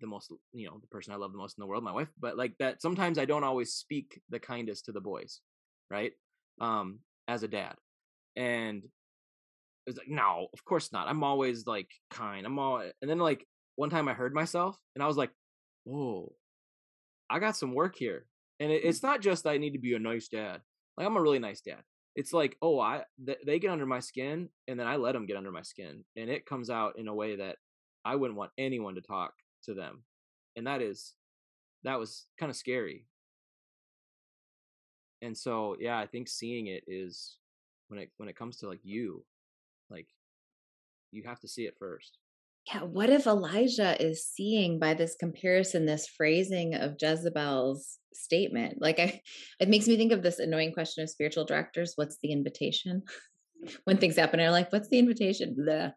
the 0.00 0.06
most 0.06 0.32
you 0.52 0.66
know 0.66 0.78
the 0.80 0.88
person 0.88 1.12
i 1.12 1.16
love 1.16 1.32
the 1.32 1.38
most 1.38 1.56
in 1.56 1.62
the 1.62 1.66
world 1.66 1.84
my 1.84 1.92
wife 1.92 2.08
but 2.18 2.36
like 2.36 2.54
that 2.58 2.82
sometimes 2.82 3.18
i 3.18 3.24
don't 3.24 3.44
always 3.44 3.72
speak 3.72 4.20
the 4.30 4.40
kindest 4.40 4.86
to 4.86 4.92
the 4.92 5.00
boys 5.00 5.40
right? 5.90 6.12
Um 6.60 7.00
as 7.28 7.42
a 7.44 7.48
dad 7.48 7.74
and 8.36 8.82
it's 9.86 9.98
like 9.98 10.08
no 10.08 10.46
of 10.52 10.64
course 10.64 10.92
not 10.92 11.08
i'm 11.08 11.24
always 11.24 11.66
like 11.66 11.88
kind 12.10 12.46
i'm 12.46 12.58
all 12.58 12.78
and 12.78 13.10
then 13.10 13.18
like 13.18 13.46
one 13.76 13.90
time 13.90 14.08
i 14.08 14.12
heard 14.12 14.34
myself 14.34 14.76
and 14.94 15.02
i 15.02 15.06
was 15.06 15.16
like 15.16 15.30
whoa 15.84 16.32
i 17.30 17.38
got 17.38 17.56
some 17.56 17.74
work 17.74 17.96
here. 17.96 18.26
And 18.60 18.70
it, 18.70 18.84
mm. 18.84 18.88
it's 18.88 19.02
not 19.02 19.20
just 19.20 19.46
i 19.46 19.56
need 19.56 19.72
to 19.72 19.78
be 19.78 19.94
a 19.94 19.98
nice 19.98 20.28
dad 20.28 20.60
like 20.96 21.06
i'm 21.06 21.16
a 21.16 21.22
really 21.22 21.38
nice 21.38 21.60
dad. 21.60 21.82
It's 22.14 22.32
like 22.32 22.56
oh 22.62 22.78
i 22.78 23.02
th- 23.24 23.38
they 23.44 23.58
get 23.58 23.70
under 23.70 23.86
my 23.86 24.00
skin 24.00 24.50
and 24.68 24.78
then 24.78 24.86
i 24.86 24.96
let 24.96 25.12
them 25.12 25.26
get 25.26 25.36
under 25.36 25.50
my 25.50 25.62
skin 25.62 26.04
and 26.16 26.30
it 26.30 26.46
comes 26.46 26.70
out 26.70 26.98
in 26.98 27.08
a 27.08 27.14
way 27.14 27.36
that 27.36 27.56
i 28.04 28.14
wouldn't 28.14 28.38
want 28.38 28.52
anyone 28.58 28.94
to 28.96 29.00
talk 29.00 29.32
to 29.64 29.74
them 29.74 30.04
and 30.56 30.66
that 30.66 30.82
is 30.82 31.14
that 31.84 31.98
was 31.98 32.26
kind 32.38 32.48
of 32.48 32.56
scary. 32.56 33.06
And 35.22 35.36
so 35.36 35.76
yeah 35.80 35.98
i 35.98 36.06
think 36.06 36.28
seeing 36.28 36.66
it 36.66 36.84
is 36.86 37.38
when 37.92 38.00
it 38.00 38.10
when 38.16 38.28
it 38.28 38.36
comes 38.36 38.56
to 38.56 38.68
like 38.68 38.80
you 38.82 39.22
like 39.90 40.06
you 41.10 41.22
have 41.24 41.38
to 41.40 41.48
see 41.48 41.64
it 41.66 41.76
first. 41.78 42.16
Yeah 42.66 42.84
what 42.84 43.10
if 43.10 43.26
elijah 43.26 44.00
is 44.02 44.26
seeing 44.26 44.78
by 44.78 44.94
this 44.94 45.14
comparison 45.14 45.84
this 45.84 46.06
phrasing 46.06 46.74
of 46.74 46.96
jezebel's 46.98 47.98
statement? 48.14 48.80
Like 48.80 48.98
i 48.98 49.20
it 49.60 49.68
makes 49.68 49.86
me 49.86 49.96
think 49.96 50.12
of 50.12 50.22
this 50.22 50.38
annoying 50.38 50.72
question 50.72 51.02
of 51.02 51.10
spiritual 51.10 51.44
directors 51.44 51.92
what's 51.96 52.18
the 52.22 52.32
invitation? 52.32 53.02
When 53.84 53.96
things 53.96 54.16
happen 54.16 54.40
and 54.40 54.50
like 54.50 54.72
what's 54.72 54.88
the 54.88 54.98
invitation? 54.98 55.54
The 55.66 55.92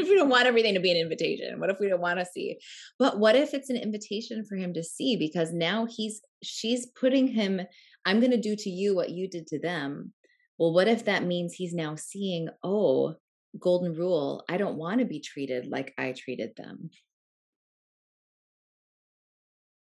if 0.00 0.08
we 0.08 0.14
don't 0.14 0.28
want 0.28 0.46
everything 0.46 0.74
to 0.74 0.80
be 0.80 0.92
an 0.92 0.96
invitation? 0.96 1.58
What 1.60 1.70
if 1.70 1.78
we 1.80 1.88
don't 1.88 2.00
want 2.00 2.20
to 2.20 2.24
see? 2.24 2.58
But 3.00 3.18
what 3.18 3.34
if 3.34 3.52
it's 3.52 3.68
an 3.68 3.76
invitation 3.76 4.44
for 4.44 4.54
him 4.54 4.72
to 4.74 4.84
see? 4.84 5.16
Because 5.16 5.52
now 5.52 5.86
he's 5.88 6.20
she's 6.42 6.86
putting 6.86 7.26
him 7.26 7.60
i'm 8.06 8.20
going 8.20 8.30
to 8.30 8.40
do 8.40 8.54
to 8.56 8.70
you 8.70 8.94
what 8.94 9.10
you 9.10 9.28
did 9.28 9.46
to 9.46 9.58
them 9.58 10.12
well 10.58 10.72
what 10.72 10.88
if 10.88 11.04
that 11.04 11.24
means 11.24 11.54
he's 11.54 11.74
now 11.74 11.94
seeing 11.94 12.48
oh 12.62 13.14
golden 13.58 13.94
rule 13.94 14.44
i 14.48 14.56
don't 14.56 14.76
want 14.76 15.00
to 15.00 15.06
be 15.06 15.20
treated 15.20 15.66
like 15.66 15.94
i 15.98 16.12
treated 16.12 16.54
them. 16.56 16.90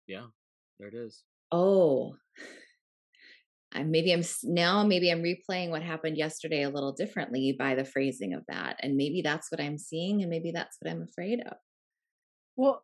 Yeah 0.06 0.26
there 0.78 0.88
it 0.88 0.94
is. 0.94 1.22
Oh. 1.52 2.16
I, 3.72 3.84
maybe 3.84 4.12
i'm 4.12 4.22
now 4.42 4.82
maybe 4.82 5.10
i'm 5.10 5.22
replaying 5.22 5.70
what 5.70 5.82
happened 5.82 6.16
yesterday 6.16 6.62
a 6.62 6.70
little 6.70 6.90
differently 6.92 7.54
by 7.56 7.76
the 7.76 7.84
phrasing 7.84 8.34
of 8.34 8.42
that 8.48 8.80
and 8.82 8.96
maybe 8.96 9.22
that's 9.22 9.52
what 9.52 9.60
i'm 9.60 9.78
seeing 9.78 10.22
and 10.22 10.30
maybe 10.30 10.50
that's 10.50 10.76
what 10.80 10.90
i'm 10.90 11.02
afraid 11.02 11.40
of. 11.40 11.56
Well 12.56 12.82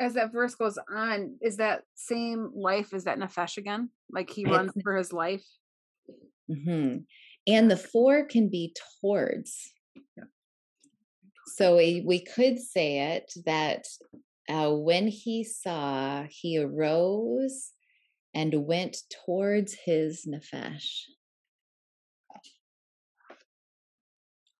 as 0.00 0.14
that 0.14 0.32
verse 0.32 0.54
goes 0.54 0.78
on 0.90 1.36
is 1.42 1.58
that 1.58 1.82
same 1.94 2.50
life 2.54 2.94
is 2.94 3.04
that 3.04 3.18
nefesh 3.18 3.58
again? 3.58 3.90
Like 4.10 4.30
he 4.30 4.44
runs 4.44 4.72
for 4.82 4.96
his 4.96 5.12
life 5.12 5.44
mm-hmm. 6.50 6.98
and 7.46 7.70
the 7.70 7.76
four 7.76 8.24
can 8.26 8.48
be 8.48 8.74
towards 9.00 9.72
yeah. 10.16 10.24
so 11.56 11.76
we, 11.76 12.02
we 12.06 12.24
could 12.24 12.58
say 12.58 13.14
it 13.14 13.32
that 13.46 13.84
uh, 14.48 14.70
when 14.70 15.08
he 15.08 15.44
saw 15.44 16.24
he 16.28 16.58
arose 16.58 17.72
and 18.34 18.66
went 18.66 18.98
towards 19.24 19.76
his 19.84 20.26
nefesh 20.28 21.04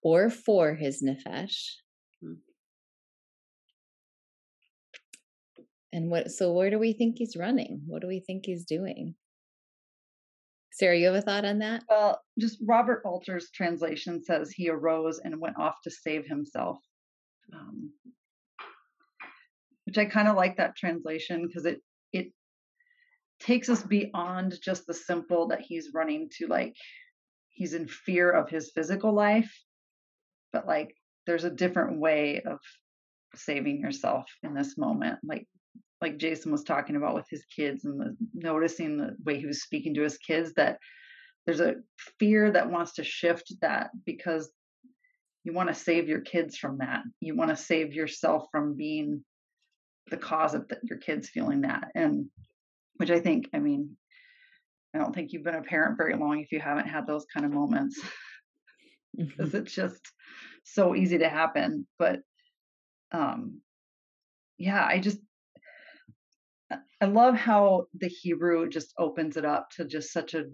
or 0.04 0.30
for 0.30 0.74
his 0.74 1.02
nefesh. 1.02 1.72
Hmm. 2.22 2.34
And 5.92 6.10
what 6.10 6.30
so 6.30 6.52
where 6.52 6.70
do 6.70 6.78
we 6.78 6.92
think 6.92 7.16
he's 7.18 7.36
running? 7.36 7.82
What 7.86 8.02
do 8.02 8.08
we 8.08 8.20
think 8.20 8.44
he's 8.46 8.64
doing? 8.64 9.14
Sarah, 10.74 10.98
you 10.98 11.06
have 11.06 11.14
a 11.14 11.22
thought 11.22 11.44
on 11.44 11.60
that? 11.60 11.84
Well, 11.88 12.20
just 12.38 12.58
Robert 12.66 13.02
Alter's 13.04 13.50
translation 13.52 14.22
says 14.24 14.50
he 14.50 14.68
arose 14.68 15.20
and 15.20 15.40
went 15.40 15.56
off 15.56 15.76
to 15.84 15.90
save 15.90 16.26
himself. 16.26 16.78
Um, 17.52 17.92
which 19.86 19.98
I 19.98 20.06
kind 20.06 20.26
of 20.26 20.34
like 20.34 20.56
that 20.56 20.76
translation 20.76 21.46
because 21.46 21.64
it 21.64 21.80
it 22.12 22.32
takes 23.38 23.68
us 23.68 23.82
beyond 23.82 24.56
just 24.62 24.86
the 24.86 24.94
simple 24.94 25.48
that 25.48 25.60
he's 25.60 25.90
running 25.94 26.28
to 26.38 26.48
like 26.48 26.74
he's 27.50 27.74
in 27.74 27.86
fear 27.86 28.30
of 28.30 28.48
his 28.48 28.72
physical 28.74 29.12
life 29.12 29.52
but 30.52 30.66
like 30.66 30.94
there's 31.26 31.44
a 31.44 31.50
different 31.50 32.00
way 32.00 32.40
of 32.40 32.58
saving 33.34 33.80
yourself 33.80 34.24
in 34.42 34.54
this 34.54 34.78
moment 34.78 35.18
like 35.22 35.46
like 36.00 36.18
jason 36.18 36.52
was 36.52 36.64
talking 36.64 36.96
about 36.96 37.14
with 37.14 37.26
his 37.30 37.44
kids 37.46 37.84
and 37.84 38.00
the, 38.00 38.16
noticing 38.34 38.96
the 38.96 39.16
way 39.24 39.38
he 39.38 39.46
was 39.46 39.62
speaking 39.62 39.94
to 39.94 40.02
his 40.02 40.18
kids 40.18 40.52
that 40.54 40.78
there's 41.46 41.60
a 41.60 41.74
fear 42.18 42.50
that 42.50 42.70
wants 42.70 42.94
to 42.94 43.04
shift 43.04 43.52
that 43.60 43.90
because 44.04 44.50
you 45.44 45.52
want 45.52 45.68
to 45.68 45.74
save 45.74 46.08
your 46.08 46.20
kids 46.20 46.56
from 46.56 46.78
that 46.78 47.02
you 47.20 47.36
want 47.36 47.50
to 47.50 47.56
save 47.56 47.92
yourself 47.92 48.46
from 48.50 48.76
being 48.76 49.24
the 50.10 50.16
cause 50.16 50.54
of 50.54 50.68
the, 50.68 50.78
your 50.82 50.98
kids 50.98 51.28
feeling 51.28 51.62
that 51.62 51.88
and 51.94 52.26
which 52.96 53.10
i 53.10 53.20
think 53.20 53.48
i 53.54 53.58
mean 53.58 53.96
i 54.94 54.98
don't 54.98 55.14
think 55.14 55.32
you've 55.32 55.44
been 55.44 55.54
a 55.54 55.62
parent 55.62 55.96
very 55.96 56.14
long 56.14 56.40
if 56.40 56.52
you 56.52 56.60
haven't 56.60 56.88
had 56.88 57.06
those 57.06 57.26
kind 57.32 57.46
of 57.46 57.52
moments 57.52 58.00
because 59.16 59.48
mm-hmm. 59.50 59.58
it's 59.58 59.74
just 59.74 60.00
so 60.64 60.94
easy 60.94 61.18
to 61.18 61.28
happen 61.28 61.86
but 61.98 62.20
um 63.12 63.60
yeah 64.58 64.84
i 64.84 64.98
just 64.98 65.18
i 67.04 67.06
love 67.06 67.34
how 67.34 67.86
the 67.94 68.08
hebrew 68.08 68.68
just 68.68 68.94
opens 68.98 69.36
it 69.36 69.44
up 69.44 69.68
to 69.70 69.84
just 69.84 70.12
such 70.12 70.34
a 70.34 70.44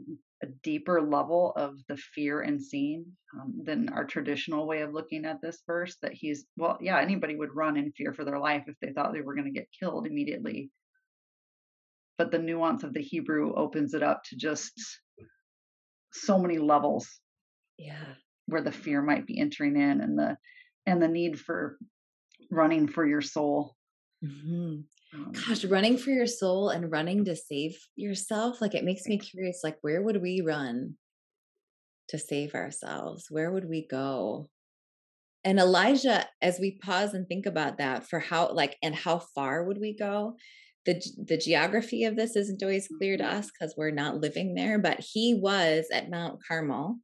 a 0.42 0.46
deeper 0.62 1.02
level 1.02 1.52
of 1.56 1.74
the 1.88 1.96
fear 1.96 2.40
and 2.40 2.62
seeing 2.62 3.04
um, 3.34 3.60
than 3.64 3.90
our 3.90 4.04
traditional 4.04 4.66
way 4.66 4.80
of 4.80 4.92
looking 4.92 5.24
at 5.26 5.40
this 5.42 5.62
verse. 5.66 5.96
That 6.02 6.12
he's, 6.14 6.46
well, 6.56 6.78
yeah, 6.80 6.98
anybody 6.98 7.36
would 7.36 7.54
run 7.54 7.76
in 7.76 7.92
fear 7.92 8.14
for 8.14 8.24
their 8.24 8.38
life 8.38 8.64
if 8.66 8.74
they 8.80 8.92
thought 8.92 9.12
they 9.12 9.20
were 9.20 9.34
going 9.34 9.52
to 9.52 9.58
get 9.58 9.68
killed 9.78 10.06
immediately. 10.06 10.70
But 12.16 12.30
the 12.30 12.38
nuance 12.38 12.84
of 12.84 12.94
the 12.94 13.02
Hebrew 13.02 13.54
opens 13.54 13.94
it 13.94 14.02
up 14.02 14.22
to 14.24 14.36
just 14.36 14.72
so 16.12 16.38
many 16.38 16.58
levels. 16.58 17.08
Yeah. 17.78 18.14
Where 18.46 18.62
the 18.62 18.72
fear 18.72 19.02
might 19.02 19.26
be 19.26 19.38
entering 19.38 19.76
in 19.76 20.00
and 20.00 20.18
the 20.18 20.36
and 20.86 21.02
the 21.02 21.08
need 21.08 21.38
for 21.38 21.76
running 22.50 22.88
for 22.88 23.06
your 23.06 23.20
soul. 23.20 23.76
Mm-hmm. 24.24 24.80
Um, 25.12 25.32
Gosh, 25.32 25.64
running 25.64 25.98
for 25.98 26.10
your 26.10 26.26
soul 26.26 26.70
and 26.70 26.90
running 26.90 27.24
to 27.24 27.34
save 27.34 27.76
yourself, 27.96 28.60
like 28.60 28.74
it 28.74 28.84
makes 28.84 29.06
me 29.06 29.18
curious. 29.18 29.60
Like, 29.64 29.78
where 29.80 30.02
would 30.02 30.20
we 30.22 30.40
run 30.40 30.94
to 32.08 32.18
save 32.18 32.54
ourselves? 32.54 33.26
Where 33.30 33.50
would 33.50 33.68
we 33.68 33.86
go? 33.88 34.48
And 35.42 35.58
Elijah, 35.58 36.26
as 36.42 36.60
we 36.60 36.78
pause 36.82 37.14
and 37.14 37.26
think 37.26 37.46
about 37.46 37.78
that, 37.78 38.06
for 38.06 38.18
how, 38.18 38.52
like, 38.52 38.76
and 38.82 38.94
how 38.94 39.20
far 39.34 39.64
would 39.64 39.78
we 39.80 39.96
go? 39.96 40.36
The, 40.86 41.02
the 41.26 41.38
geography 41.38 42.04
of 42.04 42.16
this 42.16 42.36
isn't 42.36 42.62
always 42.62 42.88
clear 42.98 43.16
to 43.16 43.24
mm-hmm. 43.24 43.38
us 43.38 43.50
because 43.50 43.74
we're 43.76 43.90
not 43.90 44.20
living 44.20 44.54
there, 44.54 44.78
but 44.78 45.00
he 45.00 45.34
was 45.34 45.86
at 45.92 46.10
Mount 46.10 46.40
Carmel, 46.46 46.98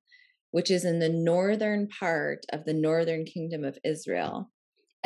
which 0.50 0.70
is 0.70 0.84
in 0.84 0.98
the 0.98 1.08
northern 1.08 1.88
part 1.88 2.44
of 2.52 2.64
the 2.64 2.74
northern 2.74 3.24
kingdom 3.24 3.64
of 3.64 3.78
Israel 3.84 4.50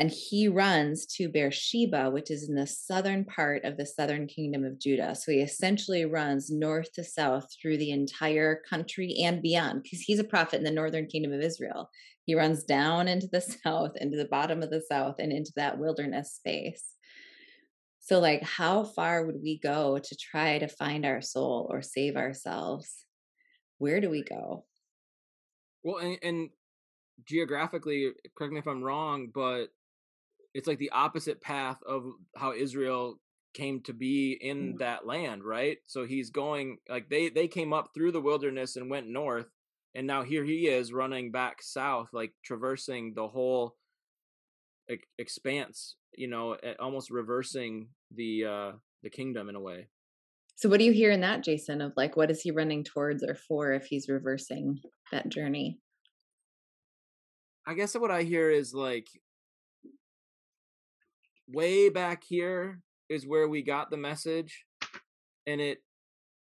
and 0.00 0.10
he 0.10 0.48
runs 0.48 1.04
to 1.04 1.28
Beersheba, 1.28 2.08
which 2.10 2.30
is 2.30 2.48
in 2.48 2.54
the 2.54 2.66
southern 2.66 3.22
part 3.22 3.66
of 3.66 3.76
the 3.76 3.84
southern 3.84 4.26
kingdom 4.26 4.64
of 4.64 4.78
Judah. 4.78 5.14
So 5.14 5.30
he 5.30 5.40
essentially 5.40 6.06
runs 6.06 6.50
north 6.50 6.90
to 6.94 7.04
south 7.04 7.54
through 7.60 7.76
the 7.76 7.90
entire 7.90 8.62
country 8.66 9.16
and 9.22 9.42
beyond, 9.42 9.82
because 9.82 10.00
he's 10.00 10.18
a 10.18 10.24
prophet 10.24 10.56
in 10.56 10.64
the 10.64 10.70
northern 10.70 11.04
kingdom 11.04 11.34
of 11.34 11.42
Israel. 11.42 11.90
He 12.24 12.34
runs 12.34 12.64
down 12.64 13.08
into 13.08 13.28
the 13.30 13.42
south, 13.62 13.92
into 13.96 14.16
the 14.16 14.24
bottom 14.24 14.62
of 14.62 14.70
the 14.70 14.80
south, 14.80 15.16
and 15.18 15.32
into 15.32 15.52
that 15.56 15.78
wilderness 15.78 16.32
space. 16.32 16.94
So, 17.98 18.20
like, 18.20 18.42
how 18.42 18.84
far 18.84 19.26
would 19.26 19.42
we 19.42 19.58
go 19.58 19.98
to 19.98 20.16
try 20.16 20.60
to 20.60 20.66
find 20.66 21.04
our 21.04 21.20
soul 21.20 21.68
or 21.70 21.82
save 21.82 22.16
ourselves? 22.16 23.04
Where 23.76 24.00
do 24.00 24.08
we 24.08 24.22
go? 24.22 24.64
Well, 25.84 25.98
and, 25.98 26.16
and 26.22 26.50
geographically, 27.28 28.12
correct 28.34 28.54
me 28.54 28.60
if 28.60 28.66
I'm 28.66 28.82
wrong, 28.82 29.28
but 29.34 29.66
it's 30.54 30.66
like 30.66 30.78
the 30.78 30.90
opposite 30.90 31.40
path 31.40 31.78
of 31.86 32.04
how 32.36 32.52
Israel 32.52 33.20
came 33.54 33.80
to 33.82 33.92
be 33.92 34.38
in 34.40 34.74
mm. 34.74 34.78
that 34.78 35.06
land, 35.06 35.44
right? 35.44 35.78
So 35.86 36.06
he's 36.06 36.30
going 36.30 36.78
like 36.88 37.08
they 37.08 37.28
they 37.28 37.48
came 37.48 37.72
up 37.72 37.90
through 37.94 38.12
the 38.12 38.20
wilderness 38.20 38.76
and 38.76 38.90
went 38.90 39.08
north 39.08 39.46
and 39.94 40.06
now 40.06 40.22
here 40.22 40.44
he 40.44 40.68
is 40.68 40.92
running 40.92 41.32
back 41.32 41.62
south 41.62 42.08
like 42.12 42.32
traversing 42.44 43.12
the 43.14 43.26
whole 43.26 43.76
expanse, 45.18 45.96
you 46.16 46.28
know, 46.28 46.56
almost 46.78 47.10
reversing 47.10 47.88
the 48.14 48.44
uh 48.44 48.72
the 49.02 49.10
kingdom 49.10 49.48
in 49.48 49.56
a 49.56 49.60
way. 49.60 49.88
So 50.56 50.68
what 50.68 50.78
do 50.78 50.84
you 50.84 50.92
hear 50.92 51.10
in 51.10 51.22
that 51.22 51.42
Jason 51.42 51.80
of 51.80 51.92
like 51.96 52.16
what 52.16 52.30
is 52.30 52.42
he 52.42 52.50
running 52.50 52.84
towards 52.84 53.24
or 53.24 53.34
for 53.34 53.72
if 53.72 53.86
he's 53.86 54.08
reversing 54.08 54.80
that 55.10 55.28
journey? 55.28 55.78
I 57.66 57.74
guess 57.74 57.94
what 57.94 58.10
I 58.10 58.22
hear 58.22 58.50
is 58.50 58.74
like 58.74 59.08
way 61.52 61.88
back 61.88 62.22
here 62.24 62.80
is 63.08 63.26
where 63.26 63.48
we 63.48 63.62
got 63.62 63.90
the 63.90 63.96
message 63.96 64.64
and 65.46 65.60
it 65.60 65.78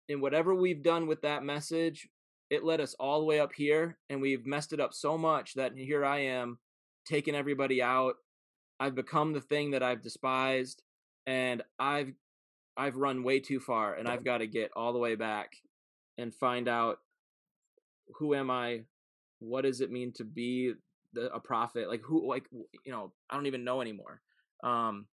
and 0.09 0.21
whatever 0.21 0.53
we've 0.53 0.83
done 0.83 1.07
with 1.07 1.21
that 1.21 1.43
message 1.43 2.09
it 2.49 2.63
led 2.65 2.81
us 2.81 2.93
all 2.99 3.19
the 3.19 3.25
way 3.25 3.39
up 3.39 3.53
here 3.53 3.97
and 4.09 4.21
we've 4.21 4.45
messed 4.45 4.73
it 4.73 4.79
up 4.79 4.93
so 4.93 5.17
much 5.17 5.53
that 5.53 5.71
here 5.75 6.03
i 6.03 6.19
am 6.19 6.57
taking 7.05 7.35
everybody 7.35 7.81
out. 7.81 8.15
I've 8.79 8.95
become 8.95 9.33
the 9.33 9.41
thing 9.41 9.71
that 9.71 9.83
i've 9.83 10.01
despised 10.01 10.81
and 11.27 11.61
i've 11.77 12.11
i've 12.75 12.95
run 12.95 13.23
way 13.23 13.39
too 13.39 13.59
far 13.59 13.93
and 13.93 14.07
i've 14.07 14.23
got 14.23 14.39
to 14.39 14.47
get 14.47 14.71
all 14.75 14.91
the 14.91 14.99
way 14.99 15.13
back 15.13 15.51
and 16.17 16.33
find 16.33 16.67
out 16.67 16.97
who 18.15 18.33
am 18.33 18.49
i 18.49 18.81
what 19.39 19.61
does 19.61 19.81
it 19.81 19.91
mean 19.91 20.11
to 20.13 20.23
be 20.23 20.73
the, 21.13 21.31
a 21.33 21.39
prophet? 21.39 21.89
Like 21.89 22.01
who 22.01 22.27
like 22.27 22.45
you 22.51 22.91
know 22.91 23.11
i 23.29 23.35
don't 23.35 23.45
even 23.45 23.63
know 23.63 23.81
anymore 23.81 24.21
um 24.63 25.05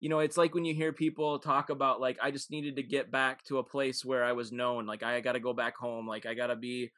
you 0.00 0.10
know 0.10 0.18
it's 0.18 0.36
like 0.36 0.54
when 0.54 0.64
you 0.64 0.74
hear 0.74 0.92
people 0.92 1.38
talk 1.38 1.70
about 1.70 2.00
like 2.00 2.18
i 2.22 2.30
just 2.30 2.50
needed 2.50 2.76
to 2.76 2.82
get 2.82 3.10
back 3.10 3.42
to 3.44 3.58
a 3.58 3.64
place 3.64 4.04
where 4.04 4.22
i 4.22 4.32
was 4.32 4.52
known 4.52 4.86
like 4.86 5.02
i 5.02 5.20
got 5.20 5.32
to 5.32 5.40
go 5.40 5.52
back 5.52 5.76
home 5.76 6.06
like 6.06 6.26
i 6.26 6.34
got 6.34 6.48
to 6.48 6.56
be 6.56 6.90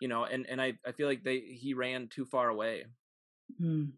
you 0.00 0.08
know 0.08 0.24
and 0.24 0.46
and 0.48 0.60
i 0.60 0.72
i 0.86 0.92
feel 0.92 1.06
like 1.06 1.22
they 1.22 1.38
he 1.38 1.74
ran 1.74 2.08
too 2.08 2.24
far 2.24 2.48
away 2.48 2.84
mm. 3.60 3.88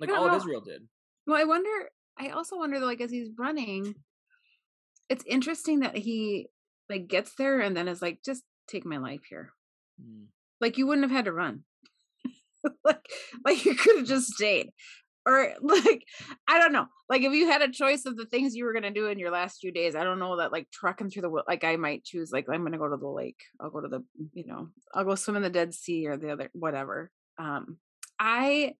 like 0.00 0.10
all 0.10 0.26
know. 0.26 0.30
of 0.30 0.36
israel 0.36 0.60
did 0.60 0.82
well 1.26 1.36
i 1.36 1.44
wonder 1.44 1.90
i 2.18 2.30
also 2.30 2.56
wonder 2.56 2.80
though, 2.80 2.86
like 2.86 3.00
as 3.00 3.10
he's 3.10 3.28
running 3.38 3.94
it's 5.10 5.24
interesting 5.26 5.80
that 5.80 5.96
he 5.96 6.48
like 6.88 7.08
gets 7.08 7.34
there 7.36 7.60
and 7.60 7.76
then 7.76 7.88
is 7.88 8.00
like 8.02 8.20
just 8.24 8.42
take 8.68 8.86
my 8.86 8.96
life 8.96 9.22
here 9.28 9.52
mm. 10.02 10.24
like 10.60 10.78
you 10.78 10.86
wouldn't 10.86 11.04
have 11.04 11.14
had 11.14 11.26
to 11.26 11.32
run 11.32 11.64
like 12.84 13.06
like 13.44 13.64
you 13.66 13.74
could 13.74 13.98
have 13.98 14.06
just 14.06 14.28
stayed 14.28 14.70
or 15.26 15.52
like 15.62 16.04
i 16.48 16.58
don't 16.58 16.72
know 16.72 16.86
like 17.08 17.22
if 17.22 17.32
you 17.32 17.48
had 17.48 17.62
a 17.62 17.70
choice 17.70 18.04
of 18.06 18.16
the 18.16 18.26
things 18.26 18.54
you 18.54 18.64
were 18.64 18.72
going 18.72 18.82
to 18.82 18.90
do 18.90 19.08
in 19.08 19.18
your 19.18 19.30
last 19.30 19.60
few 19.60 19.72
days 19.72 19.94
i 19.94 20.04
don't 20.04 20.18
know 20.18 20.36
that 20.36 20.52
like 20.52 20.68
trucking 20.70 21.10
through 21.10 21.22
the 21.22 21.42
like 21.46 21.64
i 21.64 21.76
might 21.76 22.04
choose 22.04 22.32
like 22.32 22.46
i'm 22.48 22.60
going 22.60 22.72
to 22.72 22.78
go 22.78 22.88
to 22.88 22.96
the 22.96 23.08
lake 23.08 23.40
i'll 23.60 23.70
go 23.70 23.80
to 23.80 23.88
the 23.88 24.04
you 24.32 24.46
know 24.46 24.68
i'll 24.94 25.04
go 25.04 25.14
swim 25.14 25.36
in 25.36 25.42
the 25.42 25.50
dead 25.50 25.74
sea 25.74 26.06
or 26.06 26.16
the 26.16 26.30
other 26.30 26.50
whatever 26.52 27.10
um 27.38 27.76
i 28.18 28.74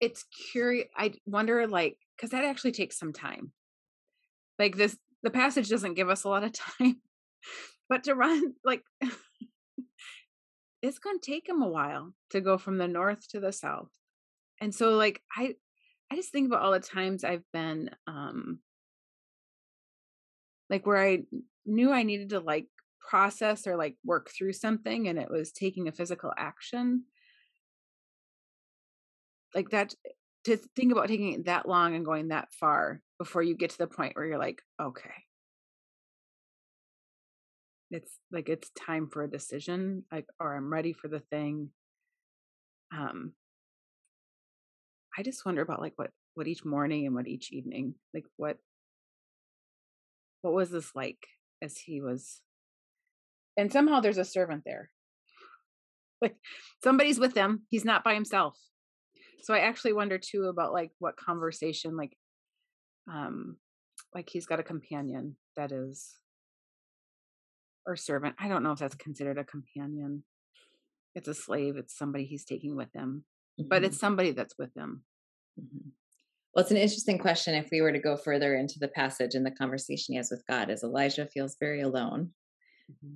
it's 0.00 0.24
curious 0.52 0.88
i 0.96 1.12
wonder 1.26 1.66
like 1.66 1.98
because 2.20 2.30
that 2.30 2.44
actually 2.44 2.72
takes 2.72 2.98
some 2.98 3.12
time. 3.14 3.52
Like 4.58 4.76
this 4.76 4.96
the 5.22 5.30
passage 5.30 5.68
doesn't 5.68 5.94
give 5.94 6.10
us 6.10 6.24
a 6.24 6.28
lot 6.28 6.44
of 6.44 6.52
time 6.80 7.00
but 7.88 8.04
to 8.04 8.14
run 8.14 8.54
like 8.64 8.82
it's 10.82 10.98
going 10.98 11.18
to 11.18 11.30
take 11.30 11.48
him 11.48 11.62
a 11.62 11.68
while 11.68 12.12
to 12.30 12.40
go 12.40 12.58
from 12.58 12.78
the 12.78 12.88
north 12.88 13.28
to 13.28 13.40
the 13.40 13.52
south. 13.52 13.90
And 14.60 14.74
so 14.74 14.90
like 14.90 15.22
i 15.36 15.54
i 16.10 16.16
just 16.16 16.32
think 16.32 16.46
about 16.46 16.62
all 16.62 16.72
the 16.72 16.80
times 16.80 17.24
i've 17.24 17.44
been 17.50 17.90
um 18.06 18.58
like 20.68 20.86
where 20.86 21.02
i 21.02 21.22
knew 21.64 21.90
i 21.90 22.02
needed 22.02 22.30
to 22.30 22.40
like 22.40 22.66
process 23.10 23.66
or 23.66 23.76
like 23.76 23.96
work 24.04 24.30
through 24.30 24.52
something 24.52 25.08
and 25.08 25.18
it 25.18 25.30
was 25.30 25.50
taking 25.52 25.88
a 25.88 25.92
physical 25.92 26.32
action. 26.36 27.04
Like 29.54 29.70
that 29.70 29.94
to 30.44 30.56
think 30.76 30.92
about 30.92 31.08
taking 31.08 31.32
it 31.32 31.46
that 31.46 31.68
long 31.68 31.94
and 31.94 32.04
going 32.04 32.28
that 32.28 32.52
far 32.52 33.00
before 33.18 33.42
you 33.42 33.56
get 33.56 33.70
to 33.70 33.78
the 33.78 33.86
point 33.86 34.14
where 34.14 34.26
you're 34.26 34.38
like 34.38 34.62
okay 34.80 35.24
it's 37.90 38.12
like 38.30 38.48
it's 38.48 38.70
time 38.70 39.08
for 39.08 39.22
a 39.22 39.30
decision 39.30 40.04
like 40.12 40.26
or 40.38 40.56
i'm 40.56 40.72
ready 40.72 40.92
for 40.92 41.08
the 41.08 41.20
thing. 41.20 41.70
Um 42.92 43.32
i 45.18 45.22
just 45.22 45.44
wonder 45.44 45.62
about 45.62 45.80
like 45.80 45.94
what 45.96 46.10
what 46.34 46.46
each 46.46 46.64
morning 46.64 47.06
and 47.06 47.14
what 47.14 47.28
each 47.28 47.52
evening 47.52 47.94
like 48.14 48.24
what 48.36 48.58
what 50.42 50.54
was 50.54 50.70
this 50.70 50.94
like 50.94 51.18
as 51.62 51.76
he 51.76 52.00
was 52.00 52.40
and 53.56 53.72
somehow 53.72 54.00
there's 54.00 54.18
a 54.18 54.24
servant 54.24 54.62
there. 54.64 54.90
Like 56.22 56.36
somebody's 56.82 57.18
with 57.18 57.34
him 57.34 57.62
he's 57.70 57.84
not 57.84 58.04
by 58.04 58.14
himself. 58.14 58.56
So 59.42 59.54
i 59.54 59.60
actually 59.60 59.94
wonder 59.94 60.18
too 60.18 60.44
about 60.44 60.72
like 60.72 60.90
what 60.98 61.16
conversation 61.16 61.96
like 61.96 62.16
um 63.10 63.56
like 64.14 64.28
he's 64.28 64.46
got 64.46 64.60
a 64.60 64.64
companion 64.64 65.36
that 65.56 65.72
is 65.72 66.14
or 67.86 67.96
servant. 67.96 68.36
I 68.38 68.48
don't 68.48 68.62
know 68.62 68.72
if 68.72 68.78
that's 68.78 68.94
considered 68.94 69.38
a 69.38 69.44
companion. 69.44 70.24
it's 71.16 71.26
a 71.28 71.34
slave, 71.34 71.76
it's 71.76 71.98
somebody 71.98 72.24
he's 72.24 72.44
taking 72.44 72.76
with 72.76 72.92
him, 72.94 73.24
Mhm. 73.58 73.68
but 73.68 73.82
it's 73.82 73.98
somebody 73.98 74.30
that's 74.30 74.56
with 74.56 74.72
him. 74.76 75.04
Mhm. 75.60 75.90
Well, 76.54 76.62
it's 76.62 76.70
an 76.70 76.76
interesting 76.76 77.18
question. 77.18 77.54
If 77.54 77.68
we 77.72 77.80
were 77.80 77.90
to 77.92 77.98
go 77.98 78.16
further 78.16 78.54
into 78.54 78.78
the 78.78 78.88
passage 78.88 79.34
and 79.34 79.44
the 79.44 79.50
conversation 79.50 80.12
he 80.12 80.16
has 80.18 80.30
with 80.30 80.46
God, 80.46 80.70
as 80.70 80.84
Elijah 80.84 81.26
feels 81.26 81.56
very 81.58 81.80
alone, 81.80 82.32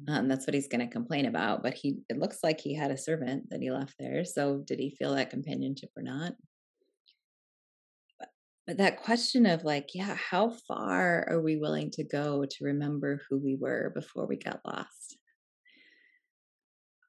um, 0.09 0.29
that's 0.29 0.47
what 0.47 0.55
he's 0.55 0.69
going 0.69 0.87
to 0.87 0.93
complain 0.93 1.27
about. 1.27 1.63
But 1.63 1.75
he, 1.75 2.03
it 2.09 2.19
looks 2.19 2.41
like 2.43 2.61
he 2.61 2.75
had 2.75 2.91
a 2.91 2.97
servant 2.99 3.51
that 3.51 3.61
he 3.61 3.71
left 3.71 3.95
there. 3.99 4.25
So, 4.25 4.59
did 4.59 4.79
he 4.81 4.91
feel 4.91 5.15
that 5.15 5.31
companionship 5.31 5.91
or 5.97 6.03
not? 6.03 6.35
But, 8.67 8.79
that 8.79 9.03
question 9.03 9.47
of 9.47 9.65
like, 9.65 9.91
yeah, 9.95 10.15
how 10.15 10.51
far 10.67 11.27
are 11.29 11.41
we 11.41 11.57
willing 11.57 11.91
to 11.93 12.05
go 12.05 12.45
to 12.45 12.65
remember 12.65 13.21
who 13.29 13.39
we 13.39 13.57
were 13.57 13.93
before 13.95 14.27
we 14.27 14.37
got 14.37 14.61
lost? 14.65 15.19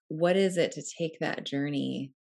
What 0.09 0.35
is 0.35 0.57
it 0.57 0.73
to 0.73 0.83
take 0.83 1.19
that 1.19 1.45
journey 1.45 2.13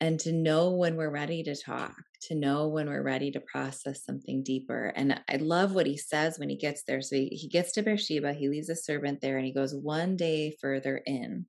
and 0.00 0.20
to 0.20 0.32
know 0.32 0.70
when 0.70 0.96
we're 0.96 1.10
ready 1.10 1.42
to 1.42 1.56
talk, 1.56 1.94
to 2.22 2.34
know 2.34 2.68
when 2.68 2.88
we're 2.88 3.02
ready 3.02 3.30
to 3.30 3.40
process 3.40 4.04
something 4.04 4.42
deeper. 4.42 4.92
And 4.94 5.20
I 5.30 5.36
love 5.36 5.74
what 5.74 5.86
he 5.86 5.96
says 5.96 6.38
when 6.38 6.50
he 6.50 6.56
gets 6.56 6.82
there. 6.84 7.00
So 7.00 7.16
he, 7.16 7.28
he 7.28 7.48
gets 7.48 7.72
to 7.72 7.82
Beersheba, 7.82 8.34
he 8.34 8.48
leaves 8.48 8.68
a 8.68 8.76
servant 8.76 9.20
there, 9.20 9.38
and 9.38 9.46
he 9.46 9.52
goes 9.52 9.74
one 9.74 10.16
day 10.16 10.56
further 10.60 11.00
in 11.06 11.46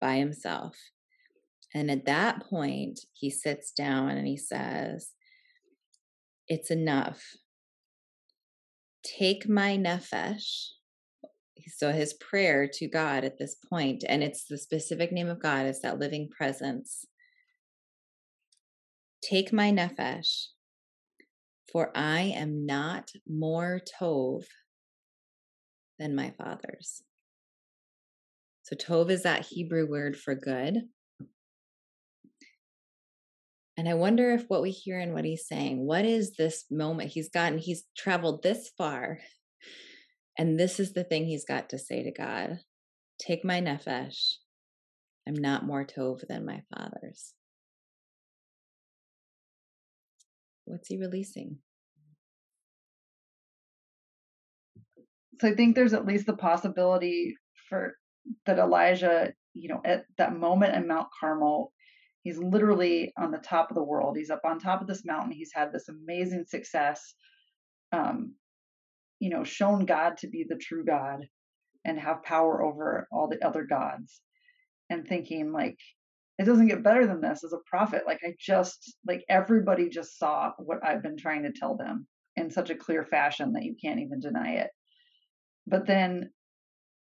by 0.00 0.16
himself. 0.16 0.76
And 1.72 1.90
at 1.90 2.06
that 2.06 2.42
point, 2.42 3.00
he 3.12 3.30
sits 3.30 3.72
down 3.72 4.10
and 4.10 4.26
he 4.26 4.36
says, 4.36 5.10
It's 6.48 6.70
enough. 6.70 7.22
Take 9.02 9.48
my 9.48 9.76
nephesh. 9.76 10.68
So 11.76 11.92
his 11.92 12.12
prayer 12.14 12.68
to 12.74 12.88
God 12.88 13.24
at 13.24 13.38
this 13.38 13.54
point, 13.54 14.04
and 14.06 14.22
it's 14.22 14.44
the 14.44 14.58
specific 14.58 15.12
name 15.12 15.28
of 15.28 15.40
God, 15.40 15.66
is 15.66 15.80
that 15.80 15.98
living 15.98 16.28
presence 16.28 17.06
Take 19.24 19.54
my 19.54 19.72
nephesh, 19.72 20.48
for 21.72 21.90
I 21.94 22.34
am 22.36 22.66
not 22.66 23.10
more 23.26 23.80
tov 23.98 24.44
than 25.98 26.14
my 26.14 26.34
fathers. 26.36 27.02
So 28.64 28.76
tov 28.76 29.10
is 29.10 29.22
that 29.22 29.46
Hebrew 29.46 29.88
word 29.88 30.14
for 30.14 30.34
good. 30.34 30.82
And 33.76 33.88
I 33.88 33.94
wonder 33.94 34.30
if 34.30 34.44
what 34.48 34.62
we 34.62 34.70
hear 34.70 34.98
and 34.98 35.12
what 35.12 35.24
he's 35.24 35.48
saying, 35.48 35.84
what 35.84 36.04
is 36.04 36.36
this 36.36 36.64
moment 36.70 37.10
he's 37.10 37.28
gotten? 37.28 37.58
He's 37.58 37.84
traveled 37.96 38.42
this 38.42 38.70
far, 38.78 39.18
and 40.38 40.58
this 40.58 40.78
is 40.78 40.92
the 40.92 41.04
thing 41.04 41.24
he's 41.24 41.44
got 41.44 41.70
to 41.70 41.78
say 41.78 42.02
to 42.04 42.12
God 42.12 42.60
Take 43.18 43.44
my 43.44 43.60
nephesh. 43.60 44.34
I'm 45.26 45.34
not 45.34 45.64
more 45.64 45.84
tov 45.84 46.26
than 46.28 46.44
my 46.44 46.62
fathers. 46.74 47.32
What's 50.66 50.88
he 50.88 50.98
releasing? 50.98 51.58
So 55.40 55.48
I 55.48 55.54
think 55.54 55.74
there's 55.74 55.94
at 55.94 56.06
least 56.06 56.26
the 56.26 56.36
possibility 56.36 57.36
for 57.68 57.96
that 58.46 58.58
Elijah, 58.58 59.32
you 59.52 59.68
know, 59.68 59.80
at 59.84 60.04
that 60.18 60.36
moment 60.36 60.74
in 60.74 60.88
Mount 60.88 61.08
Carmel, 61.18 61.72
he's 62.24 62.38
literally 62.38 63.12
on 63.16 63.30
the 63.30 63.38
top 63.38 63.70
of 63.70 63.76
the 63.76 63.82
world. 63.82 64.16
He's 64.16 64.30
up 64.30 64.40
on 64.44 64.58
top 64.58 64.80
of 64.80 64.88
this 64.88 65.04
mountain. 65.04 65.30
He's 65.30 65.52
had 65.54 65.72
this 65.72 65.88
amazing 65.88 66.46
success, 66.48 67.14
um, 67.92 68.34
you 69.20 69.30
know, 69.30 69.44
shown 69.44 69.84
God 69.84 70.16
to 70.18 70.26
be 70.26 70.44
the 70.48 70.56
true 70.56 70.84
God 70.84 71.20
and 71.84 72.00
have 72.00 72.24
power 72.24 72.62
over 72.62 73.06
all 73.12 73.28
the 73.28 73.46
other 73.46 73.64
gods, 73.64 74.20
and 74.90 75.06
thinking 75.06 75.52
like, 75.52 75.78
it 76.38 76.44
doesn't 76.44 76.68
get 76.68 76.82
better 76.82 77.06
than 77.06 77.20
this 77.20 77.44
as 77.44 77.52
a 77.52 77.58
prophet. 77.68 78.02
Like 78.06 78.20
I 78.24 78.34
just 78.40 78.96
like 79.06 79.24
everybody 79.28 79.88
just 79.88 80.18
saw 80.18 80.52
what 80.58 80.84
I've 80.84 81.02
been 81.02 81.18
trying 81.18 81.42
to 81.44 81.52
tell 81.52 81.76
them 81.76 82.06
in 82.36 82.50
such 82.50 82.70
a 82.70 82.74
clear 82.74 83.04
fashion 83.04 83.52
that 83.52 83.62
you 83.62 83.76
can't 83.80 84.00
even 84.00 84.18
deny 84.18 84.54
it. 84.54 84.70
But 85.66 85.86
then 85.86 86.30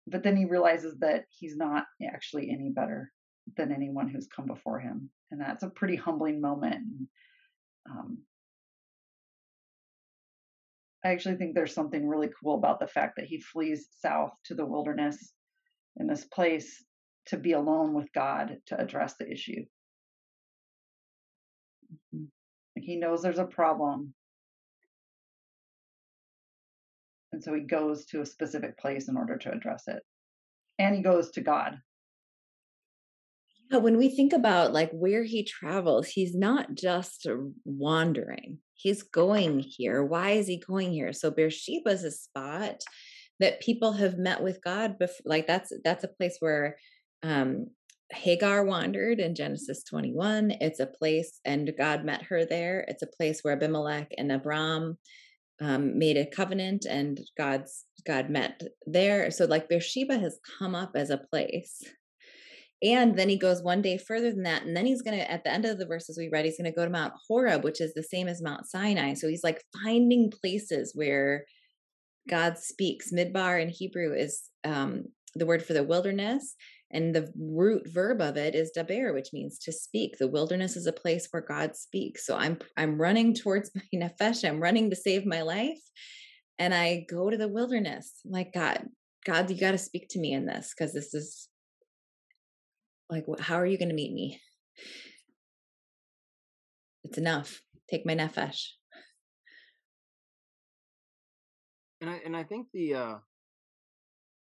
but 0.07 0.23
then 0.23 0.37
he 0.37 0.45
realizes 0.45 0.97
that 0.99 1.25
he's 1.31 1.57
not 1.57 1.85
actually 2.13 2.51
any 2.51 2.71
better 2.71 3.11
than 3.57 3.73
anyone 3.73 4.09
who's 4.09 4.27
come 4.27 4.47
before 4.47 4.81
him. 4.81 5.11
And 5.31 5.41
that's 5.41 5.63
a 5.63 5.71
pretty 5.71 5.97
humbling 5.97 6.41
moment. 6.41 7.09
Um, 7.91 8.19
I 11.05 11.09
actually 11.09 11.37
think 11.37 11.55
there's 11.55 11.75
something 11.75 12.09
really 12.09 12.31
cool 12.41 12.57
about 12.57 12.81
the 12.81 12.87
fact 12.87 13.17
that 13.17 13.27
he 13.27 13.41
flees 13.41 13.89
south 14.01 14.33
to 14.45 14.55
the 14.55 14.65
wilderness 14.65 15.35
in 15.97 16.07
this 16.07 16.25
place 16.25 16.83
to 17.27 17.37
be 17.37 17.53
alone 17.53 17.95
with 17.95 18.13
God 18.13 18.59
to 18.67 18.81
address 18.81 19.15
the 19.19 19.31
issue. 19.31 19.67
Mhm. 22.15 22.31
He 22.77 22.97
knows 22.97 23.23
there's 23.23 23.39
a 23.39 23.47
problem. 23.47 24.15
And 27.33 27.43
so 27.43 27.53
he 27.53 27.63
goes 27.63 28.07
to 28.07 28.21
a 28.21 28.27
specific 28.27 28.79
place 28.79 29.09
in 29.09 29.17
order 29.17 29.37
to 29.39 29.53
address 29.53 29.89
it. 29.89 30.03
And 30.79 30.95
he 30.95 31.03
goes 31.03 31.33
to 31.33 31.41
God. 31.41 31.83
Yeah, 33.71 33.79
when 33.79 33.97
we 33.97 34.09
think 34.09 34.33
about 34.33 34.73
like 34.73 34.91
where 34.93 35.25
he 35.25 35.45
travels, 35.45 36.09
he's 36.09 36.35
not 36.35 36.75
just 36.75 37.27
wandering. 37.65 38.59
He's 38.75 39.03
going 39.03 39.61
here. 39.61 40.05
Why 40.05 40.33
is 40.33 40.47
he 40.47 40.59
going 40.59 40.93
here? 40.93 41.13
So 41.13 41.31
Beersheba 41.31 41.91
is 41.91 42.05
a 42.05 42.11
spot 42.11 42.83
that 43.41 43.61
people 43.61 43.93
have 43.93 44.19
met 44.19 44.43
with 44.43 44.63
God 44.63 44.99
before. 44.99 45.25
Like 45.25 45.47
that's 45.47 45.73
that's 45.83 46.05
a 46.05 46.09
place 46.09 46.37
where 46.41 46.77
um 47.23 47.69
Hagar 48.13 48.65
wandered 48.65 49.19
in 49.19 49.35
Genesis 49.35 49.83
21. 49.85 50.53
It's 50.61 50.81
a 50.81 50.87
place, 50.87 51.41
and 51.45 51.73
God 51.77 52.05
met 52.05 52.23
her 52.25 52.45
there. 52.45 52.85
It's 52.87 53.03
a 53.03 53.09
place 53.09 53.41
where 53.43 53.55
Abimelech 53.55 54.13
and 54.17 54.31
Abram 54.31 54.99
um, 55.61 55.99
made 55.99 56.17
a 56.17 56.27
covenant, 56.27 56.87
and 56.89 57.21
God's 57.37 57.85
God 58.07 58.31
met 58.31 58.63
there. 58.87 59.31
So, 59.31 59.47
like 59.47 59.69
Beersheba 59.69 60.19
has 60.19 60.39
come 60.59 60.75
up 60.75 60.93
as 60.95 61.11
a 61.11 61.19
place, 61.19 61.83
and 62.85 63.17
then 63.17 63.31
he 63.31 63.39
goes 63.39 63.63
one 63.63 63.81
day 63.81 63.97
further 63.97 64.31
than 64.31 64.43
that, 64.43 64.63
and 64.65 64.77
then 64.77 64.85
he's 64.85 65.03
gonna 65.03 65.17
at 65.17 65.43
the 65.43 65.53
end 65.53 65.65
of 65.65 65.79
the 65.79 65.87
verses 65.87 66.19
we 66.19 66.29
read, 66.29 66.45
he's 66.45 66.59
gonna 66.59 66.71
go 66.71 66.85
to 66.85 66.91
Mount 66.91 67.15
Horeb, 67.27 67.65
which 67.65 67.81
is 67.81 67.95
the 67.95 68.03
same 68.03 68.29
as 68.29 68.43
Mount 68.43 68.67
Sinai. 68.67 69.15
So 69.15 69.27
he's 69.27 69.45
like 69.45 69.63
finding 69.83 70.31
places 70.31 70.93
where 70.95 71.47
God 72.29 72.59
speaks. 72.59 73.13
Midbar 73.13 73.63
in 73.63 73.71
Hebrew 73.71 74.13
is 74.15 74.43
um, 74.65 75.05
the 75.35 75.47
word 75.47 75.65
for 75.65 75.73
the 75.73 75.83
wilderness, 75.83 76.55
and 76.91 77.15
the 77.15 77.33
root 77.39 77.89
verb 77.89 78.21
of 78.21 78.37
it 78.37 78.55
is 78.55 78.73
daber, 78.77 79.15
which 79.15 79.33
means 79.33 79.59
to 79.61 79.73
speak. 79.73 80.19
The 80.19 80.29
wilderness 80.29 80.77
is 80.77 80.87
a 80.87 80.93
place 80.93 81.27
where 81.31 81.43
God 81.43 81.77
speaks. 81.77 82.27
So 82.27 82.37
I'm 82.37 82.59
I'm 82.77 83.01
running 83.01 83.35
towards 83.35 83.71
my 83.75 83.83
nefesh. 83.95 84.47
I'm 84.47 84.61
running 84.61 84.91
to 84.91 84.97
save 84.97 85.25
my 85.25 85.41
life, 85.41 85.81
and 86.59 86.75
I 86.75 87.07
go 87.11 87.31
to 87.31 87.37
the 87.39 87.49
wilderness. 87.49 88.21
I'm 88.27 88.31
like 88.31 88.53
God, 88.53 88.87
God, 89.25 89.51
you 89.51 89.59
got 89.59 89.73
to 89.73 89.79
speak 89.79 90.09
to 90.11 90.19
me 90.19 90.35
in 90.35 90.45
this 90.45 90.75
because 90.77 90.93
this 90.93 91.15
is 91.15 91.49
like, 93.15 93.41
how 93.41 93.57
are 93.57 93.67
you 93.67 93.79
going 93.79 93.89
to 93.89 93.95
meet 93.95 94.13
me? 94.13 94.41
It's 97.05 97.19
enough. 97.19 97.61
Take 97.91 98.07
my 98.07 98.15
nefesh. 98.15 98.67
and 102.05 102.11
I 102.11 102.21
and 102.25 102.37
I 102.37 102.45
think 102.45 102.69
the 102.73 102.95
uh 102.95 103.15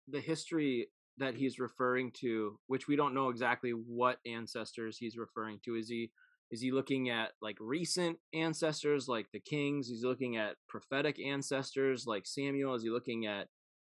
the 0.10 0.20
history 0.20 0.90
that 1.18 1.36
he's 1.36 1.60
referring 1.60 2.12
to, 2.20 2.60
which 2.68 2.88
we 2.88 2.96
don't 2.96 3.14
know 3.14 3.30
exactly 3.30 3.72
what 3.72 4.18
ancestors 4.26 4.98
he's 4.98 5.18
referring 5.18 5.60
to, 5.66 5.76
is 5.76 5.88
he 5.88 6.12
is 6.52 6.62
he 6.62 6.72
looking 6.72 7.10
at 7.10 7.32
like 7.42 7.56
recent 7.60 8.18
ancestors 8.34 9.08
like 9.08 9.28
the 9.32 9.40
kings? 9.40 9.88
He's 9.88 10.04
looking 10.04 10.36
at 10.36 10.56
prophetic 10.68 11.20
ancestors 11.20 12.06
like 12.06 12.26
Samuel. 12.26 12.76
Is 12.76 12.84
he 12.84 12.90
looking 12.90 13.26
at 13.26 13.48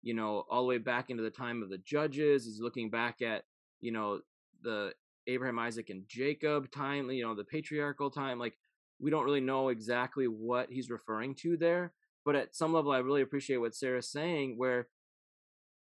you 0.01 0.13
know 0.13 0.45
all 0.49 0.61
the 0.61 0.67
way 0.67 0.78
back 0.78 1.09
into 1.09 1.23
the 1.23 1.30
time 1.30 1.61
of 1.61 1.69
the 1.69 1.80
judges? 1.80 2.45
He's 2.45 2.61
looking 2.61 2.89
back 2.89 3.21
at 3.21 3.43
you 3.82 3.91
know 3.91 4.21
the 4.64 4.93
Abraham, 5.28 5.60
Isaac, 5.60 5.89
and 5.89 6.03
Jacob 6.08 6.72
time. 6.72 7.10
You 7.12 7.24
know 7.24 7.36
the 7.36 7.43
patriarchal 7.43 8.12
time. 8.12 8.39
Like 8.39 8.58
we 8.99 9.12
don't 9.12 9.26
really 9.26 9.41
know 9.41 9.70
exactly 9.70 10.26
what 10.26 10.72
he's 10.72 10.89
referring 10.89 11.36
to 11.36 11.58
there 11.58 11.93
but 12.26 12.36
at 12.36 12.55
some 12.55 12.74
level 12.74 12.91
i 12.91 12.97
really 12.97 13.22
appreciate 13.22 13.58
what 13.58 13.76
sarah's 13.76 14.12
saying 14.12 14.58
where 14.58 14.88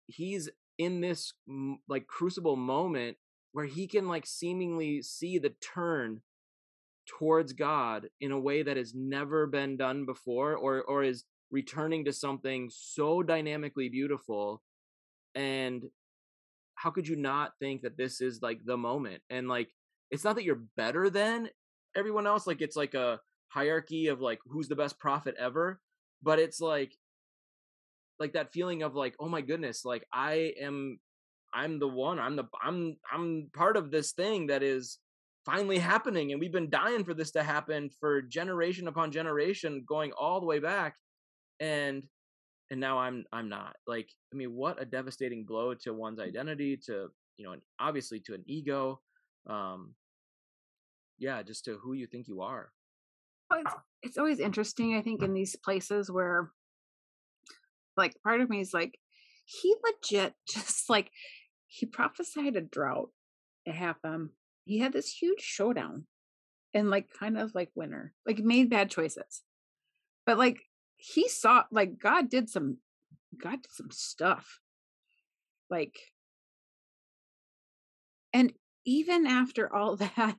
he's 0.07 0.49
in 0.79 1.01
this 1.01 1.33
like 1.89 2.07
crucible 2.07 2.57
moment 2.57 3.17
where 3.53 3.65
he 3.65 3.87
can 3.87 4.09
like 4.09 4.27
seemingly 4.27 5.03
see 5.03 5.39
the 5.39 5.55
turn 5.61 6.21
towards 7.07 7.53
god 7.53 8.09
in 8.21 8.33
a 8.33 8.39
way 8.39 8.63
that 8.63 8.77
has 8.77 8.95
never 8.95 9.47
been 9.47 9.77
done 9.77 10.05
before 10.05 10.55
or 10.55 10.83
or 10.83 11.03
is 11.03 11.25
returning 11.51 12.05
to 12.05 12.13
something 12.13 12.69
so 12.73 13.23
dynamically 13.23 13.89
beautiful 13.89 14.63
and 15.35 15.85
how 16.77 16.91
could 16.91 17.09
you 17.09 17.17
not 17.17 17.53
think 17.59 17.83
that 17.83 17.97
this 17.97 18.21
is 18.21 18.41
like 18.43 18.61
the 18.65 18.77
moment 18.77 19.23
and 19.31 19.49
like 19.49 19.69
it's 20.11 20.25
not 20.25 20.37
that 20.37 20.45
you're 20.45 20.63
better 20.77 21.11
than 21.11 21.49
everyone 21.97 22.27
else 22.27 22.47
like 22.47 22.63
it's 22.63 22.77
like 22.77 22.95
a 22.95 23.21
hierarchy 23.49 24.09
of 24.09 24.21
like 24.21 24.39
who's 24.47 24.69
the 24.69 24.77
best 24.77 24.99
prophet 24.99 25.35
ever 25.39 25.81
but 26.23 26.39
it's 26.39 26.61
like 26.61 26.97
like 28.19 28.33
that 28.33 28.53
feeling 28.53 28.83
of 28.83 28.95
like 28.95 29.15
oh 29.21 29.29
my 29.29 29.41
goodness 29.41 29.85
like 29.85 30.07
i 30.13 30.53
am 30.61 30.99
I'm 31.57 31.79
the 31.79 31.89
one. 31.89 32.19
I'm 32.19 32.37
the 32.37 32.45
I'm 32.63 32.97
I'm 33.11 33.51
part 33.55 33.77
of 33.77 33.91
this 33.91 34.13
thing 34.13 34.49
that 34.49 34.63
is 34.63 34.99
finally 35.47 35.79
happening 35.79 36.33
and 36.33 36.41
we've 36.41 36.53
been 36.53 36.71
dying 36.71 37.05
for 37.05 37.15
this 37.15 37.31
to 37.31 37.43
happen 37.43 37.89
for 38.01 38.21
generation 38.21 38.89
upon 38.89 39.13
generation 39.13 39.85
going 39.87 40.13
all 40.13 40.41
the 40.41 40.47
way 40.47 40.59
back 40.59 40.97
and 41.61 42.03
and 42.71 42.81
now 42.81 42.99
i'm 42.99 43.25
i'm 43.33 43.49
not. 43.49 43.77
Like 43.87 44.09
i 44.33 44.37
mean 44.37 44.55
what 44.55 44.81
a 44.81 44.85
devastating 44.85 45.45
blow 45.45 45.75
to 45.75 45.93
one's 45.93 46.21
identity 46.21 46.79
to 46.87 47.09
you 47.37 47.47
know 47.47 47.57
obviously 47.79 48.21
to 48.21 48.35
an 48.35 48.45
ego 48.47 49.01
um 49.49 49.95
yeah 51.19 51.43
just 51.43 51.65
to 51.67 51.79
who 51.83 51.95
you 51.95 52.07
think 52.07 52.29
you 52.29 52.43
are. 52.43 52.71
Well, 53.51 53.61
it's, 53.61 53.75
it's 54.03 54.19
always 54.19 54.41
interesting 54.41 54.97
i 54.97 55.03
think 55.03 55.23
in 55.23 55.33
these 55.33 55.55
places 55.55 56.11
where 56.11 56.51
like 57.97 58.15
part 58.23 58.41
of 58.41 58.51
me 58.51 58.61
is 58.61 58.75
like 58.75 58.99
he 59.45 59.75
legit 59.85 60.35
just 60.49 60.91
like 60.91 61.11
he 61.69 61.87
prophesied 61.87 62.57
a 62.57 62.61
drought 62.61 63.11
to 63.67 63.73
happen 63.73 64.31
he 64.65 64.81
had 64.81 64.93
this 64.93 65.09
huge 65.09 65.41
showdown 65.41 66.07
and 66.75 66.91
like 66.91 67.07
kind 67.19 67.39
of 67.39 67.55
like 67.55 67.71
winner 67.75 68.13
like 68.27 68.39
made 68.39 68.69
bad 68.69 68.91
choices. 68.91 69.43
But 70.27 70.39
like 70.39 70.59
he 70.97 71.29
saw 71.29 71.65
like 71.71 71.99
god 71.99 72.29
did 72.31 72.49
some 72.49 72.79
god 73.37 73.63
did 73.63 73.73
some 73.73 73.91
stuff. 73.91 74.61
Like 75.69 75.99
and 78.33 78.53
even 78.85 79.27
after 79.27 79.73
all 79.73 79.97
that 80.17 80.37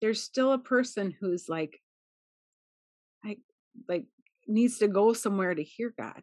there's 0.00 0.22
still 0.22 0.52
a 0.52 0.58
person 0.58 1.14
who's 1.20 1.48
like 1.48 1.80
like 3.24 3.38
like 3.88 4.04
needs 4.46 4.78
to 4.78 4.88
go 4.88 5.12
somewhere 5.12 5.54
to 5.54 5.62
hear 5.62 5.92
god. 5.98 6.22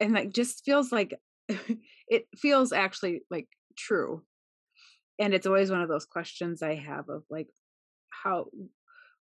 And 0.00 0.12
like 0.12 0.32
just 0.32 0.64
feels 0.64 0.92
like 0.92 1.14
it 2.08 2.26
feels 2.36 2.72
actually 2.72 3.22
like 3.30 3.48
true. 3.76 4.22
And 5.18 5.34
it's 5.34 5.46
always 5.46 5.70
one 5.70 5.82
of 5.82 5.88
those 5.88 6.06
questions 6.06 6.62
i 6.62 6.74
have 6.74 7.08
of 7.08 7.24
like 7.30 7.48
how 8.10 8.46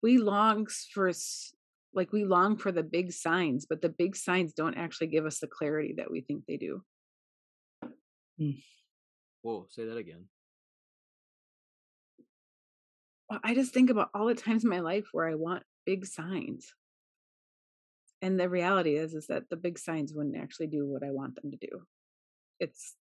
we 0.01 0.17
long 0.17 0.67
for 0.93 1.11
like 1.93 2.11
we 2.11 2.23
long 2.23 2.57
for 2.57 2.71
the 2.71 2.83
big 2.83 3.11
signs 3.11 3.65
but 3.69 3.81
the 3.81 3.89
big 3.89 4.15
signs 4.15 4.53
don't 4.53 4.77
actually 4.77 5.07
give 5.07 5.25
us 5.25 5.39
the 5.39 5.47
clarity 5.47 5.93
that 5.97 6.11
we 6.11 6.21
think 6.21 6.43
they 6.45 6.57
do 6.57 6.83
mm. 8.39 8.61
whoa 9.41 9.65
say 9.69 9.85
that 9.85 9.97
again 9.97 10.25
well, 13.29 13.39
i 13.43 13.53
just 13.53 13.73
think 13.73 13.89
about 13.89 14.09
all 14.13 14.27
the 14.27 14.35
times 14.35 14.63
in 14.63 14.69
my 14.69 14.79
life 14.79 15.05
where 15.11 15.27
i 15.27 15.35
want 15.35 15.63
big 15.85 16.05
signs 16.05 16.73
and 18.21 18.39
the 18.39 18.49
reality 18.49 18.95
is 18.95 19.13
is 19.13 19.27
that 19.27 19.49
the 19.49 19.57
big 19.57 19.79
signs 19.79 20.13
wouldn't 20.13 20.37
actually 20.37 20.67
do 20.67 20.85
what 20.85 21.03
i 21.03 21.11
want 21.11 21.35
them 21.35 21.51
to 21.51 21.57
do 21.57 21.81
it's 22.59 22.95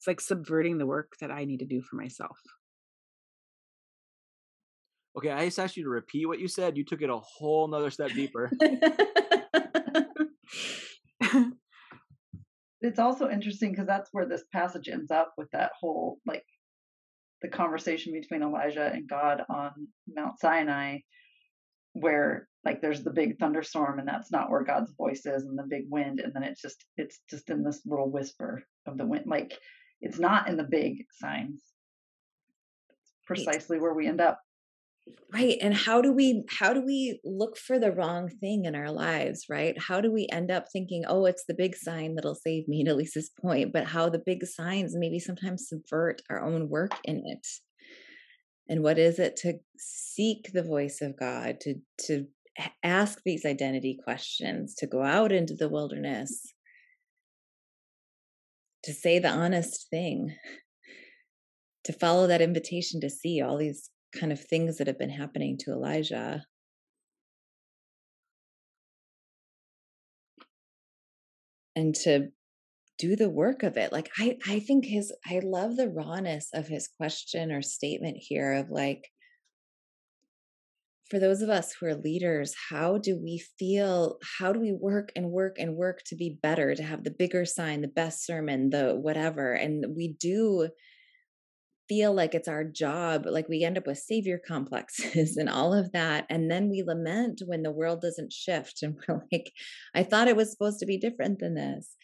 it's 0.00 0.06
like 0.06 0.20
subverting 0.22 0.78
the 0.78 0.86
work 0.86 1.12
that 1.20 1.30
I 1.30 1.44
need 1.44 1.58
to 1.58 1.66
do 1.66 1.82
for 1.82 1.96
myself. 1.96 2.38
Okay, 5.16 5.30
I 5.30 5.46
just 5.46 5.58
asked 5.58 5.76
you 5.76 5.84
to 5.84 5.90
repeat 5.90 6.26
what 6.26 6.38
you 6.38 6.48
said. 6.48 6.76
You 6.76 6.84
took 6.84 7.02
it 7.02 7.10
a 7.10 7.18
whole 7.18 7.68
nother 7.68 7.90
step 7.90 8.12
deeper. 8.12 8.50
it's 12.80 12.98
also 12.98 13.28
interesting 13.28 13.72
because 13.72 13.86
that's 13.86 14.10
where 14.12 14.26
this 14.26 14.44
passage 14.52 14.88
ends 14.88 15.10
up 15.10 15.34
with 15.36 15.50
that 15.50 15.72
whole 15.78 16.18
like 16.26 16.44
the 17.42 17.48
conversation 17.48 18.12
between 18.12 18.42
Elijah 18.42 18.90
and 18.92 19.08
God 19.08 19.42
on 19.48 19.72
Mount 20.08 20.38
Sinai, 20.38 20.98
where 21.94 22.48
like 22.64 22.82
there's 22.82 23.02
the 23.02 23.10
big 23.10 23.38
thunderstorm 23.38 23.98
and 23.98 24.06
that's 24.06 24.30
not 24.30 24.50
where 24.50 24.62
God's 24.62 24.92
voice 24.92 25.24
is 25.24 25.44
and 25.44 25.58
the 25.58 25.66
big 25.68 25.84
wind, 25.88 26.20
and 26.20 26.32
then 26.34 26.42
it's 26.42 26.60
just 26.60 26.84
it's 26.96 27.20
just 27.28 27.50
in 27.50 27.62
this 27.62 27.82
little 27.84 28.10
whisper 28.10 28.62
of 28.86 28.98
the 28.98 29.06
wind. 29.06 29.24
Like 29.26 29.58
it's 30.00 30.18
not 30.18 30.48
in 30.48 30.56
the 30.56 30.64
big 30.64 31.04
signs. 31.10 31.62
It's 32.90 33.12
precisely 33.26 33.78
where 33.78 33.94
we 33.94 34.06
end 34.06 34.20
up. 34.20 34.40
Right. 35.32 35.58
And 35.60 35.74
how 35.74 36.02
do 36.02 36.12
we 36.12 36.44
how 36.48 36.72
do 36.72 36.84
we 36.84 37.20
look 37.24 37.56
for 37.56 37.78
the 37.78 37.92
wrong 37.92 38.28
thing 38.28 38.64
in 38.64 38.74
our 38.74 38.90
lives, 38.90 39.46
right? 39.48 39.76
How 39.80 40.00
do 40.00 40.10
we 40.10 40.26
end 40.30 40.50
up 40.50 40.66
thinking, 40.72 41.04
oh, 41.06 41.24
it's 41.24 41.44
the 41.46 41.54
big 41.54 41.76
sign 41.76 42.14
that'll 42.14 42.34
save 42.34 42.66
me 42.66 42.84
to 42.84 42.94
Lisa's 42.94 43.30
point, 43.40 43.72
but 43.72 43.86
how 43.86 44.08
the 44.08 44.22
big 44.24 44.44
signs 44.44 44.96
maybe 44.96 45.18
sometimes 45.20 45.68
subvert 45.68 46.20
our 46.30 46.42
own 46.42 46.68
work 46.68 46.92
in 47.04 47.22
it. 47.24 47.46
And 48.68 48.82
what 48.82 48.98
is 48.98 49.18
it 49.18 49.36
to 49.38 49.54
seek 49.78 50.50
the 50.52 50.62
voice 50.62 51.00
of 51.00 51.18
God, 51.18 51.60
to 51.60 51.76
to 52.06 52.26
ask 52.82 53.20
these 53.24 53.44
identity 53.44 53.98
questions, 54.02 54.74
to 54.76 54.86
go 54.86 55.02
out 55.02 55.32
into 55.32 55.54
the 55.54 55.68
wilderness, 55.68 56.52
to 58.84 58.92
say 58.92 59.18
the 59.18 59.28
honest 59.28 59.88
thing, 59.90 60.34
to 61.84 61.92
follow 61.92 62.26
that 62.26 62.42
invitation 62.42 63.00
to 63.00 63.10
see 63.10 63.40
all 63.40 63.56
these 63.56 63.90
kind 64.18 64.32
of 64.32 64.40
things 64.40 64.78
that 64.78 64.86
have 64.86 64.98
been 64.98 65.10
happening 65.10 65.58
to 65.58 65.72
Elijah. 65.72 66.44
And 71.76 71.94
to 71.96 72.28
do 72.98 73.16
the 73.16 73.30
work 73.30 73.62
of 73.62 73.76
it. 73.78 73.92
Like 73.92 74.10
I 74.18 74.36
I 74.46 74.60
think 74.60 74.84
his 74.84 75.12
I 75.26 75.40
love 75.42 75.76
the 75.76 75.88
rawness 75.88 76.48
of 76.52 76.68
his 76.68 76.88
question 76.88 77.50
or 77.50 77.62
statement 77.62 78.18
here 78.20 78.52
of 78.52 78.70
like 78.70 79.08
for 81.10 81.18
those 81.18 81.42
of 81.42 81.50
us 81.50 81.72
who 81.72 81.86
are 81.86 81.94
leaders, 81.96 82.54
how 82.70 82.96
do 82.96 83.18
we 83.20 83.42
feel? 83.58 84.18
How 84.38 84.52
do 84.52 84.60
we 84.60 84.72
work 84.72 85.10
and 85.16 85.30
work 85.30 85.56
and 85.58 85.74
work 85.74 86.02
to 86.06 86.14
be 86.14 86.38
better, 86.40 86.74
to 86.74 86.82
have 86.84 87.02
the 87.02 87.10
bigger 87.10 87.44
sign, 87.44 87.80
the 87.80 87.88
best 87.88 88.24
sermon, 88.24 88.70
the 88.70 88.94
whatever? 88.94 89.52
And 89.54 89.86
we 89.96 90.14
do 90.20 90.68
feel 91.90 92.14
like 92.14 92.34
it's 92.34 92.48
our 92.48 92.64
job, 92.64 93.26
like 93.26 93.48
we 93.48 93.64
end 93.64 93.76
up 93.76 93.86
with 93.86 93.98
savior 93.98 94.40
complexes 94.46 95.36
and 95.36 95.50
all 95.50 95.74
of 95.74 95.92
that. 95.92 96.24
And 96.30 96.48
then 96.48 96.70
we 96.70 96.82
lament 96.82 97.42
when 97.44 97.62
the 97.62 97.72
world 97.72 98.00
doesn't 98.00 98.32
shift. 98.32 98.82
And 98.82 98.96
we're 99.08 99.20
like, 99.32 99.52
I 99.94 100.04
thought 100.04 100.28
it 100.28 100.36
was 100.36 100.52
supposed 100.52 100.78
to 100.78 100.86
be 100.86 100.96
different 100.96 101.40
than 101.40 101.54
this. 101.54 101.96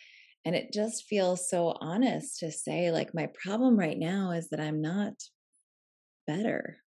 And 0.44 0.56
it 0.56 0.72
just 0.72 1.04
feels 1.04 1.48
so 1.48 1.76
honest 1.80 2.40
to 2.40 2.50
say, 2.50 2.90
like, 2.90 3.14
my 3.14 3.28
problem 3.42 3.78
right 3.78 3.98
now 3.98 4.32
is 4.32 4.50
that 4.50 4.60
I'm 4.60 4.82
not 4.82 5.14
better 6.26 6.78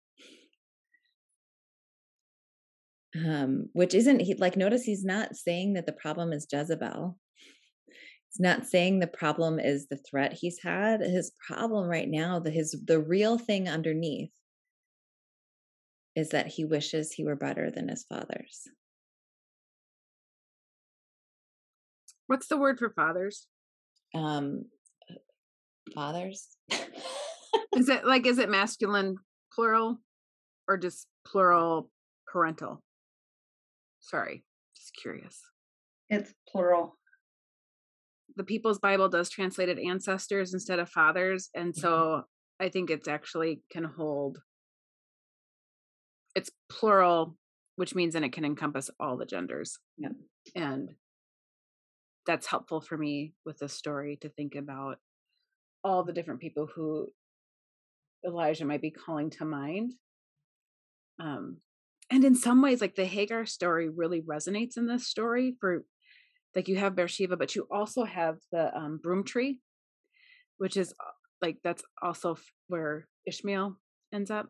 um, 3.16 3.70
which 3.74 3.94
isn't 3.94 4.20
he 4.20 4.36
like 4.36 4.56
notice 4.56 4.84
he's 4.84 5.04
not 5.04 5.36
saying 5.36 5.74
that 5.74 5.86
the 5.86 5.94
problem 5.94 6.32
is 6.32 6.48
Jezebel. 6.52 7.18
He's 8.30 8.40
not 8.40 8.68
saying 8.68 9.00
the 9.00 9.08
problem 9.08 9.60
is 9.60 9.88
the 9.88 9.98
threat 9.98 10.34
he's 10.34 10.60
had. 10.62 11.02
His 11.02 11.32
problem 11.48 11.88
right 11.88 12.08
now, 12.08 12.40
the 12.40 12.52
his 12.52 12.76
the 12.86 13.00
real 13.00 13.38
thing 13.38 13.68
underneath 13.68 14.32
is 16.16 16.30
that 16.30 16.48
he 16.48 16.66
wishes 16.66 17.12
he 17.12 17.24
were 17.24 17.36
better 17.36 17.72
than 17.72 17.88
his 17.88 18.06
fathers. 18.08 18.68
What's 22.28 22.48
the 22.48 22.58
word 22.58 22.78
for 22.78 22.92
fathers? 22.92 23.48
Um 24.14 24.66
fathers. 25.96 26.56
is 27.76 27.90
it 27.90 28.06
like 28.06 28.28
is 28.28 28.38
it 28.38 28.50
masculine 28.50 29.18
plural 29.52 29.98
or 30.68 30.78
just 30.78 31.08
plural 31.26 31.90
parental? 32.32 32.84
Sorry, 34.02 34.44
just 34.76 34.96
curious. 35.02 35.42
It's 36.10 36.32
plural. 36.48 36.99
The 38.40 38.46
People's 38.46 38.80
Bible 38.80 39.10
does 39.10 39.30
translate 39.30 39.68
it 39.68 39.78
ancestors 39.78 40.54
instead 40.54 40.80
of 40.80 40.90
fathers. 40.90 41.50
And 41.54 41.74
mm-hmm. 41.74 41.82
so 41.82 42.24
I 42.58 42.70
think 42.70 42.90
it's 42.90 43.10
actually 43.10 43.60
can 43.70 43.84
hold, 43.84 44.40
it's 46.36 46.50
plural, 46.70 47.36
which 47.76 47.96
means 47.96 48.14
then 48.14 48.24
it 48.24 48.32
can 48.32 48.46
encompass 48.46 48.90
all 48.98 49.18
the 49.18 49.26
genders. 49.26 49.78
Yeah. 49.98 50.12
And 50.56 50.92
that's 52.26 52.48
helpful 52.48 52.80
for 52.80 52.98
me 52.98 53.34
with 53.46 53.60
this 53.60 53.74
story 53.74 54.18
to 54.22 54.30
think 54.30 54.56
about 54.56 55.00
all 55.84 56.06
the 56.06 56.14
different 56.14 56.40
people 56.40 56.70
who 56.74 57.12
Elijah 58.26 58.64
might 58.64 58.82
be 58.82 58.90
calling 58.90 59.32
to 59.32 59.44
mind. 59.44 59.96
Um, 61.20 61.58
and 62.10 62.24
in 62.24 62.36
some 62.36 62.62
ways 62.62 62.80
like 62.80 62.96
the 62.96 63.04
hagar 63.04 63.46
story 63.46 63.90
really 63.90 64.22
resonates 64.22 64.78
in 64.78 64.88
this 64.88 65.08
story 65.08 65.58
for 65.60 65.84
like 66.56 66.68
you 66.68 66.78
have 66.78 66.96
beersheba 66.96 67.38
but 67.38 67.56
you 67.56 67.68
also 67.72 68.04
have 68.04 68.38
the 68.52 68.76
um, 68.76 69.00
broom 69.02 69.24
tree 69.24 69.60
which 70.60 70.78
is 70.78 70.94
uh, 71.00 71.12
like 71.42 71.58
that's 71.64 71.84
also 72.02 72.38
where 72.68 73.08
ishmael 73.26 73.78
ends 74.14 74.30
up. 74.30 74.50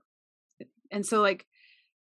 And 0.92 1.06
so 1.06 1.22
like 1.22 1.46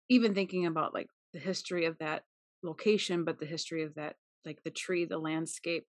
even 0.09 0.33
thinking 0.33 0.65
about 0.65 0.93
like 0.93 1.07
the 1.33 1.39
history 1.39 1.85
of 1.85 1.97
that 1.99 2.23
location 2.63 3.23
but 3.23 3.39
the 3.39 3.45
history 3.45 3.83
of 3.83 3.95
that 3.95 4.15
like 4.45 4.59
the 4.63 4.71
tree 4.71 5.05
the 5.05 5.17
landscape 5.17 5.85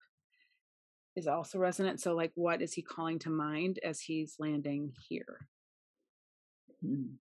is 1.16 1.28
also 1.28 1.60
resonant. 1.60 2.02
So 2.02 2.16
like 2.16 2.32
what 2.36 2.62
is 2.62 2.74
he 2.74 2.82
calling 2.82 3.20
to 3.20 3.30
mind 3.30 3.80
as 3.84 4.02
he's 4.02 4.36
landing 4.39 4.91
here. 5.08 5.47
And 6.82 7.20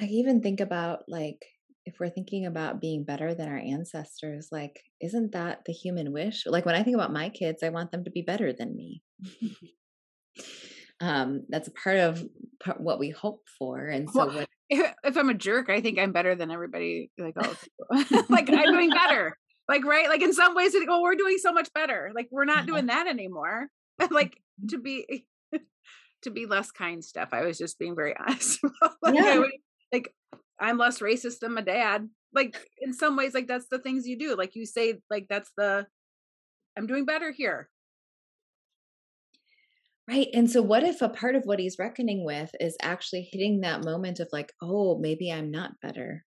I 0.00 0.04
even 0.06 0.40
think 0.40 0.60
about 0.60 1.04
like 1.06 1.44
if 1.90 1.98
we're 1.98 2.08
thinking 2.10 2.46
about 2.46 2.80
being 2.80 3.04
better 3.04 3.34
than 3.34 3.48
our 3.48 3.58
ancestors, 3.58 4.48
like, 4.52 4.80
isn't 5.00 5.32
that 5.32 5.62
the 5.66 5.72
human 5.72 6.12
wish? 6.12 6.44
Like, 6.46 6.64
when 6.64 6.74
I 6.76 6.82
think 6.82 6.94
about 6.94 7.12
my 7.12 7.28
kids, 7.28 7.62
I 7.62 7.70
want 7.70 7.90
them 7.90 8.04
to 8.04 8.10
be 8.10 8.22
better 8.22 8.52
than 8.52 8.76
me. 8.76 9.02
um, 11.00 11.42
that's 11.48 11.68
a 11.68 11.72
part 11.72 11.96
of 11.96 12.24
part, 12.62 12.80
what 12.80 12.98
we 12.98 13.10
hope 13.10 13.42
for. 13.58 13.86
And 13.86 14.08
so, 14.08 14.26
Well, 14.26 14.34
what, 14.36 14.48
if, 14.70 14.94
if 15.04 15.16
I'm 15.16 15.30
a 15.30 15.34
jerk, 15.34 15.68
I 15.68 15.80
think 15.80 15.98
I'm 15.98 16.12
better 16.12 16.34
than 16.34 16.50
everybody. 16.50 17.10
Like, 17.18 17.34
oh, 17.42 17.54
like 18.28 18.48
I'm 18.50 18.72
doing 18.72 18.90
better. 18.90 19.36
Like, 19.68 19.84
right? 19.84 20.08
Like 20.08 20.22
in 20.22 20.32
some 20.32 20.54
ways, 20.54 20.74
oh, 20.88 21.02
we're 21.02 21.14
doing 21.16 21.38
so 21.38 21.52
much 21.52 21.72
better. 21.74 22.10
Like 22.14 22.28
we're 22.30 22.44
not 22.44 22.58
Uh-huh. 22.58 22.66
doing 22.66 22.86
that 22.86 23.06
anymore. 23.06 23.68
like 24.10 24.36
to 24.68 24.78
be 24.78 25.26
to 26.22 26.30
be 26.30 26.46
less 26.46 26.70
kind 26.70 27.02
stuff. 27.04 27.30
I 27.32 27.42
was 27.42 27.56
just 27.58 27.78
being 27.78 27.96
very 27.96 28.14
honest. 28.18 28.60
like, 29.02 29.14
Yeah. 29.14 29.38
would- 29.38 29.50
like 29.92 30.14
I'm 30.60 30.78
less 30.78 30.98
racist 31.00 31.40
than 31.40 31.54
my 31.54 31.62
dad. 31.62 32.08
Like 32.34 32.56
in 32.80 32.92
some 32.92 33.16
ways, 33.16 33.34
like 33.34 33.46
that's 33.48 33.66
the 33.70 33.78
things 33.78 34.06
you 34.06 34.18
do. 34.18 34.36
Like 34.36 34.54
you 34.54 34.66
say, 34.66 35.00
like 35.10 35.26
that's 35.28 35.50
the 35.56 35.86
I'm 36.76 36.86
doing 36.86 37.04
better 37.04 37.30
here. 37.32 37.68
right. 40.08 40.28
And 40.34 40.50
so, 40.50 40.62
what 40.62 40.82
if 40.84 41.02
a 41.02 41.08
part 41.08 41.34
of 41.36 41.44
what 41.44 41.58
he's 41.58 41.78
reckoning 41.78 42.24
with 42.24 42.50
is 42.60 42.76
actually 42.82 43.28
hitting 43.32 43.60
that 43.60 43.84
moment 43.84 44.20
of 44.20 44.28
like, 44.32 44.52
oh, 44.62 44.98
maybe 44.98 45.30
I'm 45.32 45.50
not 45.50 45.72
better. 45.82 46.24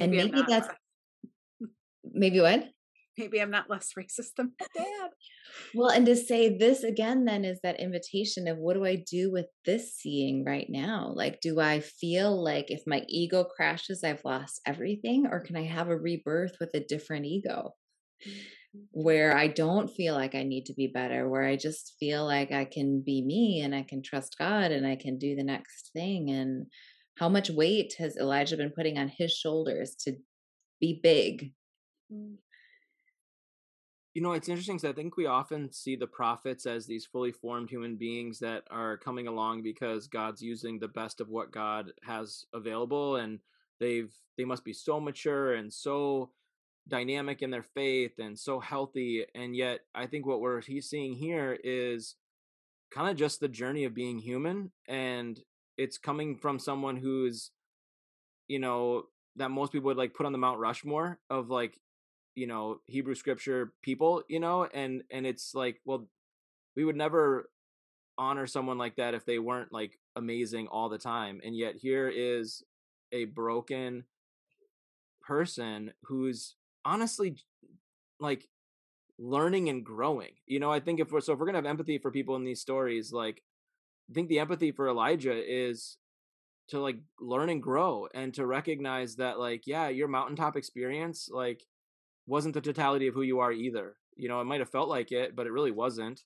And 0.00 0.10
I'm 0.10 0.16
maybe 0.16 0.30
not 0.32 0.48
that's- 0.48 0.68
less- 0.68 0.76
Maybe 2.04 2.40
what? 2.40 2.64
Maybe 3.18 3.40
I'm 3.40 3.50
not 3.50 3.70
less 3.70 3.90
racist 3.98 4.34
than 4.36 4.52
my 4.58 4.66
dad. 4.76 5.10
Well, 5.74 5.90
and 5.90 6.06
to 6.06 6.16
say 6.16 6.56
this 6.56 6.82
again, 6.82 7.24
then 7.24 7.44
is 7.44 7.60
that 7.62 7.80
invitation 7.80 8.48
of 8.48 8.58
what 8.58 8.74
do 8.74 8.84
I 8.84 8.96
do 9.10 9.30
with 9.30 9.46
this 9.64 9.94
seeing 9.94 10.44
right 10.44 10.66
now? 10.68 11.12
Like, 11.14 11.40
do 11.40 11.60
I 11.60 11.80
feel 11.80 12.42
like 12.42 12.70
if 12.70 12.82
my 12.86 13.04
ego 13.08 13.44
crashes, 13.44 14.02
I've 14.04 14.24
lost 14.24 14.60
everything? 14.66 15.26
Or 15.30 15.40
can 15.40 15.56
I 15.56 15.64
have 15.64 15.88
a 15.88 15.96
rebirth 15.96 16.56
with 16.60 16.70
a 16.74 16.80
different 16.80 17.26
ego 17.26 17.74
mm-hmm. 18.26 18.80
where 18.92 19.36
I 19.36 19.48
don't 19.48 19.88
feel 19.88 20.14
like 20.14 20.34
I 20.34 20.42
need 20.42 20.66
to 20.66 20.74
be 20.74 20.86
better, 20.86 21.28
where 21.28 21.44
I 21.44 21.56
just 21.56 21.96
feel 22.00 22.24
like 22.24 22.52
I 22.52 22.64
can 22.64 23.02
be 23.04 23.22
me 23.22 23.60
and 23.60 23.74
I 23.74 23.82
can 23.82 24.02
trust 24.02 24.36
God 24.38 24.70
and 24.70 24.86
I 24.86 24.96
can 24.96 25.18
do 25.18 25.36
the 25.36 25.44
next 25.44 25.90
thing? 25.92 26.30
And 26.30 26.66
how 27.18 27.28
much 27.28 27.50
weight 27.50 27.94
has 27.98 28.16
Elijah 28.16 28.56
been 28.56 28.72
putting 28.74 28.98
on 28.98 29.08
his 29.08 29.32
shoulders 29.32 29.94
to 30.04 30.14
be 30.80 30.98
big? 31.02 31.52
Mm. 32.12 32.36
You 34.14 34.20
know, 34.20 34.32
it's 34.32 34.48
interesting 34.48 34.76
because 34.76 34.90
I 34.90 34.92
think 34.92 35.16
we 35.16 35.24
often 35.24 35.72
see 35.72 35.96
the 35.96 36.06
prophets 36.06 36.66
as 36.66 36.86
these 36.86 37.06
fully 37.06 37.32
formed 37.32 37.70
human 37.70 37.96
beings 37.96 38.38
that 38.40 38.64
are 38.70 38.98
coming 38.98 39.26
along 39.26 39.62
because 39.62 40.06
God's 40.06 40.42
using 40.42 40.78
the 40.78 40.88
best 40.88 41.20
of 41.20 41.30
what 41.30 41.50
God 41.50 41.92
has 42.02 42.44
available, 42.52 43.16
and 43.16 43.40
they've 43.80 44.12
they 44.36 44.44
must 44.44 44.64
be 44.64 44.74
so 44.74 45.00
mature 45.00 45.54
and 45.54 45.72
so 45.72 46.30
dynamic 46.88 47.40
in 47.40 47.50
their 47.50 47.62
faith 47.62 48.18
and 48.18 48.38
so 48.38 48.60
healthy. 48.60 49.24
And 49.34 49.56
yet, 49.56 49.80
I 49.94 50.06
think 50.06 50.26
what 50.26 50.40
we're 50.40 50.60
seeing 50.60 51.14
here 51.14 51.58
is 51.64 52.16
kind 52.92 53.10
of 53.10 53.16
just 53.16 53.40
the 53.40 53.48
journey 53.48 53.84
of 53.84 53.94
being 53.94 54.18
human, 54.18 54.72
and 54.86 55.40
it's 55.78 55.96
coming 55.96 56.36
from 56.36 56.58
someone 56.58 56.96
who's, 56.96 57.50
you 58.46 58.58
know, 58.58 59.04
that 59.36 59.50
most 59.50 59.72
people 59.72 59.86
would 59.86 59.96
like 59.96 60.12
put 60.12 60.26
on 60.26 60.32
the 60.32 60.38
Mount 60.38 60.58
Rushmore 60.58 61.18
of 61.30 61.48
like 61.48 61.78
you 62.34 62.46
know 62.46 62.80
hebrew 62.86 63.14
scripture 63.14 63.72
people 63.82 64.22
you 64.28 64.40
know 64.40 64.66
and 64.72 65.02
and 65.10 65.26
it's 65.26 65.54
like 65.54 65.80
well 65.84 66.06
we 66.76 66.84
would 66.84 66.96
never 66.96 67.50
honor 68.18 68.46
someone 68.46 68.78
like 68.78 68.96
that 68.96 69.14
if 69.14 69.24
they 69.24 69.38
weren't 69.38 69.72
like 69.72 69.98
amazing 70.16 70.66
all 70.68 70.88
the 70.88 70.98
time 70.98 71.40
and 71.44 71.56
yet 71.56 71.74
here 71.76 72.08
is 72.08 72.62
a 73.12 73.24
broken 73.24 74.04
person 75.22 75.92
who's 76.04 76.56
honestly 76.84 77.36
like 78.20 78.48
learning 79.18 79.68
and 79.68 79.84
growing 79.84 80.32
you 80.46 80.58
know 80.58 80.72
i 80.72 80.80
think 80.80 81.00
if 81.00 81.12
we're 81.12 81.20
so 81.20 81.32
if 81.32 81.38
we're 81.38 81.46
gonna 81.46 81.58
have 81.58 81.66
empathy 81.66 81.98
for 81.98 82.10
people 82.10 82.36
in 82.36 82.44
these 82.44 82.60
stories 82.60 83.12
like 83.12 83.42
i 84.10 84.14
think 84.14 84.28
the 84.28 84.38
empathy 84.38 84.72
for 84.72 84.88
elijah 84.88 85.32
is 85.34 85.96
to 86.68 86.80
like 86.80 86.96
learn 87.20 87.48
and 87.50 87.62
grow 87.62 88.08
and 88.14 88.34
to 88.34 88.46
recognize 88.46 89.16
that 89.16 89.38
like 89.38 89.66
yeah 89.66 89.88
your 89.88 90.08
mountaintop 90.08 90.56
experience 90.56 91.28
like 91.30 91.62
wasn't 92.32 92.54
the 92.54 92.62
totality 92.62 93.06
of 93.08 93.14
who 93.14 93.20
you 93.20 93.40
are 93.40 93.52
either. 93.52 93.94
You 94.16 94.28
know, 94.28 94.40
it 94.40 94.44
might 94.44 94.60
have 94.60 94.70
felt 94.70 94.88
like 94.88 95.12
it, 95.12 95.36
but 95.36 95.46
it 95.46 95.52
really 95.52 95.70
wasn't. 95.70 96.22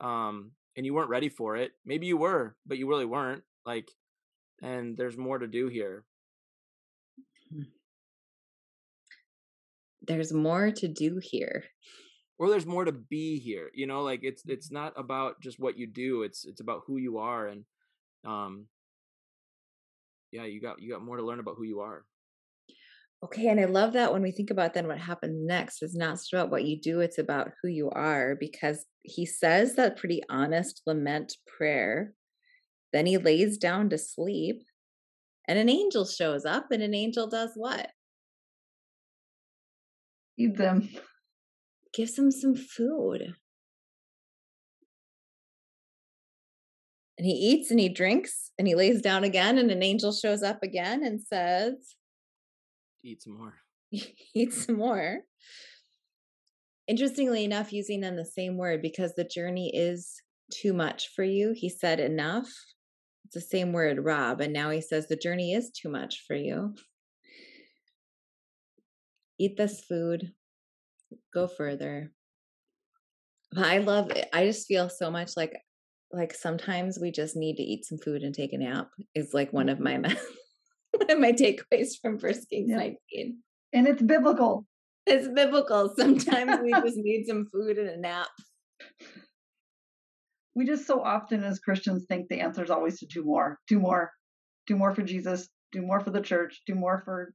Um, 0.00 0.52
and 0.74 0.86
you 0.86 0.94
weren't 0.94 1.10
ready 1.10 1.28
for 1.28 1.54
it. 1.56 1.72
Maybe 1.84 2.06
you 2.06 2.16
were, 2.16 2.56
but 2.66 2.78
you 2.78 2.88
really 2.88 3.04
weren't. 3.04 3.42
Like, 3.66 3.90
and 4.62 4.96
there's 4.96 5.18
more 5.18 5.38
to 5.38 5.46
do 5.46 5.68
here. 5.68 6.04
There's 10.06 10.32
more 10.32 10.70
to 10.70 10.88
do 10.88 11.20
here. 11.22 11.64
Or 12.38 12.50
there's 12.50 12.66
more 12.66 12.84
to 12.84 12.92
be 12.92 13.38
here. 13.38 13.70
You 13.74 13.86
know, 13.86 14.02
like 14.02 14.20
it's 14.22 14.42
it's 14.46 14.70
not 14.70 14.92
about 14.96 15.40
just 15.40 15.58
what 15.58 15.78
you 15.78 15.86
do. 15.86 16.24
It's 16.24 16.44
it's 16.44 16.60
about 16.60 16.82
who 16.86 16.98
you 16.98 17.16
are 17.18 17.48
and 17.48 17.64
um 18.26 18.66
yeah, 20.30 20.44
you 20.44 20.60
got 20.60 20.82
you 20.82 20.90
got 20.92 21.02
more 21.02 21.16
to 21.16 21.22
learn 21.22 21.40
about 21.40 21.54
who 21.56 21.64
you 21.64 21.80
are. 21.80 22.04
Okay, 23.24 23.48
and 23.48 23.58
I 23.58 23.64
love 23.64 23.94
that 23.94 24.12
when 24.12 24.20
we 24.20 24.32
think 24.32 24.50
about 24.50 24.74
then 24.74 24.86
what 24.86 24.98
happens 24.98 25.46
next 25.46 25.82
is 25.82 25.94
not 25.94 26.16
just 26.16 26.34
about 26.34 26.50
what 26.50 26.64
you 26.64 26.78
do, 26.78 27.00
it's 27.00 27.16
about 27.16 27.52
who 27.62 27.68
you 27.68 27.88
are, 27.88 28.36
because 28.38 28.84
he 29.02 29.24
says 29.24 29.76
that 29.76 29.96
pretty 29.96 30.20
honest 30.28 30.82
lament 30.86 31.34
prayer. 31.46 32.12
Then 32.92 33.06
he 33.06 33.16
lays 33.16 33.56
down 33.56 33.88
to 33.90 33.98
sleep, 33.98 34.62
and 35.48 35.58
an 35.58 35.70
angel 35.70 36.04
shows 36.04 36.44
up, 36.44 36.66
and 36.70 36.82
an 36.82 36.94
angel 36.94 37.26
does 37.26 37.52
what? 37.54 37.90
Feed 40.36 40.58
them. 40.58 40.90
Gives 41.94 42.18
him 42.18 42.30
some 42.30 42.54
food. 42.54 43.34
And 47.16 47.26
he 47.26 47.32
eats 47.32 47.70
and 47.70 47.80
he 47.80 47.88
drinks 47.88 48.50
and 48.58 48.68
he 48.68 48.74
lays 48.74 49.00
down 49.00 49.24
again, 49.24 49.56
and 49.56 49.70
an 49.70 49.82
angel 49.82 50.12
shows 50.12 50.42
up 50.42 50.62
again 50.62 51.02
and 51.02 51.22
says, 51.22 51.94
Eat 53.04 53.22
some 53.22 53.36
more. 53.36 53.54
eat 54.34 54.52
some 54.52 54.78
more. 54.78 55.18
Interestingly 56.88 57.44
enough, 57.44 57.72
using 57.72 58.00
them 58.00 58.16
the 58.16 58.24
same 58.24 58.56
word 58.56 58.80
because 58.80 59.14
the 59.14 59.24
journey 59.24 59.70
is 59.74 60.14
too 60.50 60.72
much 60.72 61.10
for 61.14 61.22
you. 61.22 61.52
He 61.54 61.68
said 61.68 62.00
enough. 62.00 62.48
It's 63.26 63.34
the 63.34 63.40
same 63.42 63.72
word, 63.72 63.98
rav, 64.02 64.40
and 64.40 64.52
now 64.52 64.70
he 64.70 64.80
says 64.80 65.06
the 65.06 65.16
journey 65.16 65.52
is 65.52 65.70
too 65.70 65.90
much 65.90 66.24
for 66.26 66.34
you. 66.34 66.74
Eat 69.38 69.56
this 69.58 69.80
food. 69.80 70.32
Go 71.32 71.46
further. 71.46 72.10
I 73.56 73.78
love 73.78 74.10
it. 74.12 74.28
I 74.32 74.46
just 74.46 74.66
feel 74.66 74.88
so 74.88 75.10
much 75.10 75.36
like 75.36 75.52
like 76.12 76.32
sometimes 76.32 76.98
we 77.00 77.10
just 77.10 77.36
need 77.36 77.56
to 77.56 77.62
eat 77.62 77.84
some 77.84 77.98
food 77.98 78.22
and 78.22 78.34
take 78.34 78.52
a 78.52 78.58
nap 78.58 78.88
is 79.14 79.34
like 79.34 79.52
one 79.52 79.68
of 79.68 79.80
my 79.80 79.94
mm-hmm. 79.94 80.14
one 80.98 81.10
of 81.10 81.18
my 81.18 81.32
takeaways 81.32 82.00
from 82.00 82.18
First 82.18 82.48
Kings 82.50 82.70
Yep. 82.70 82.78
19. 83.12 83.38
And 83.72 83.88
it's 83.88 84.02
biblical. 84.02 84.66
It's 85.06 85.28
biblical. 85.28 85.94
Sometimes 85.98 86.60
we 86.62 86.72
just 86.72 86.96
need 86.96 87.26
some 87.26 87.46
food 87.52 87.78
and 87.78 87.90
a 87.90 87.96
nap. 87.98 88.28
We 90.54 90.64
just 90.64 90.86
so 90.86 91.02
often 91.02 91.42
as 91.42 91.58
Christians 91.58 92.06
think 92.08 92.28
the 92.28 92.40
answer 92.40 92.62
is 92.62 92.70
always 92.70 93.00
to 93.00 93.06
do 93.06 93.24
more, 93.24 93.58
do 93.66 93.80
more, 93.80 94.12
do 94.66 94.76
more 94.76 94.94
for 94.94 95.02
Jesus, 95.02 95.48
do 95.72 95.82
more 95.82 96.00
for 96.00 96.10
the 96.10 96.20
church, 96.20 96.62
do 96.66 96.76
more 96.76 97.02
for 97.04 97.34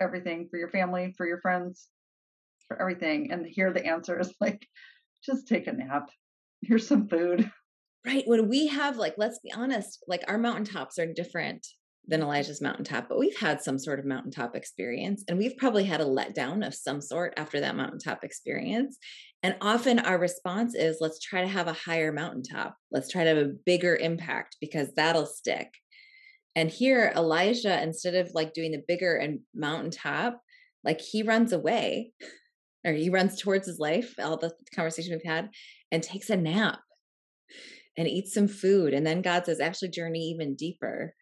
everything, 0.00 0.48
for 0.50 0.58
your 0.58 0.68
family, 0.68 1.14
for 1.16 1.26
your 1.26 1.40
friends, 1.40 1.88
for 2.66 2.80
everything. 2.80 3.30
And 3.30 3.46
here 3.46 3.72
the 3.72 3.86
answer 3.86 4.18
is 4.18 4.34
like, 4.40 4.66
just 5.24 5.46
take 5.46 5.68
a 5.68 5.72
nap. 5.72 6.10
Here's 6.62 6.86
some 6.86 7.08
food. 7.08 7.48
Right. 8.04 8.24
When 8.26 8.48
we 8.48 8.66
have, 8.66 8.96
like, 8.96 9.14
let's 9.16 9.38
be 9.38 9.52
honest, 9.52 10.02
like 10.08 10.24
our 10.26 10.38
mountaintops 10.38 10.98
are 10.98 11.06
different 11.06 11.64
than 12.06 12.22
Elijah's 12.22 12.60
mountaintop, 12.60 13.08
but 13.08 13.18
we've 13.18 13.38
had 13.38 13.62
some 13.62 13.78
sort 13.78 14.00
of 14.00 14.04
mountaintop 14.04 14.56
experience 14.56 15.24
and 15.28 15.38
we've 15.38 15.56
probably 15.56 15.84
had 15.84 16.00
a 16.00 16.04
letdown 16.04 16.66
of 16.66 16.74
some 16.74 17.00
sort 17.00 17.32
after 17.36 17.60
that 17.60 17.76
mountaintop 17.76 18.24
experience. 18.24 18.98
And 19.44 19.56
often 19.60 19.98
our 20.00 20.18
response 20.18 20.74
is, 20.74 20.98
let's 21.00 21.20
try 21.20 21.42
to 21.42 21.48
have 21.48 21.68
a 21.68 21.72
higher 21.72 22.12
mountaintop. 22.12 22.76
Let's 22.90 23.08
try 23.08 23.22
to 23.24 23.28
have 23.30 23.38
a 23.38 23.52
bigger 23.64 23.96
impact 23.96 24.56
because 24.60 24.92
that'll 24.94 25.26
stick. 25.26 25.68
And 26.54 26.70
here, 26.70 27.12
Elijah, 27.16 27.82
instead 27.82 28.14
of 28.14 28.30
like 28.34 28.52
doing 28.52 28.72
the 28.72 28.82
bigger 28.86 29.16
and 29.16 29.40
mountaintop, 29.54 30.40
like 30.84 31.00
he 31.00 31.22
runs 31.22 31.52
away 31.52 32.12
or 32.84 32.92
he 32.92 33.10
runs 33.10 33.40
towards 33.40 33.66
his 33.66 33.78
life, 33.78 34.14
all 34.18 34.36
the 34.36 34.52
conversation 34.74 35.12
we've 35.12 35.32
had, 35.32 35.50
and 35.90 36.02
takes 36.02 36.30
a 36.30 36.36
nap 36.36 36.80
and 37.96 38.08
eats 38.08 38.34
some 38.34 38.48
food. 38.48 38.92
And 38.92 39.06
then 39.06 39.22
God 39.22 39.46
says, 39.46 39.60
actually, 39.60 39.90
journey 39.90 40.20
even 40.30 40.56
deeper. 40.56 41.14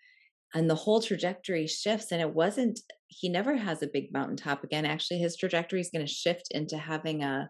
And 0.54 0.68
the 0.68 0.74
whole 0.74 1.00
trajectory 1.00 1.66
shifts. 1.66 2.10
And 2.12 2.20
it 2.20 2.34
wasn't, 2.34 2.80
he 3.06 3.28
never 3.28 3.56
has 3.56 3.82
a 3.82 3.90
big 3.92 4.12
mountaintop 4.12 4.64
again. 4.64 4.84
Actually, 4.84 5.18
his 5.18 5.36
trajectory 5.36 5.80
is 5.80 5.90
going 5.92 6.04
to 6.04 6.12
shift 6.12 6.48
into 6.50 6.76
having 6.76 7.22
a, 7.22 7.48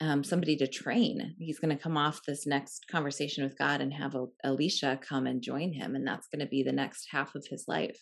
um, 0.00 0.22
somebody 0.22 0.56
to 0.56 0.66
train. 0.66 1.34
He's 1.38 1.58
going 1.58 1.76
to 1.76 1.82
come 1.82 1.96
off 1.96 2.20
this 2.26 2.46
next 2.46 2.86
conversation 2.90 3.44
with 3.44 3.58
God 3.58 3.80
and 3.80 3.92
have 3.92 4.14
El- 4.14 4.32
Elisha 4.44 4.98
come 5.02 5.26
and 5.26 5.42
join 5.42 5.72
him. 5.72 5.94
And 5.94 6.06
that's 6.06 6.28
going 6.28 6.40
to 6.40 6.50
be 6.50 6.62
the 6.62 6.72
next 6.72 7.08
half 7.10 7.34
of 7.34 7.46
his 7.48 7.64
life. 7.66 7.98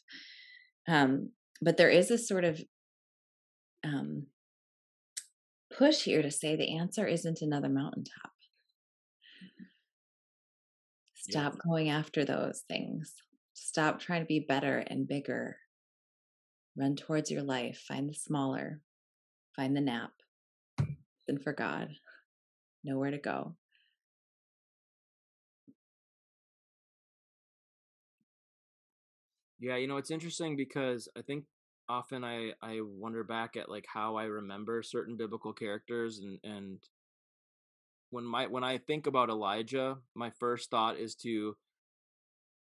Um, 0.88 1.30
but 1.62 1.76
there 1.76 1.90
is 1.90 2.10
a 2.10 2.18
sort 2.18 2.44
of 2.44 2.60
um, 3.84 4.26
push 5.76 6.02
here 6.02 6.22
to 6.22 6.30
say 6.30 6.56
the 6.56 6.76
answer 6.76 7.06
isn't 7.06 7.42
another 7.42 7.68
mountaintop. 7.68 8.30
Stop 11.14 11.54
yeah. 11.54 11.60
going 11.64 11.90
after 11.90 12.24
those 12.24 12.62
things. 12.68 13.14
Stop 13.58 14.00
trying 14.00 14.20
to 14.20 14.26
be 14.26 14.38
better 14.38 14.84
and 14.86 15.08
bigger. 15.08 15.56
Run 16.76 16.94
towards 16.94 17.30
your 17.30 17.42
life. 17.42 17.82
Find 17.88 18.06
the 18.06 18.12
smaller. 18.12 18.82
Find 19.56 19.74
the 19.74 19.80
nap. 19.80 20.12
Then 21.26 21.38
for 21.42 21.54
God. 21.54 21.88
Nowhere 22.84 23.10
to 23.10 23.18
go. 23.18 23.56
Yeah, 29.58 29.76
you 29.76 29.86
know, 29.86 29.96
it's 29.96 30.10
interesting 30.10 30.54
because 30.54 31.08
I 31.16 31.22
think 31.22 31.44
often 31.88 32.24
I 32.24 32.52
I 32.60 32.80
wonder 32.82 33.24
back 33.24 33.56
at 33.56 33.70
like 33.70 33.86
how 33.88 34.16
I 34.16 34.24
remember 34.24 34.82
certain 34.82 35.16
biblical 35.16 35.54
characters 35.54 36.18
and 36.18 36.38
and 36.44 36.78
when 38.10 38.24
my 38.24 38.48
when 38.48 38.64
I 38.64 38.76
think 38.76 39.06
about 39.06 39.30
Elijah, 39.30 39.96
my 40.14 40.30
first 40.38 40.70
thought 40.70 40.98
is 40.98 41.14
to 41.22 41.56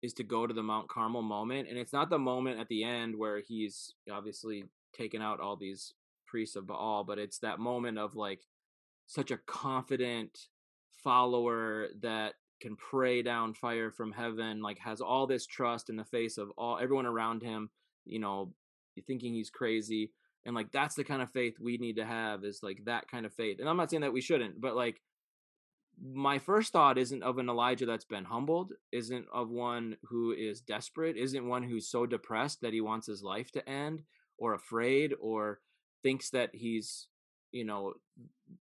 is 0.01 0.13
to 0.13 0.23
go 0.23 0.47
to 0.47 0.53
the 0.53 0.63
Mount 0.63 0.89
Carmel 0.89 1.21
moment 1.21 1.69
and 1.69 1.77
it's 1.77 1.93
not 1.93 2.09
the 2.09 2.19
moment 2.19 2.59
at 2.59 2.67
the 2.67 2.83
end 2.83 3.15
where 3.15 3.39
he's 3.39 3.93
obviously 4.11 4.65
taken 4.93 5.21
out 5.21 5.39
all 5.39 5.55
these 5.55 5.93
priests 6.27 6.55
of 6.55 6.67
Baal, 6.67 7.03
but 7.03 7.19
it's 7.19 7.39
that 7.39 7.59
moment 7.59 7.97
of 7.97 8.15
like 8.15 8.41
such 9.05 9.31
a 9.31 9.37
confident 9.37 10.47
follower 11.03 11.87
that 12.01 12.33
can 12.61 12.75
pray 12.75 13.21
down 13.21 13.53
fire 13.53 13.91
from 13.91 14.11
heaven, 14.11 14.61
like 14.61 14.79
has 14.79 15.01
all 15.01 15.27
this 15.27 15.45
trust 15.45 15.89
in 15.89 15.95
the 15.95 16.05
face 16.05 16.37
of 16.37 16.51
all 16.57 16.79
everyone 16.79 17.05
around 17.05 17.41
him, 17.41 17.69
you 18.05 18.19
know, 18.19 18.53
thinking 19.07 19.33
he's 19.33 19.49
crazy. 19.49 20.11
And 20.45 20.55
like 20.55 20.71
that's 20.71 20.95
the 20.95 21.03
kind 21.03 21.21
of 21.21 21.31
faith 21.31 21.59
we 21.59 21.77
need 21.77 21.97
to 21.97 22.05
have 22.05 22.43
is 22.43 22.61
like 22.63 22.85
that 22.85 23.09
kind 23.09 23.25
of 23.25 23.33
faith. 23.33 23.59
And 23.59 23.67
I'm 23.67 23.77
not 23.77 23.89
saying 23.89 24.01
that 24.01 24.13
we 24.13 24.21
shouldn't, 24.21 24.61
but 24.61 24.75
like 24.75 25.01
my 25.99 26.39
first 26.39 26.73
thought 26.73 26.97
isn't 26.97 27.23
of 27.23 27.37
an 27.37 27.49
Elijah 27.49 27.85
that's 27.85 28.05
been 28.05 28.25
humbled, 28.25 28.73
isn't 28.91 29.25
of 29.33 29.49
one 29.49 29.97
who 30.03 30.31
is 30.31 30.61
desperate, 30.61 31.17
isn't 31.17 31.47
one 31.47 31.63
who's 31.63 31.89
so 31.89 32.05
depressed 32.05 32.61
that 32.61 32.73
he 32.73 32.81
wants 32.81 33.07
his 33.07 33.23
life 33.23 33.51
to 33.51 33.69
end 33.69 34.03
or 34.37 34.53
afraid 34.53 35.13
or 35.19 35.59
thinks 36.01 36.31
that 36.31 36.49
he's, 36.53 37.07
you 37.51 37.63
know, 37.65 37.93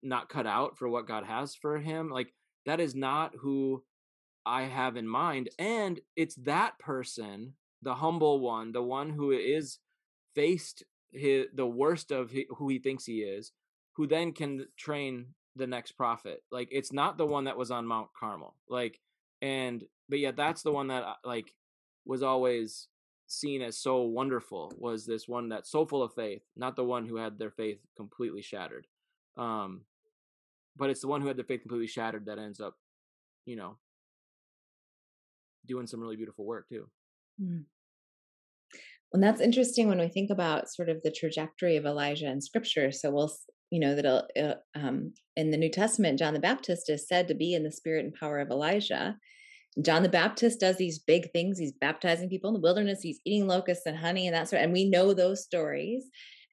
not 0.02 0.28
cut 0.28 0.46
out 0.46 0.76
for 0.76 0.88
what 0.88 1.08
God 1.08 1.24
has 1.24 1.54
for 1.54 1.78
him. 1.78 2.10
Like 2.10 2.34
that 2.66 2.80
is 2.80 2.94
not 2.94 3.32
who 3.40 3.82
I 4.44 4.62
have 4.62 4.96
in 4.96 5.08
mind. 5.08 5.48
And 5.58 6.00
it's 6.16 6.34
that 6.36 6.78
person, 6.78 7.54
the 7.82 7.94
humble 7.94 8.40
one, 8.40 8.72
the 8.72 8.82
one 8.82 9.10
who 9.10 9.30
is 9.32 9.78
faced 10.34 10.84
his, 11.12 11.46
the 11.54 11.66
worst 11.66 12.10
of 12.10 12.32
who 12.56 12.68
he 12.68 12.78
thinks 12.78 13.04
he 13.04 13.20
is, 13.20 13.52
who 13.94 14.06
then 14.06 14.32
can 14.32 14.66
train 14.76 15.34
the 15.56 15.66
next 15.66 15.92
prophet. 15.92 16.42
Like 16.50 16.68
it's 16.70 16.92
not 16.92 17.18
the 17.18 17.26
one 17.26 17.44
that 17.44 17.56
was 17.56 17.70
on 17.70 17.86
Mount 17.86 18.08
Carmel. 18.18 18.56
Like, 18.68 19.00
and, 19.42 19.82
but 20.08 20.18
yeah, 20.18 20.32
that's 20.32 20.62
the 20.62 20.72
one 20.72 20.88
that 20.88 21.04
like 21.24 21.52
was 22.04 22.22
always 22.22 22.88
seen 23.26 23.62
as 23.62 23.78
so 23.78 24.02
wonderful 24.02 24.72
was 24.76 25.06
this 25.06 25.28
one 25.28 25.48
that's 25.48 25.70
so 25.70 25.86
full 25.86 26.02
of 26.02 26.12
faith, 26.14 26.42
not 26.56 26.76
the 26.76 26.84
one 26.84 27.06
who 27.06 27.16
had 27.16 27.38
their 27.38 27.50
faith 27.50 27.78
completely 27.96 28.42
shattered. 28.42 28.86
Um, 29.36 29.82
but 30.76 30.90
it's 30.90 31.00
the 31.00 31.08
one 31.08 31.20
who 31.20 31.28
had 31.28 31.36
their 31.36 31.44
faith 31.44 31.60
completely 31.60 31.86
shattered 31.86 32.26
that 32.26 32.38
ends 32.38 32.60
up, 32.60 32.74
you 33.44 33.56
know, 33.56 33.76
doing 35.66 35.86
some 35.86 36.00
really 36.00 36.16
beautiful 36.16 36.44
work 36.44 36.68
too. 36.68 36.88
Mm. 37.40 37.64
And 39.12 39.22
that's 39.22 39.40
interesting 39.40 39.88
when 39.88 39.98
we 39.98 40.08
think 40.08 40.30
about 40.30 40.68
sort 40.68 40.88
of 40.88 41.02
the 41.02 41.10
trajectory 41.10 41.76
of 41.76 41.84
Elijah 41.84 42.28
in 42.28 42.40
scripture. 42.40 42.92
So 42.92 43.10
we'll, 43.10 43.32
you 43.70 43.80
know, 43.80 43.94
that 43.94 44.06
uh, 44.06 44.54
um, 44.74 45.14
in 45.36 45.50
the 45.50 45.56
New 45.56 45.70
Testament, 45.70 46.18
John 46.18 46.34
the 46.34 46.40
Baptist 46.40 46.90
is 46.90 47.06
said 47.06 47.28
to 47.28 47.34
be 47.34 47.54
in 47.54 47.62
the 47.62 47.72
spirit 47.72 48.04
and 48.04 48.14
power 48.14 48.40
of 48.40 48.50
Elijah. 48.50 49.16
John 49.80 50.02
the 50.02 50.08
Baptist 50.08 50.58
does 50.58 50.76
these 50.76 50.98
big 50.98 51.30
things. 51.32 51.58
He's 51.58 51.72
baptizing 51.72 52.28
people 52.28 52.48
in 52.48 52.54
the 52.54 52.60
wilderness. 52.60 53.00
He's 53.02 53.20
eating 53.24 53.46
locusts 53.46 53.86
and 53.86 53.96
honey 53.96 54.26
and 54.26 54.34
that 54.34 54.48
sort. 54.48 54.62
And 54.62 54.72
we 54.72 54.90
know 54.90 55.14
those 55.14 55.44
stories. 55.44 56.04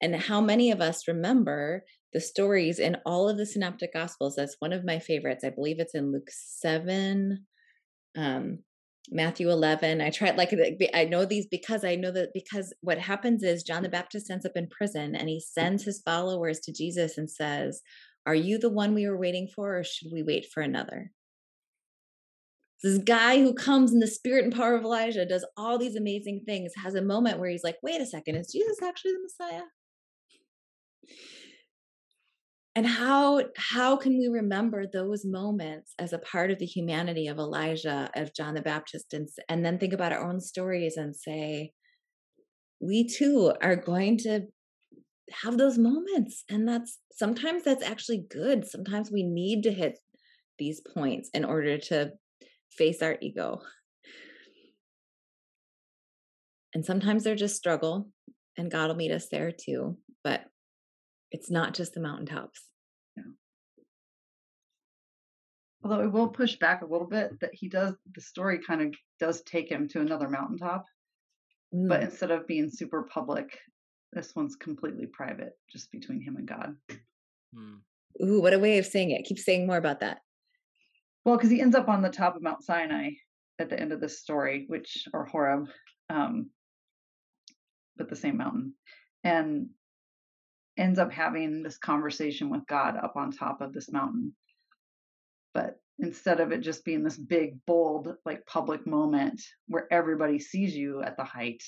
And 0.01 0.15
how 0.15 0.39
many 0.39 0.69
of 0.71 0.79
us 0.79 1.07
remember 1.07 1.83
the 2.13 2.21
stories 2.21 2.77
in 2.77 2.97
all 3.05 3.27
of 3.27 3.37
the 3.37 3.45
synoptic 3.47 3.93
gospels? 3.93 4.35
That's 4.35 4.55
one 4.59 4.71
of 4.71 4.85
my 4.85 4.99
favorites. 4.99 5.43
I 5.43 5.49
believe 5.49 5.79
it's 5.79 5.95
in 5.95 6.11
Luke 6.11 6.29
seven, 6.29 7.47
um, 8.15 8.59
Matthew 9.09 9.49
11. 9.49 10.01
I 10.01 10.09
tried 10.09 10.37
like 10.37 10.53
I 10.93 11.05
know 11.05 11.25
these 11.25 11.47
because 11.49 11.83
I 11.85 11.95
know 11.95 12.11
that 12.11 12.29
because 12.33 12.73
what 12.81 12.97
happens 12.97 13.41
is 13.41 13.63
John 13.63 13.83
the 13.83 13.89
Baptist 13.89 14.29
ends 14.29 14.45
up 14.45 14.51
in 14.55 14.67
prison 14.67 15.15
and 15.15 15.29
he 15.29 15.39
sends 15.39 15.83
his 15.83 16.01
followers 16.01 16.59
to 16.61 16.73
Jesus 16.73 17.17
and 17.17 17.29
says, 17.29 17.81
"Are 18.25 18.35
you 18.35 18.57
the 18.57 18.69
one 18.69 18.93
we 18.93 19.07
were 19.07 19.17
waiting 19.17 19.47
for 19.47 19.77
or 19.77 19.83
should 19.83 20.11
we 20.11 20.23
wait 20.23 20.47
for 20.53 20.61
another?" 20.61 21.11
This 22.83 22.99
guy 22.99 23.39
who 23.39 23.53
comes 23.53 23.91
in 23.91 23.99
the 23.99 24.07
spirit 24.07 24.43
and 24.43 24.53
power 24.53 24.75
of 24.75 24.83
Elijah 24.83 25.25
does 25.25 25.45
all 25.55 25.77
these 25.77 25.95
amazing 25.95 26.43
things 26.45 26.73
has 26.75 26.93
a 26.93 27.01
moment 27.01 27.39
where 27.39 27.49
he's 27.49 27.63
like, 27.63 27.77
"Wait 27.81 28.01
a 28.01 28.05
second, 28.05 28.35
is 28.35 28.51
Jesus 28.51 28.81
actually 28.81 29.13
the 29.13 29.23
Messiah?" 29.23 29.63
And 32.77 32.85
how 32.85 33.41
how 33.57 33.97
can 33.97 34.17
we 34.17 34.27
remember 34.27 34.85
those 34.85 35.25
moments 35.25 35.93
as 35.97 36.13
a 36.13 36.19
part 36.19 36.51
of 36.51 36.59
the 36.59 36.65
humanity 36.65 37.27
of 37.27 37.37
elijah 37.37 38.09
of 38.15 38.33
john 38.33 38.53
the 38.53 38.61
baptist 38.61 39.13
and, 39.13 39.27
and 39.49 39.65
then 39.65 39.77
think 39.77 39.93
about 39.93 40.13
our 40.13 40.23
own 40.29 40.39
stories 40.39 40.95
and 40.95 41.15
say 41.15 41.71
we 42.79 43.07
too 43.07 43.53
are 43.61 43.75
going 43.75 44.17
to 44.17 44.41
have 45.43 45.57
those 45.57 45.77
moments. 45.77 46.43
And 46.49 46.67
that's 46.67 46.99
sometimes 47.11 47.63
that's 47.63 47.83
actually 47.83 48.25
good. 48.29 48.65
Sometimes 48.65 49.11
we 49.11 49.23
need 49.23 49.63
to 49.63 49.71
hit 49.71 49.99
these 50.59 50.81
points 50.81 51.29
in 51.33 51.45
order 51.45 51.77
to 51.77 52.11
face 52.71 53.01
our 53.01 53.17
ego. 53.21 53.61
And 56.73 56.85
sometimes 56.85 57.23
they're 57.23 57.35
just 57.35 57.55
struggle 57.55 58.09
and 58.57 58.71
god 58.71 58.89
will 58.89 58.95
meet 58.95 59.11
us 59.11 59.27
there 59.29 59.51
too. 59.51 59.97
But 60.23 60.45
it's 61.31 61.49
not 61.49 61.73
just 61.73 61.93
the 61.93 61.99
mountaintops. 61.99 62.61
Yeah. 63.15 63.23
Although 65.83 66.03
it 66.03 66.11
will 66.11 66.27
push 66.27 66.55
back 66.55 66.81
a 66.81 66.85
little 66.85 67.07
bit 67.07 67.39
that 67.41 67.53
he 67.53 67.69
does 67.69 67.93
the 68.13 68.21
story 68.21 68.59
kind 68.65 68.81
of 68.81 68.95
does 69.19 69.41
take 69.41 69.69
him 69.69 69.87
to 69.89 70.01
another 70.01 70.29
mountaintop. 70.29 70.85
Mm. 71.73 71.89
But 71.89 72.03
instead 72.03 72.31
of 72.31 72.47
being 72.47 72.69
super 72.69 73.03
public, 73.03 73.57
this 74.13 74.35
one's 74.35 74.55
completely 74.55 75.05
private, 75.05 75.53
just 75.71 75.91
between 75.91 76.21
him 76.21 76.37
and 76.37 76.47
God. 76.47 76.75
Mm. 77.55 77.79
Ooh, 78.23 78.41
what 78.41 78.53
a 78.53 78.59
way 78.59 78.77
of 78.77 78.85
saying 78.85 79.11
it. 79.11 79.25
Keep 79.25 79.39
saying 79.39 79.67
more 79.67 79.77
about 79.77 79.99
that. 79.99 80.19
Well, 81.25 81.35
because 81.35 81.51
he 81.51 81.61
ends 81.61 81.75
up 81.75 81.89
on 81.89 82.01
the 82.01 82.09
top 82.09 82.35
of 82.35 82.41
Mount 82.41 82.63
Sinai 82.63 83.11
at 83.59 83.69
the 83.69 83.79
end 83.79 83.91
of 83.91 83.99
this 83.99 84.19
story, 84.19 84.65
which 84.67 85.07
or 85.13 85.25
Horeb, 85.25 85.67
um, 86.09 86.49
but 87.97 88.09
the 88.09 88.15
same 88.15 88.37
mountain. 88.37 88.73
And 89.23 89.69
ends 90.77 90.99
up 90.99 91.11
having 91.11 91.63
this 91.63 91.77
conversation 91.77 92.49
with 92.49 92.65
God 92.67 92.97
up 92.97 93.15
on 93.15 93.31
top 93.31 93.61
of 93.61 93.73
this 93.73 93.91
mountain. 93.91 94.33
But 95.53 95.79
instead 95.99 96.39
of 96.39 96.51
it 96.51 96.61
just 96.61 96.85
being 96.85 97.03
this 97.03 97.17
big, 97.17 97.57
bold, 97.65 98.15
like 98.25 98.45
public 98.45 98.85
moment 98.85 99.41
where 99.67 99.87
everybody 99.91 100.39
sees 100.39 100.75
you 100.75 101.01
at 101.01 101.17
the 101.17 101.23
height, 101.23 101.63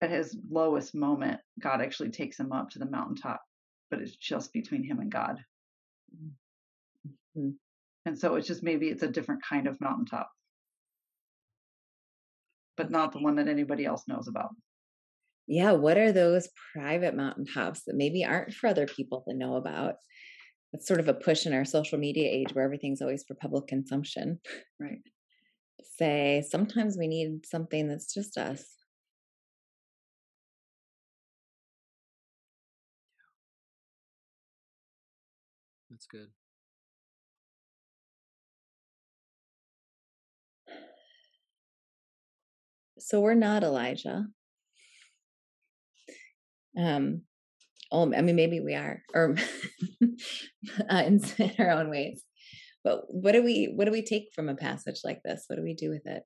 at 0.00 0.10
his 0.10 0.36
lowest 0.50 0.94
moment, 0.94 1.40
God 1.60 1.80
actually 1.80 2.10
takes 2.10 2.38
him 2.38 2.52
up 2.52 2.70
to 2.70 2.80
the 2.80 2.90
mountaintop, 2.90 3.40
but 3.90 4.00
it's 4.00 4.16
just 4.16 4.52
between 4.52 4.82
him 4.82 4.98
and 4.98 5.12
God. 5.12 5.38
Mm-hmm. 7.36 7.50
And 8.04 8.18
so 8.18 8.34
it's 8.34 8.48
just 8.48 8.64
maybe 8.64 8.88
it's 8.88 9.04
a 9.04 9.08
different 9.08 9.44
kind 9.48 9.68
of 9.68 9.80
mountaintop, 9.80 10.28
but 12.76 12.90
not 12.90 13.12
the 13.12 13.20
one 13.20 13.36
that 13.36 13.46
anybody 13.46 13.84
else 13.84 14.02
knows 14.08 14.26
about 14.26 14.50
yeah, 15.52 15.72
what 15.72 15.98
are 15.98 16.12
those 16.12 16.48
private 16.72 17.14
mountaintops 17.14 17.82
that 17.84 17.94
maybe 17.94 18.24
aren't 18.24 18.54
for 18.54 18.68
other 18.68 18.86
people 18.86 19.22
to 19.28 19.36
know 19.36 19.56
about? 19.56 19.96
It's 20.72 20.88
sort 20.88 20.98
of 20.98 21.08
a 21.08 21.14
push 21.14 21.44
in 21.44 21.52
our 21.52 21.66
social 21.66 21.98
media 21.98 22.26
age 22.30 22.54
where 22.54 22.64
everything's 22.64 23.02
always 23.02 23.22
for 23.22 23.34
public 23.34 23.66
consumption. 23.66 24.40
Right. 24.80 25.00
Say 25.98 26.42
sometimes 26.48 26.96
we 26.96 27.06
need 27.06 27.44
something 27.44 27.86
that's 27.86 28.14
just 28.14 28.38
us. 28.38 28.64
That's 35.90 36.06
good. 36.06 36.28
So 42.98 43.20
we're 43.20 43.34
not 43.34 43.62
Elijah. 43.62 44.28
Um, 46.78 47.22
oh, 47.90 48.12
I 48.14 48.22
mean, 48.22 48.36
maybe 48.36 48.60
we 48.60 48.74
are, 48.74 49.02
or 49.14 49.36
uh, 50.90 51.02
in, 51.06 51.20
in 51.38 51.52
our 51.58 51.70
own 51.70 51.90
ways. 51.90 52.22
But 52.84 53.02
what 53.08 53.32
do 53.32 53.44
we 53.44 53.72
what 53.76 53.84
do 53.84 53.92
we 53.92 54.02
take 54.02 54.28
from 54.34 54.48
a 54.48 54.56
passage 54.56 55.00
like 55.04 55.20
this? 55.24 55.44
What 55.46 55.56
do 55.56 55.62
we 55.62 55.74
do 55.74 55.90
with 55.90 56.06
it? 56.06 56.24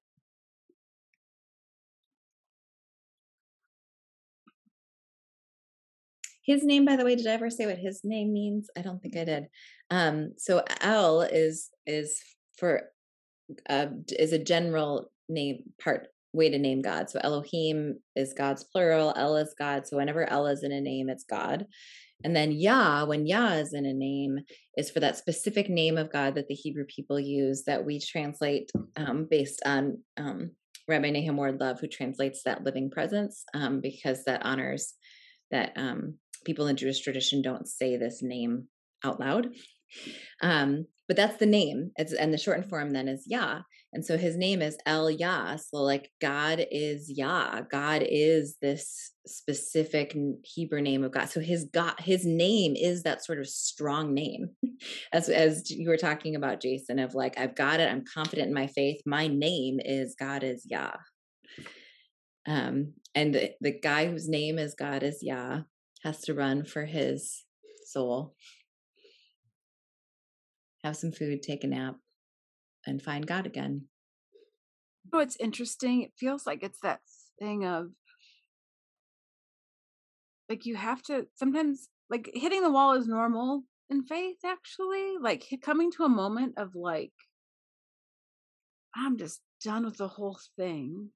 his 6.46 6.64
name, 6.64 6.84
by 6.84 6.96
the 6.96 7.04
way, 7.04 7.16
did 7.16 7.26
I 7.26 7.32
ever 7.32 7.50
say 7.50 7.66
what 7.66 7.78
his 7.78 8.02
name 8.04 8.32
means? 8.32 8.70
I 8.78 8.82
don't 8.82 9.02
think 9.02 9.16
I 9.16 9.24
did. 9.24 9.46
Um, 9.90 10.32
so 10.38 10.62
El 10.80 11.22
is 11.22 11.70
is 11.86 12.22
for 12.56 12.82
uh, 13.68 13.86
is 14.08 14.32
a 14.32 14.38
general 14.38 15.10
name 15.28 15.64
part 15.82 16.08
way 16.36 16.50
to 16.50 16.58
name 16.58 16.82
God. 16.82 17.10
So 17.10 17.18
Elohim 17.22 17.98
is 18.14 18.34
God's 18.34 18.64
plural. 18.64 19.12
El 19.16 19.36
is 19.36 19.54
God. 19.58 19.86
So 19.86 19.96
whenever 19.96 20.28
El 20.28 20.46
is 20.46 20.62
in 20.62 20.72
a 20.72 20.80
name, 20.80 21.08
it's 21.08 21.24
God. 21.24 21.66
And 22.24 22.34
then 22.34 22.52
Yah, 22.52 23.04
when 23.04 23.26
Yah 23.26 23.54
is 23.54 23.74
in 23.74 23.84
a 23.84 23.92
name, 23.92 24.38
is 24.76 24.90
for 24.90 25.00
that 25.00 25.18
specific 25.18 25.68
name 25.68 25.98
of 25.98 26.12
God 26.12 26.34
that 26.34 26.48
the 26.48 26.54
Hebrew 26.54 26.84
people 26.84 27.20
use 27.20 27.64
that 27.66 27.84
we 27.84 28.00
translate 28.00 28.70
um, 28.96 29.26
based 29.30 29.60
on 29.66 29.98
um, 30.16 30.52
Rabbi 30.88 31.10
Nahum 31.10 31.36
Ward-Lev, 31.36 31.80
who 31.80 31.88
translates 31.88 32.42
that 32.44 32.64
living 32.64 32.90
presence, 32.90 33.44
um, 33.54 33.80
because 33.80 34.24
that 34.24 34.44
honors 34.44 34.94
that 35.50 35.72
um, 35.76 36.14
people 36.44 36.68
in 36.68 36.76
Jewish 36.76 37.00
tradition 37.00 37.42
don't 37.42 37.68
say 37.68 37.96
this 37.96 38.22
name 38.22 38.68
out 39.04 39.20
loud. 39.20 39.48
Um, 40.42 40.86
but 41.08 41.16
that's 41.16 41.36
the 41.36 41.46
name. 41.46 41.90
It's, 41.96 42.12
and 42.12 42.32
the 42.32 42.38
shortened 42.38 42.68
form 42.68 42.90
then 42.90 43.08
is 43.08 43.24
Yah. 43.26 43.60
And 43.96 44.04
so 44.04 44.18
his 44.18 44.36
name 44.36 44.60
is 44.60 44.76
El 44.84 45.10
Yah. 45.10 45.56
So 45.56 45.78
like 45.78 46.10
God 46.20 46.62
is 46.70 47.10
Yah. 47.10 47.62
God 47.62 48.04
is 48.06 48.58
this 48.60 49.12
specific 49.26 50.14
Hebrew 50.44 50.82
name 50.82 51.02
of 51.02 51.12
God. 51.12 51.30
So 51.30 51.40
his 51.40 51.64
God, 51.72 51.94
his 51.98 52.26
name 52.26 52.76
is 52.76 53.04
that 53.04 53.24
sort 53.24 53.38
of 53.38 53.48
strong 53.48 54.12
name. 54.12 54.50
As 55.14 55.30
as 55.30 55.70
you 55.70 55.88
were 55.88 55.96
talking 55.96 56.36
about, 56.36 56.60
Jason, 56.60 56.98
of 56.98 57.14
like, 57.14 57.38
I've 57.38 57.54
got 57.54 57.80
it, 57.80 57.90
I'm 57.90 58.04
confident 58.04 58.48
in 58.48 58.54
my 58.54 58.66
faith. 58.66 59.00
My 59.06 59.28
name 59.28 59.80
is 59.82 60.14
God 60.14 60.44
is 60.44 60.66
Yah. 60.68 60.92
Um, 62.46 62.92
and 63.14 63.34
the, 63.34 63.52
the 63.62 63.80
guy 63.80 64.08
whose 64.08 64.28
name 64.28 64.58
is 64.58 64.74
God 64.74 65.04
is 65.04 65.22
Yah 65.22 65.62
has 66.02 66.20
to 66.22 66.34
run 66.34 66.66
for 66.66 66.84
his 66.84 67.44
soul 67.86 68.34
have 70.84 70.96
some 70.96 71.10
food, 71.10 71.42
take 71.42 71.64
a 71.64 71.66
nap, 71.66 71.96
and 72.86 73.02
find 73.02 73.26
God 73.26 73.46
again. 73.46 73.86
Oh, 75.12 75.18
it's 75.18 75.36
interesting. 75.36 76.02
It 76.02 76.12
feels 76.18 76.46
like 76.46 76.62
it's 76.62 76.80
that 76.80 77.00
thing 77.38 77.64
of 77.64 77.90
like 80.48 80.66
you 80.66 80.76
have 80.76 81.02
to 81.02 81.26
sometimes 81.34 81.88
like 82.10 82.30
hitting 82.34 82.62
the 82.62 82.70
wall 82.70 82.94
is 82.94 83.06
normal 83.06 83.62
in 83.90 84.04
faith 84.04 84.38
actually 84.44 85.14
like 85.20 85.44
coming 85.62 85.90
to 85.92 86.04
a 86.04 86.08
moment 86.08 86.54
of 86.56 86.74
like 86.74 87.12
i'm 88.94 89.18
just 89.18 89.40
done 89.62 89.84
with 89.84 89.96
the 89.96 90.08
whole 90.08 90.38
thing 90.56 91.10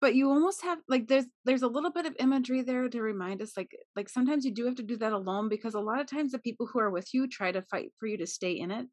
but 0.00 0.14
you 0.14 0.30
almost 0.30 0.62
have 0.62 0.78
like 0.88 1.08
there's 1.08 1.26
there's 1.44 1.62
a 1.62 1.68
little 1.68 1.90
bit 1.90 2.06
of 2.06 2.16
imagery 2.18 2.62
there 2.62 2.88
to 2.88 3.02
remind 3.02 3.42
us 3.42 3.56
like 3.56 3.70
like 3.96 4.08
sometimes 4.08 4.44
you 4.44 4.52
do 4.52 4.64
have 4.64 4.76
to 4.76 4.82
do 4.82 4.96
that 4.96 5.12
alone 5.12 5.48
because 5.48 5.74
a 5.74 5.80
lot 5.80 6.00
of 6.00 6.06
times 6.06 6.32
the 6.32 6.38
people 6.38 6.66
who 6.66 6.78
are 6.78 6.90
with 6.90 7.12
you 7.12 7.26
try 7.26 7.52
to 7.52 7.62
fight 7.62 7.92
for 7.98 8.06
you 8.06 8.16
to 8.16 8.26
stay 8.26 8.52
in 8.52 8.70
it 8.70 8.86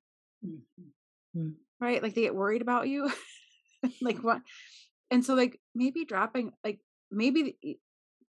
mm-hmm. 0.46 1.50
right 1.80 2.02
like 2.02 2.14
they 2.16 2.22
get 2.22 2.36
worried 2.36 2.62
about 2.62 2.88
you 2.88 3.12
like 4.02 4.18
what 4.24 4.42
and 5.10 5.26
so 5.26 5.34
like 5.34 5.60
maybe 5.76 6.06
dropping 6.06 6.52
like 6.64 6.80
maybe 7.12 7.58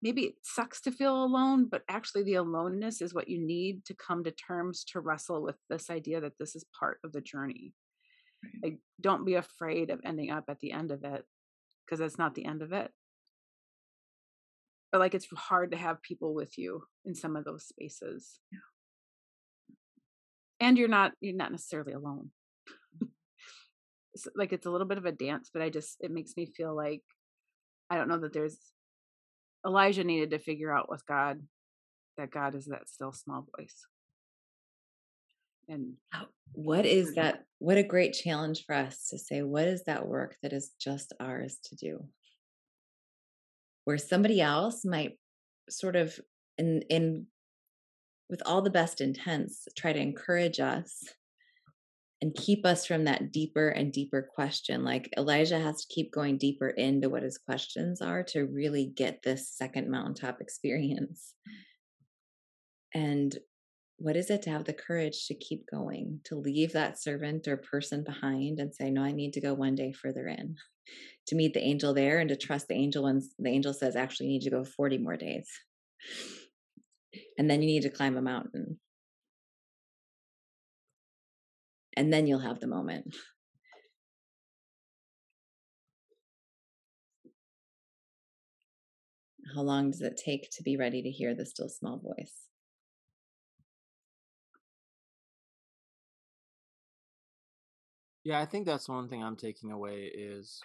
maybe 0.02 0.22
it 0.22 0.34
sucks 0.42 0.80
to 0.80 0.90
feel 0.90 1.24
alone 1.24 1.66
but 1.70 1.82
actually 1.88 2.22
the 2.22 2.34
aloneness 2.34 3.00
is 3.00 3.14
what 3.14 3.28
you 3.28 3.44
need 3.44 3.84
to 3.84 3.94
come 3.94 4.24
to 4.24 4.30
terms 4.30 4.84
to 4.84 5.00
wrestle 5.00 5.42
with 5.42 5.57
this 5.70 5.90
idea 5.90 6.20
that 6.20 6.38
this 6.38 6.55
is 6.55 6.64
part 6.78 6.98
of 7.05 7.12
the 7.12 7.20
journey 7.20 7.72
like 8.62 8.78
don't 9.00 9.24
be 9.24 9.34
afraid 9.34 9.90
of 9.90 10.00
ending 10.05 10.30
up 10.30 10.44
at 10.48 10.61
the 10.61 10.72
end 10.72 10.90
of 10.90 11.05
it 11.05 11.24
because 11.84 11.98
that's 11.98 12.18
not 12.18 12.34
the 12.34 12.44
end 12.44 12.62
of 12.62 12.72
it. 12.72 12.90
But 14.92 15.00
like 15.00 15.14
it's 15.14 15.26
hard 15.36 15.72
to 15.72 15.76
have 15.76 16.02
people 16.02 16.34
with 16.34 16.57
you 16.57 16.84
in 17.05 17.14
some 17.14 17.36
of 17.36 17.44
those 17.44 17.66
spaces. 17.66 18.38
Yeah. 18.52 18.59
And 20.65 20.79
you're 20.79 20.89
not 20.89 21.12
you're 21.21 21.37
not 21.37 21.51
necessarily 21.51 21.93
alone. 21.93 22.31
Mm-hmm. 22.97 23.07
it's 24.15 24.27
like 24.35 24.55
it's 24.55 24.65
a 24.65 24.71
little 24.71 24.87
bit 24.87 24.97
of 24.97 25.05
a 25.05 25.12
dance, 25.12 25.51
but 25.53 25.61
I 25.61 25.69
just 25.69 25.99
it 26.01 26.11
makes 26.11 26.33
me 26.39 26.47
feel 26.47 26.75
like 26.75 27.03
I 27.91 27.99
don't 27.99 28.09
know 28.09 28.21
that 28.21 28.33
there's 28.33 28.57
Elijah 29.67 30.05
needed 30.05 30.31
to 30.31 30.39
figure 30.39 30.75
out 30.75 30.89
with 30.89 31.05
God 31.07 31.43
that 32.17 32.31
God 32.31 32.55
is 32.55 32.65
that 32.67 32.89
still 32.89 33.12
small 33.12 33.47
voice. 33.59 33.87
And 35.69 35.95
what 36.53 36.87
is 36.87 37.09
mm-hmm. 37.09 37.21
that? 37.21 37.45
What 37.59 37.77
a 37.77 37.83
great 37.83 38.15
challenge 38.15 38.65
for 38.67 38.75
us 38.75 39.09
to 39.11 39.19
say, 39.19 39.43
what 39.43 39.69
is 39.69 39.85
that 39.85 40.07
work 40.07 40.37
that 40.43 40.55
is 40.55 40.73
just 40.81 41.12
ours 41.21 41.59
to 41.65 41.77
do? 41.77 42.07
Where 43.85 43.99
somebody 43.99 44.41
else 44.41 44.83
might 44.83 45.19
sort 45.69 45.97
of 45.97 46.19
in 46.57 46.83
in 46.89 47.27
with 48.29 48.43
all 48.47 48.62
the 48.62 48.70
best 48.70 49.01
intents 49.01 49.68
try 49.77 49.93
to 49.93 50.01
encourage 50.01 50.61
us 50.61 51.05
and 52.25 52.35
keep 52.35 52.64
us 52.64 52.87
from 52.87 53.05
that 53.05 53.33
deeper 53.33 53.68
and 53.68 53.93
deeper 53.93 54.27
question. 54.35 54.83
Like 54.83 55.12
Elijah 55.18 55.59
has 55.59 55.85
to 55.85 55.95
keep 55.95 56.11
going 56.11 56.39
deeper 56.39 56.70
into 56.70 57.11
what 57.11 57.22
his 57.22 57.37
questions 57.37 58.01
are 58.01 58.22
to 58.29 58.47
really 58.47 58.87
get 58.87 59.22
this 59.22 59.51
second 59.51 59.91
mountaintop 59.91 60.41
experience. 60.41 61.35
And 62.95 63.37
what 63.99 64.16
is 64.16 64.31
it 64.31 64.43
to 64.43 64.51
have 64.51 64.64
the 64.64 64.72
courage 64.72 65.27
to 65.27 65.35
keep 65.35 65.66
going, 65.70 66.20
to 66.25 66.37
leave 66.37 66.72
that 66.72 66.99
servant 66.99 67.47
or 67.47 67.57
person 67.59 68.03
behind 68.03 68.59
and 68.59 68.75
say, 68.75 68.91
No, 68.91 69.03
I 69.03 69.12
need 69.12 69.35
to 69.35 69.41
go 69.41 69.55
one 69.55 69.75
day 69.75 69.93
further 69.93 70.27
in, 70.27 70.57
to 71.27 71.37
meet 71.37 71.55
the 71.55 71.62
angel 71.62 71.95
there 71.95 72.18
and 72.18 72.29
to 72.31 72.37
trust 72.37 72.68
the 72.68 72.75
angel 72.75 73.05
when 73.05 73.20
the 73.39 73.51
angel 73.51 73.75
says, 73.75 73.97
Actually, 73.97 74.27
you 74.27 74.33
need 74.33 74.43
to 74.43 74.51
go 74.51 74.64
40 74.64 74.99
more 74.99 75.16
days. 75.16 75.49
And 77.39 77.51
then 77.51 77.62
you 77.62 77.67
need 77.67 77.83
to 77.83 77.91
climb 77.91 78.17
a 78.17 78.23
mountain. 78.23 78.79
And 81.97 82.12
then 82.12 82.27
you'll 82.27 82.41
have 82.41 82.61
the 82.61 82.67
moment. 82.67 83.15
How 89.55 89.62
long 89.62 89.91
does 89.91 90.01
it 90.01 90.21
take 90.25 90.49
to 90.53 90.62
be 90.62 90.77
ready 90.77 91.03
to 91.03 91.11
hear 91.11 91.35
the 91.35 91.47
still 91.47 91.69
small 91.69 91.99
voice? 91.99 92.49
Yeah, 98.25 98.41
I 98.41 98.47
think 98.47 98.65
that's 98.65 98.89
one 98.89 99.09
thing 99.09 99.23
I'm 99.23 99.37
taking 99.37 99.71
away 99.71 100.11
is 100.12 100.61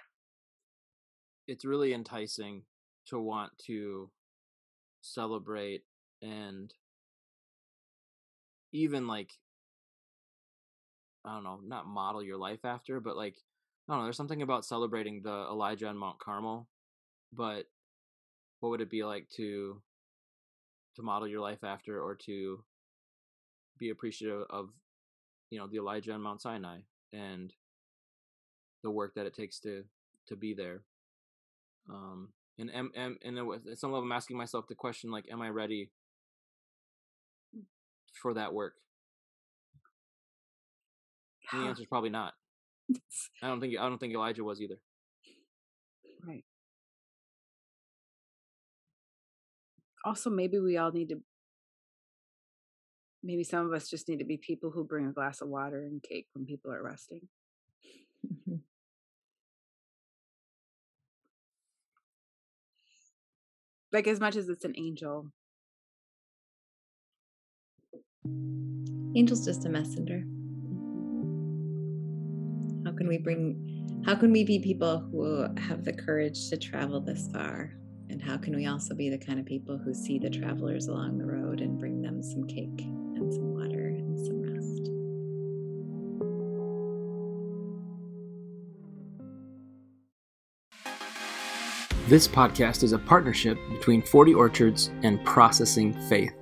it's 1.46 1.66
really 1.66 1.94
enticing 1.94 2.64
to 3.08 3.20
want 3.20 3.52
to 3.68 4.10
celebrate 5.02 5.84
and 6.22 6.74
even 8.72 9.08
like 9.08 9.32
I 11.26 11.34
don't 11.34 11.44
know, 11.44 11.60
not 11.64 11.86
model 11.86 12.24
your 12.24 12.38
life 12.38 12.64
after, 12.64 13.00
but 13.00 13.18
like 13.18 13.36
I 13.88 13.94
don't 13.94 14.00
know, 14.00 14.06
there's 14.06 14.18
something 14.18 14.42
about 14.42 14.66
celebrating 14.66 15.22
the 15.22 15.48
Elijah 15.50 15.88
on 15.88 15.98
Mount 15.98 16.20
Carmel, 16.20 16.68
but 17.34 17.66
what 18.60 18.70
would 18.70 18.82
it 18.82 18.90
be 18.90 19.04
like 19.04 19.30
to 19.38 19.82
to 20.96 21.02
model 21.02 21.28
your 21.28 21.42
life 21.42 21.64
after 21.64 22.02
or 22.02 22.16
to 22.16 22.64
be 23.78 23.90
appreciative 23.90 24.44
of 24.50 24.70
you 25.50 25.60
know 25.60 25.68
the 25.68 25.78
Elijah 25.78 26.14
on 26.14 26.22
Mount 26.22 26.42
Sinai 26.42 26.80
and 27.14 27.54
the 28.84 28.92
work 28.92 29.16
that 29.16 29.26
it 29.26 29.34
takes 29.34 29.60
to 29.62 29.84
to 30.28 30.36
be 30.36 30.54
there? 30.54 30.82
Um 31.90 32.30
and 32.60 32.74
am, 32.74 32.92
am 32.96 33.18
and 33.24 33.38
at 33.38 33.78
some 33.78 33.92
level 33.92 34.04
i'm 34.04 34.12
asking 34.12 34.38
myself 34.38 34.68
the 34.68 34.76
question 34.76 35.12
like 35.12 35.26
am 35.32 35.42
i 35.42 35.50
ready 35.50 35.90
for 38.22 38.34
that 38.34 38.54
work 38.54 38.74
and 41.52 41.64
the 41.64 41.68
answer 41.68 41.82
is 41.82 41.88
probably 41.88 42.10
not 42.10 42.34
i 43.44 43.48
don't 43.48 43.60
think 43.60 43.76
i 43.80 43.88
don't 43.88 44.00
think 44.00 44.14
elijah 44.14 44.44
was 44.44 44.62
either 44.62 44.80
right 46.28 46.44
also 50.06 50.30
maybe 50.30 50.60
we 50.60 50.78
all 50.78 50.92
need 50.92 51.10
to 51.10 51.22
maybe 53.24 53.44
some 53.44 53.66
of 53.66 53.74
us 53.74 53.90
just 53.90 54.08
need 54.08 54.20
to 54.20 54.26
be 54.26 54.38
people 54.38 54.72
who 54.72 54.84
bring 54.84 55.06
a 55.06 55.12
glass 55.12 55.42
of 55.42 55.50
water 55.50 55.84
and 55.84 56.02
cake 56.02 56.28
when 56.34 56.46
people 56.46 56.72
are 56.72 56.84
resting. 56.84 57.28
Mm-hmm. 58.26 58.56
Like 63.92 64.08
as 64.08 64.20
much 64.20 64.36
as 64.36 64.48
it's 64.50 64.66
an 64.66 64.76
angel. 64.78 65.32
Angel's 69.16 69.46
just 69.46 69.66
a 69.66 69.70
messenger. 69.70 70.24
How 72.86 72.96
can 72.96 73.08
we 73.08 73.18
bring 73.18 73.66
how 74.06 74.16
can 74.16 74.32
we 74.32 74.44
be 74.44 74.60
people 74.60 75.00
who 75.12 75.46
have 75.58 75.84
the 75.84 75.94
courage 75.94 76.50
to 76.50 76.58
travel 76.58 77.02
this 77.02 77.28
far? 77.34 77.74
And 78.10 78.22
how 78.22 78.38
can 78.38 78.56
we 78.56 78.66
also 78.66 78.96
be 78.96 79.10
the 79.10 79.18
kind 79.18 79.40
of 79.40 79.46
people 79.46 79.78
who 79.78 79.94
see 79.94 80.18
the 80.18 80.30
travelers 80.30 80.88
along 80.88 81.18
the 81.18 81.26
road 81.26 81.62
and 81.62 81.78
bring 81.78 82.02
them 82.02 82.24
some 82.24 82.48
cake? 82.48 82.88
and 83.20 83.34
some 83.34 83.54
water 83.54 83.88
and 83.88 84.20
some 84.20 84.42
rest. 84.42 84.90
This 92.10 92.28
podcast 92.28 92.84
is 92.84 92.94
a 92.94 92.98
partnership 92.98 93.58
between 93.72 94.02
40 94.02 94.34
Orchards 94.34 94.90
and 95.04 95.24
Processing 95.26 95.94
Faith. 96.10 96.39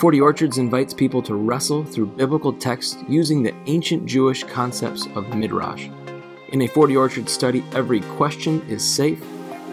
40 0.00 0.18
Orchards 0.22 0.56
invites 0.56 0.94
people 0.94 1.20
to 1.20 1.34
wrestle 1.34 1.84
through 1.84 2.06
biblical 2.06 2.54
texts 2.54 2.96
using 3.06 3.42
the 3.42 3.54
ancient 3.66 4.06
Jewish 4.06 4.42
concepts 4.44 5.06
of 5.14 5.36
Midrash. 5.36 5.90
In 6.52 6.62
a 6.62 6.66
40 6.68 6.96
Orchards 6.96 7.30
study, 7.30 7.62
every 7.74 8.00
question 8.16 8.62
is 8.62 8.82
safe, 8.82 9.22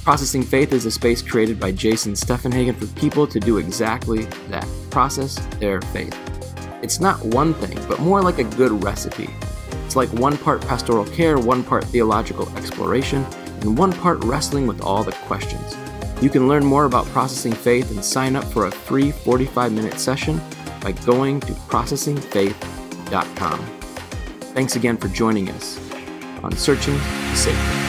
Processing 0.03 0.43
Faith 0.43 0.73
is 0.73 0.87
a 0.87 0.91
space 0.91 1.21
created 1.21 1.61
by 1.61 1.73
Jason 1.73 2.15
Steffenhagen 2.15 2.75
for 2.75 2.87
people 2.99 3.27
to 3.27 3.39
do 3.39 3.59
exactly 3.59 4.25
that 4.49 4.67
process 4.91 5.35
their 5.59 5.83
faith. 5.83 6.17
It's 6.83 7.01
not 7.01 7.23
one 7.23 7.53
thing, 7.55 7.79
but 7.87 8.01
more 8.01 8.23
like 8.23 8.39
a 8.39 8.45
good 8.45 8.83
recipe. 8.83 9.29
It's 9.85 9.97
like 9.97 10.09
one 10.15 10.39
part 10.39 10.63
pastoral 10.63 11.05
care, 11.05 11.39
one 11.39 11.63
part 11.63 11.85
theological 11.85 12.49
exploration, 12.57 13.27
and 13.61 13.77
one 13.77 13.93
part 13.93 14.25
wrestling 14.25 14.67
with 14.67 14.81
all 14.81 15.05
the 15.05 15.13
questions. 15.13 15.77
You 16.23 16.31
can 16.31 16.49
learn 16.49 16.65
more 16.65 16.87
about 16.87 17.05
processing 17.07 17.53
faith 17.53 17.91
and 17.91 18.05
sign 18.05 18.37
up 18.37 18.45
for 18.45 18.67
a 18.67 18.71
free 18.71 19.11
45 19.11 19.73
minute 19.73 20.01
session 20.01 20.41
by 20.81 20.93
going 20.93 21.41
to 21.41 21.53
processingfaith.com. 21.53 22.80
Thanks 24.55 24.77
again 24.77 24.97
for 24.97 25.09
joining 25.09 25.51
us 25.51 25.79
on 26.45 26.53
Searching 26.57 26.99
Sacred. 27.35 27.81